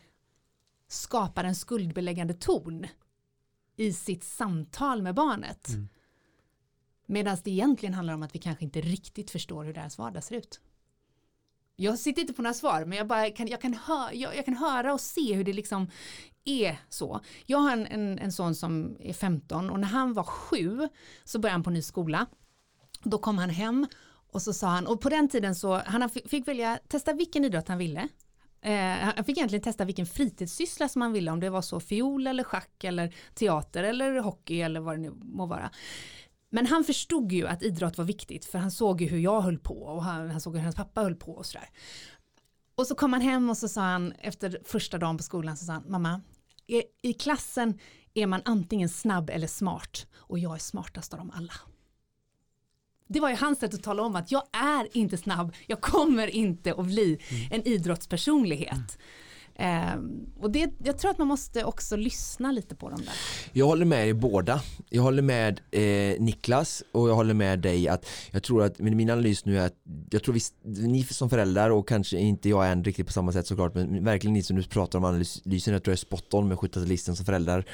[0.88, 2.86] skapar en skuldbeläggande ton
[3.78, 5.68] i sitt samtal med barnet.
[7.06, 10.36] Medan det egentligen handlar om att vi kanske inte riktigt förstår hur deras vardag ser
[10.36, 10.60] ut.
[11.76, 14.46] Jag sitter inte på några svar, men jag, bara kan, jag, kan, hö, jag, jag
[14.46, 15.90] kan höra och se hur det liksom
[16.46, 17.20] är så.
[17.46, 20.90] Jag har en, en, en son som är 15 och när han var 7
[21.24, 22.26] så började han på ny skola.
[23.04, 23.88] Då kom han hem
[24.32, 27.46] och så sa han, och på den tiden så, han fick, fick välja testa vilken
[27.46, 28.08] idrott han ville.
[28.62, 32.28] Eh, han fick egentligen testa vilken fritidssyssla som han ville, om det var så fiol
[32.28, 35.70] eller schack eller teater eller hockey eller vad det nu må vara.
[36.56, 39.58] Men han förstod ju att idrott var viktigt för han såg ju hur jag höll
[39.58, 41.70] på och han, han såg hur hans pappa höll på och sådär.
[42.76, 45.66] Och så kom han hem och så sa han efter första dagen på skolan så
[45.66, 46.22] sa han mamma
[46.68, 47.80] i, i klassen
[48.14, 51.54] är man antingen snabb eller smart och jag är smartast av dem alla.
[53.08, 56.28] Det var ju hans sätt att tala om att jag är inte snabb, jag kommer
[56.28, 57.20] inte att bli
[57.52, 58.98] en idrottspersonlighet.
[59.58, 63.14] Ehm, och det, jag tror att man måste också lyssna lite på dem där.
[63.54, 64.62] Jag håller med er båda.
[64.90, 69.10] Jag håller med eh, Niklas och jag håller med dig att jag tror att min
[69.10, 69.76] analys nu är att
[70.10, 73.48] jag tror visst, ni som föräldrar och kanske inte jag än riktigt på samma sätt
[73.48, 76.48] såklart men verkligen ni som nu pratar om analysen jag tror jag är spot on
[76.48, 77.66] med 70 som föräldrar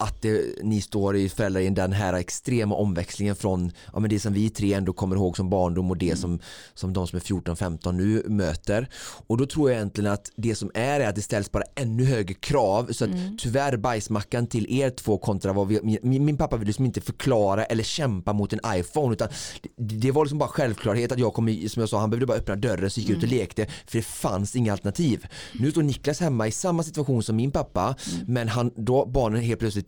[0.00, 4.20] att det, ni står i föräldrar i den här extrema omväxlingen från ja, men det
[4.20, 6.38] som vi tre ändå kommer ihåg som barndom och det som,
[6.74, 8.88] som de som är 14-15 nu möter.
[9.26, 12.04] Och då tror jag egentligen att det som är är att det ställs bara ännu
[12.04, 12.92] högre krav.
[12.92, 16.84] Så att tyvärr bajsmackan till er två kontra vad vi, min, min pappa ville liksom
[16.84, 19.28] inte förklara eller kämpa mot en iPhone utan
[19.76, 22.38] det, det var liksom bara självklarhet att jag kom, som jag sa, han behövde bara
[22.38, 25.26] öppna dörren så gick jag ut och lekte för det fanns inga alternativ.
[25.52, 27.94] Nu står Niklas hemma i samma situation som min pappa
[28.26, 29.87] men han, då barnen helt plötsligt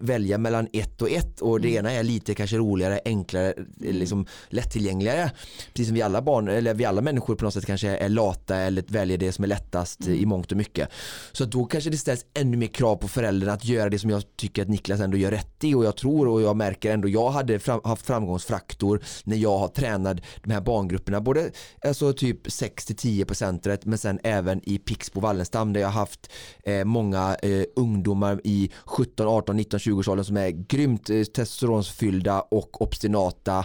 [0.00, 5.30] välja mellan ett och ett och det ena är lite kanske roligare, enklare, liksom lättillgängligare.
[5.72, 8.56] Precis som vi alla barn, eller vi alla människor på något sätt kanske är lata
[8.56, 10.88] eller väljer det som är lättast i mångt och mycket.
[11.32, 14.22] Så då kanske det ställs ännu mer krav på föräldrarna att göra det som jag
[14.36, 17.30] tycker att Niklas ändå gör rätt i och jag tror och jag märker ändå, jag
[17.30, 21.50] hade fram, haft framgångsfaktor när jag har tränat de här barngrupperna, både
[21.84, 26.30] alltså typ 6-10% men sen även i Pixbo Wallenstam där jag har haft
[26.64, 32.40] eh, många eh, ungdomar i 17, 18, 19, 20 årsåldern som är grymt eh, testosteronfyllda
[32.40, 33.64] och obstinata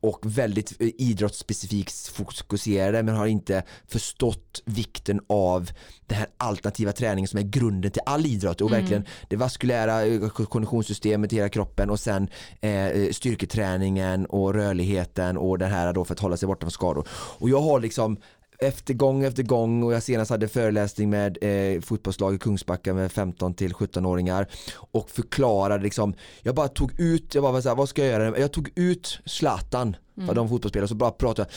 [0.00, 5.70] och väldigt eh, idrottsspecifikt fokuserade men har inte förstått vikten av
[6.06, 10.28] den här alternativa träningen som är grunden till all idrott och verkligen det vaskulära eh,
[10.28, 12.28] konditionssystemet i hela kroppen och sen
[12.60, 17.08] eh, styrketräningen och rörligheten och det här då för att hålla sig borta från skador.
[17.12, 18.16] Och jag har liksom
[18.60, 23.12] efter gång efter gång och jag senast hade föreläsning med eh, fotbollslag i Kungsbacka med
[23.12, 24.46] 15 till 17-åringar
[24.76, 28.38] och förklarade liksom, jag bara tog ut, jag bara så här, vad ska jag göra?
[28.38, 29.96] Jag tog ut Zlatan,
[30.26, 31.50] för de fotbollsspelare, så bara pratade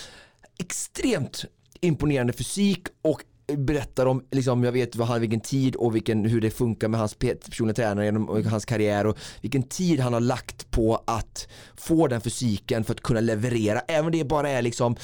[0.59, 1.45] extremt
[1.81, 3.21] imponerande fysik och
[3.57, 6.99] berättar om, liksom, jag vet vad han, vilken tid och vilken, hur det funkar med
[6.99, 11.03] hans pe- personliga tränare genom och hans karriär och vilken tid han har lagt på
[11.07, 14.95] att få den fysiken för att kunna leverera, även om det bara är liksom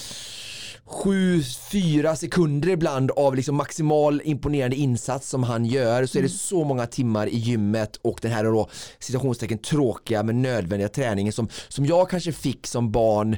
[0.88, 6.64] 7-4 sekunder ibland av liksom maximal imponerande insats som han gör så är det så
[6.64, 8.70] många timmar i gymmet och den här då
[9.00, 13.34] situationstecken tråkiga men nödvändiga träningen som, som jag kanske fick som barn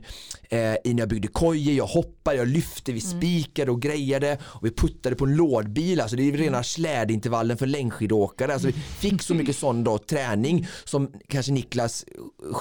[0.49, 4.72] eh, när jag byggde kojor, jag hoppade, jag lyfte, vi spikade och grejade och vi
[4.72, 9.34] puttade på en lådbil, alltså det är rena slädintervallen för längdskidåkare, alltså vi fick så
[9.34, 12.06] mycket sån då träning som kanske Niklas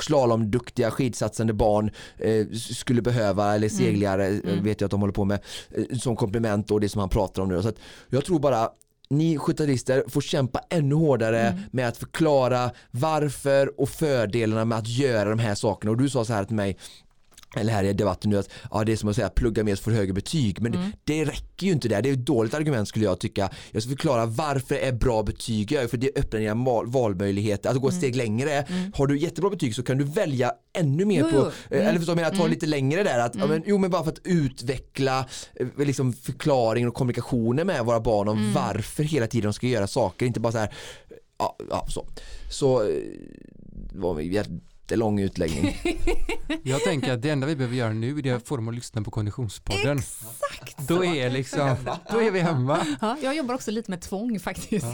[0.02, 5.24] slalomduktiga skidsatsande barn eh, skulle behöva eller seglare eh, vet jag att de håller på
[5.24, 7.62] med eh, som komplement och det som han pratar om nu.
[7.62, 7.78] Så att
[8.08, 8.68] jag tror bara
[9.10, 15.30] ni 70 får kämpa ännu hårdare med att förklara varför och fördelarna med att göra
[15.30, 15.90] de här sakerna.
[15.90, 16.76] Och du sa så här till mig
[17.56, 19.82] eller här i debatten nu att ja, det är som att säga plugga mer så
[19.82, 20.90] får högre betyg men Mm.
[21.04, 22.02] det, det räcker ju inte där.
[22.02, 23.50] Det är ett dåligt argument skulle jag tycka.
[23.70, 27.80] Jag ska förklara varför är bra betyg är för det öppnar dina val, valmöjligheter, alltså
[27.82, 28.66] gå ett steg längre.
[28.94, 31.32] Har du jättebra betyg så kan du välja ännu mer Mm.
[31.34, 31.76] Jo, på, jo.
[31.76, 31.88] eh, Mm.
[31.88, 34.10] eller förstår jag menar, ta lite längre där att, ja, men, jo men bara för
[34.12, 38.52] att utveckla eh, liksom förklaringen och kommunikationen med våra barn om Mm.
[38.52, 40.74] varför hela tiden de ska göra saker, inte bara så här
[41.38, 42.06] ja, ja så.
[42.50, 42.88] Så eh,
[43.94, 44.14] var
[44.90, 45.76] jättelång utläggning.
[46.62, 49.02] Jag tänker att det enda vi behöver göra nu är att få dem att lyssna
[49.02, 49.98] på Konditionspodden.
[49.98, 51.04] Exakt Då så.
[51.04, 51.76] är, liksom,
[52.12, 52.86] då är vi hemma.
[53.00, 54.86] Ja, jag jobbar också lite med tvång faktiskt.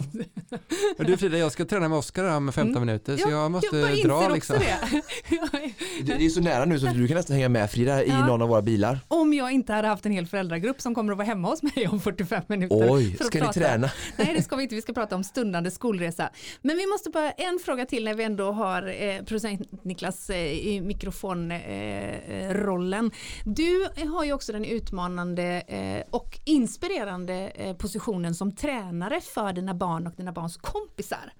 [0.98, 1.04] Ja.
[1.04, 3.68] Du Frida, jag ska träna med Oskar här med 15 minuter så jag måste
[4.02, 4.56] bara dra liksom.
[4.58, 5.02] det.
[6.02, 8.26] Det det är så nära nu så du kan nästan hänga med Frida i Ja.
[8.26, 9.00] någon av våra bilar.
[9.08, 11.88] Om jag inte hade haft en hel föräldragrupp som kommer att vara hemma hos mig
[11.88, 12.92] om 45 minuter.
[12.92, 13.90] Oj, ska ni träna?
[14.16, 16.30] Nej det ska vi inte, vi ska prata om stundande skolresa.
[16.62, 20.52] Men vi måste bara, en fråga till när vi ändå har eh, producent Niklas eh,
[20.52, 22.54] i mikrofonrollen.
[22.54, 23.10] Rollen.
[23.44, 29.74] du har ju också den utmanande eh, och inspirerande eh, positionen som tränare för dina
[29.74, 31.32] barn och dina barns kompisar.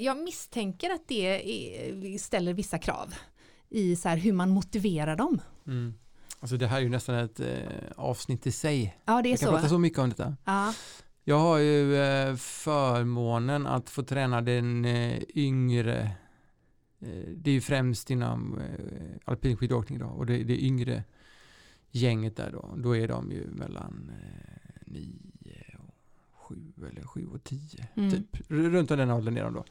[0.00, 1.42] Jag misstänker att det
[2.20, 3.14] ställer vissa krav
[3.70, 5.40] i så här hur man motiverar dem.
[5.66, 5.94] Mm.
[6.40, 7.46] Alltså det här är ju nästan ett eh,
[7.96, 8.98] avsnitt i sig.
[9.04, 9.54] Ja det är Jag kan så.
[9.54, 10.36] prata så mycket om detta.
[10.44, 10.72] Ja.
[11.24, 16.10] Jag har ju eh, förmånen att få träna den eh, yngre
[17.36, 21.04] det är ju främst inom eh, alpinskidåkning då och det, det yngre
[21.90, 25.10] gänget där då, då är de ju mellan eh, 9
[25.78, 25.94] och
[26.48, 26.56] 7
[26.90, 28.10] eller 7 och 10 Mm.
[28.10, 28.50] typ.
[28.50, 29.64] Runt om den åldern är de då.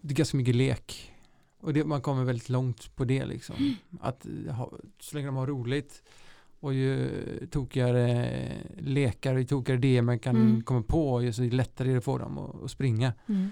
[0.00, 1.12] Det är ganska mycket lek
[1.60, 3.56] och det, man kommer väldigt långt på det liksom.
[3.58, 3.74] Mm.
[4.00, 6.02] Att eh, ha, så länge de har roligt
[6.60, 7.10] och ju
[7.50, 8.28] tokigare
[8.78, 10.62] lekar och ju tokigare det man kan Mm.
[10.62, 13.12] komma på ju så lättare är det för dem att, att springa.
[13.28, 13.48] Mm.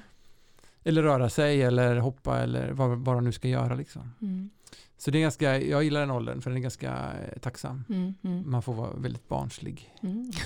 [0.85, 4.15] Eller röra sig eller hoppa eller vad, vad de nu ska göra liksom.
[4.23, 4.51] Mm.
[4.99, 7.85] Så det är ganska, jag gillar den åldern för den är ganska eh, tacksam.
[7.89, 8.15] Mm.
[8.25, 8.51] Mm.
[8.51, 9.95] Man får vara väldigt barnslig.
[10.03, 10.31] Mm.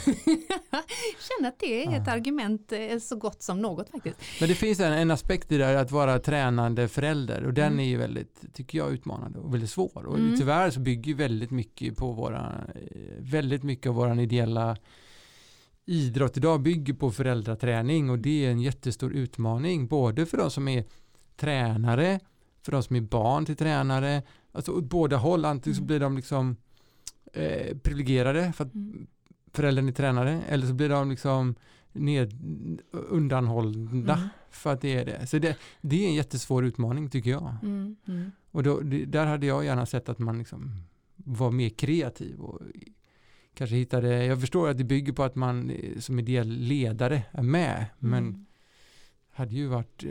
[1.28, 2.12] Känner att det är ett Ja.
[2.12, 4.16] argument eh, så gott som något faktiskt.
[4.40, 7.66] Men det finns en, en aspekt i det där att vara tränande förälder och den
[7.66, 7.80] Mm.
[7.80, 10.06] är ju väldigt, tycker jag, utmanande och väldigt svår.
[10.06, 10.36] Och Mm.
[10.38, 12.80] tyvärr så bygger väldigt mycket på våra, eh,
[13.18, 14.76] väldigt mycket av våran ideella
[15.86, 20.68] idrott idag bygger på föräldraträning och det är en jättestor utmaning både för de som
[20.68, 20.84] är
[21.36, 22.20] tränare,
[22.62, 25.86] för de som är barn till tränare, alltså åt båda håll, antingen så Mm.
[25.86, 26.56] blir de liksom
[27.32, 29.06] eh, privilegierade för att Mm.
[29.52, 31.54] föräldern är tränare eller så blir de liksom
[31.92, 32.32] ned,
[32.92, 34.28] undanhållna Mm.
[34.50, 35.26] för att det är det.
[35.26, 37.56] Så det, det är en jättesvår utmaning tycker jag.
[37.62, 37.96] Mm.
[38.08, 38.32] Mm.
[38.50, 40.70] Och då, där hade jag gärna sett att man liksom
[41.16, 42.60] var mer kreativ och
[43.54, 47.42] kanske hittade, jag förstår att det bygger på att man eh, som ideell ledare är
[47.42, 48.46] med, men Mm.
[49.30, 50.10] hade ju varit eh,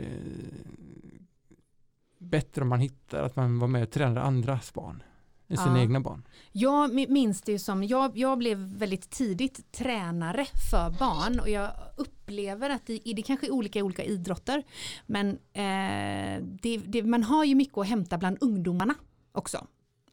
[2.18, 5.02] bättre om man hittar att man var med och tränade andras barn
[5.48, 5.82] än sina Ja.
[5.82, 6.22] egna barn.
[6.52, 11.48] Jag mi- minns det ju som, jag, jag blev väldigt tidigt tränare för barn och
[11.48, 14.62] jag upplever att det, det kanske är olika i olika idrotter
[15.06, 18.94] men eh, det, det, man har ju mycket att hämta bland ungdomarna
[19.32, 19.66] också.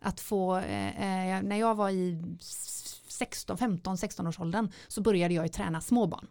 [0.04, 2.22] Att få, eh, eh, när jag var i
[3.12, 6.28] 16, 15, 16 års åldern så började jag ju träna småbarn.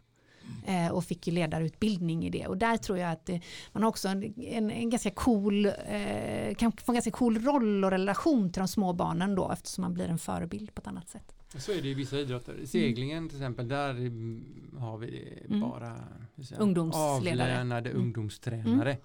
[0.67, 3.39] Eh, och fick ju ledarutbildning i det och där tror jag att eh,
[3.73, 7.85] man har också en, en, en ganska cool eh, kan få en ganska cool roll
[7.85, 11.09] och relation till de små barnen då eftersom man blir en förebild på ett annat
[11.09, 11.35] sätt.
[11.59, 12.67] Så är det i vissa idrotter.
[12.67, 14.45] Seglingen till exempel, där mm,
[14.79, 15.61] har vi Mm.
[15.61, 15.97] bara
[16.35, 17.17] jag, Ungdomsledare.
[17.53, 18.03] avlönade Mm.
[18.03, 18.97] ungdomstränare.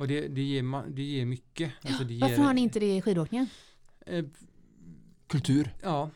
[0.00, 1.72] Och det, det, ger, det ger mycket.
[1.82, 3.46] Alltså det Varför ger, har ni inte det i skidåkningen?
[4.06, 4.24] Eh,
[5.26, 5.74] Kultur.
[5.82, 6.10] ja,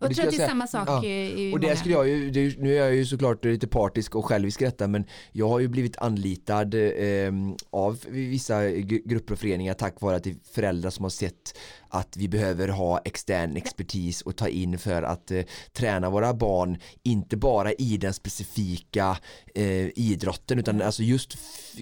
[0.00, 1.04] Och jag tror att det är samma sak Ja.
[1.04, 4.14] i, Och det många- skulle jag ju, det, nu är jag ju såklart lite partisk
[4.14, 7.32] och självisk i detta men jag har ju blivit anlitad eh,
[7.70, 8.70] av vissa
[9.04, 11.58] grupper och föreningar tack vare att det är föräldrar som har sett
[11.92, 16.78] att vi behöver ha extern expertis och ta in för att eh, träna våra barn
[17.02, 19.18] inte bara i den specifika
[19.54, 21.36] eh, idrotten utan alltså just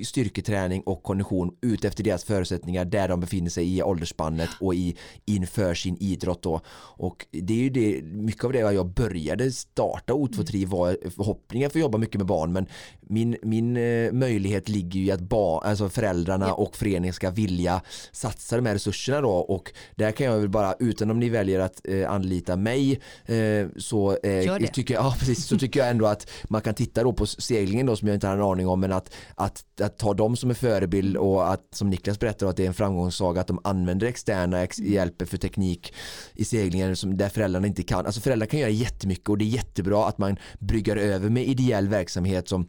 [0.05, 4.97] styrketräning och kondition ut efter deras förutsättningar där de befinner sig i åldersspannet och i,
[5.25, 6.61] inför sin idrott då.
[6.97, 11.79] Och det är ju det, mycket av det jag började starta O23 var förhoppningar för
[11.79, 12.67] att jobba mycket med barn men
[13.09, 16.53] min, min eh, möjlighet ligger ju i att barn, alltså föräldrarna Ja.
[16.55, 17.81] och föreningen ska vilja
[18.13, 21.61] satsa de här resurserna då och där kan jag väl bara, utan om ni väljer
[21.61, 26.07] att eh, anlita mig eh, så, eh, tycker jag, ja, precis, så tycker jag ändå
[26.07, 28.81] att man kan titta då på seglingen då som jag inte har en aning om
[28.81, 32.57] men att, att, att ta dem som en förebild och att som Niklas berättar att
[32.57, 35.95] det är en framgångssaga att de använder externa ex- hjälper för teknik
[36.35, 38.07] i seglingen som där föräldrarna inte kan.
[38.07, 41.89] Alltså föräldrar kan göra jättemycket och det är jättebra att man bryggar över med ideell
[41.89, 42.69] verksamhet som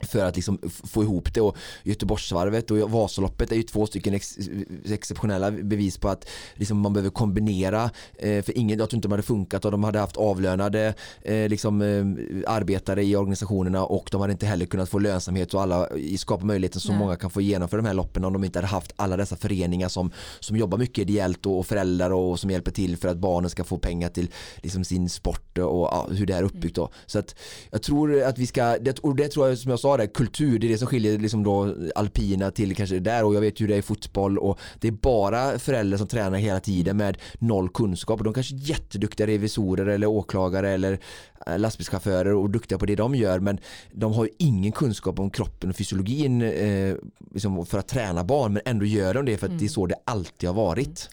[0.00, 4.38] för att liksom få ihop det och Göteborgsvarvet och Vasaloppet är ju två stycken ex
[4.84, 9.12] exceptionella bevis på att liksom man behöver kombinera eh, för ingen, jag tror inte de
[9.12, 14.20] hade funkat och de hade haft avlönade eh, liksom, eh, arbetare i organisationerna och de
[14.20, 15.88] hade inte heller kunnat få lönsamhet och alla
[16.18, 16.98] skapa möjligheten så Nej.
[16.98, 19.88] många kan få genomföra de här loppen om de inte hade haft alla dessa föreningar
[19.88, 20.10] som,
[20.40, 23.64] som jobbar mycket ideellt och, och föräldrar och som hjälper till för att barnen ska
[23.64, 26.90] få pengar till liksom, sin sport och ja, hur det är uppbyggt då.
[27.06, 27.34] Så att
[27.70, 30.06] jag tror att vi ska, det, och det tror jag som jag sa sa det,
[30.06, 33.60] kultur, det är det som skiljer liksom då alpina till kanske där och jag vet
[33.60, 37.18] hur det är i fotboll och det är bara föräldrar som tränar hela tiden med
[37.38, 40.98] noll kunskap och de kanske är jätteduktiga revisorer eller åklagare eller
[41.46, 43.58] eh, lastbilschaufförer och duktiga på det de gör men
[43.92, 46.94] de har ju ingen kunskap om kroppen och fysiologin eh,
[47.32, 49.58] liksom för att träna barn men ändå gör de det för att mm.
[49.58, 51.10] det är så det alltid har varit.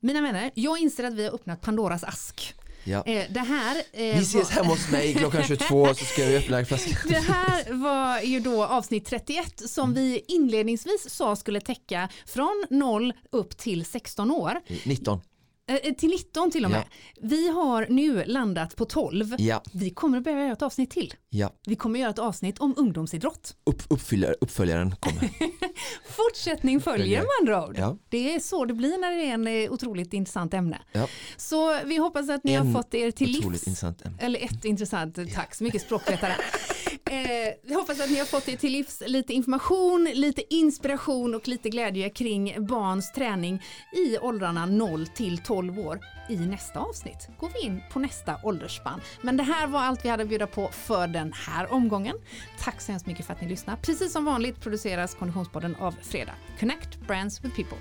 [0.00, 2.54] Mina vänner, jag inser att vi har öppnat Pandoras ask.
[2.84, 3.02] Ja.
[3.06, 6.58] Eh, det här, eh, vi ses hemma hos mig klockan 22 så ska vi öppna
[6.58, 7.08] en flaska.
[7.08, 9.94] Det här var ju då avsnitt 31 som mm.
[9.94, 14.60] vi inledningsvis sa skulle täcka från 0 upp till 16 år.
[14.84, 15.20] 19.
[15.66, 16.84] Eh, eh, till 19 till och med.
[16.90, 17.18] Ja.
[17.22, 19.34] Vi har nu landat på 12.
[19.38, 19.62] Ja.
[19.72, 21.14] Vi kommer att behöva göra ett avsnitt till.
[21.28, 21.50] Ja.
[21.66, 23.56] Vi kommer att göra ett avsnitt om ungdomsidrott.
[23.64, 25.30] Upp, uppfyller, uppföljaren kommer.
[26.16, 27.98] Fortsättning följer med andra ord.
[28.08, 30.82] Det är så det blir när det är en eh, otroligt intressant ämne.
[31.36, 33.44] Så vi hoppas att ni en har fått er till livs.
[33.44, 34.18] Intressant ämne.
[34.20, 36.36] Eller ett intressant, tack så mycket språkvetare.
[37.10, 41.48] Eh, jag hoppas att ni har fått er till livs lite information, lite inspiration och
[41.48, 43.62] lite glädje kring barns träning
[43.92, 46.00] i åldrarna 0 till 12 år.
[46.28, 49.00] I nästa avsnitt går vi in på nästa åldersspann.
[49.22, 52.16] Men det här var allt vi hade att bjuda på för den här omgången.
[52.60, 53.78] Tack så hemskt mycket för att ni lyssnade.
[53.82, 56.34] Precis som vanligt produceras Konditionspodden av Fredag.
[56.60, 57.78] Connect Brands with People.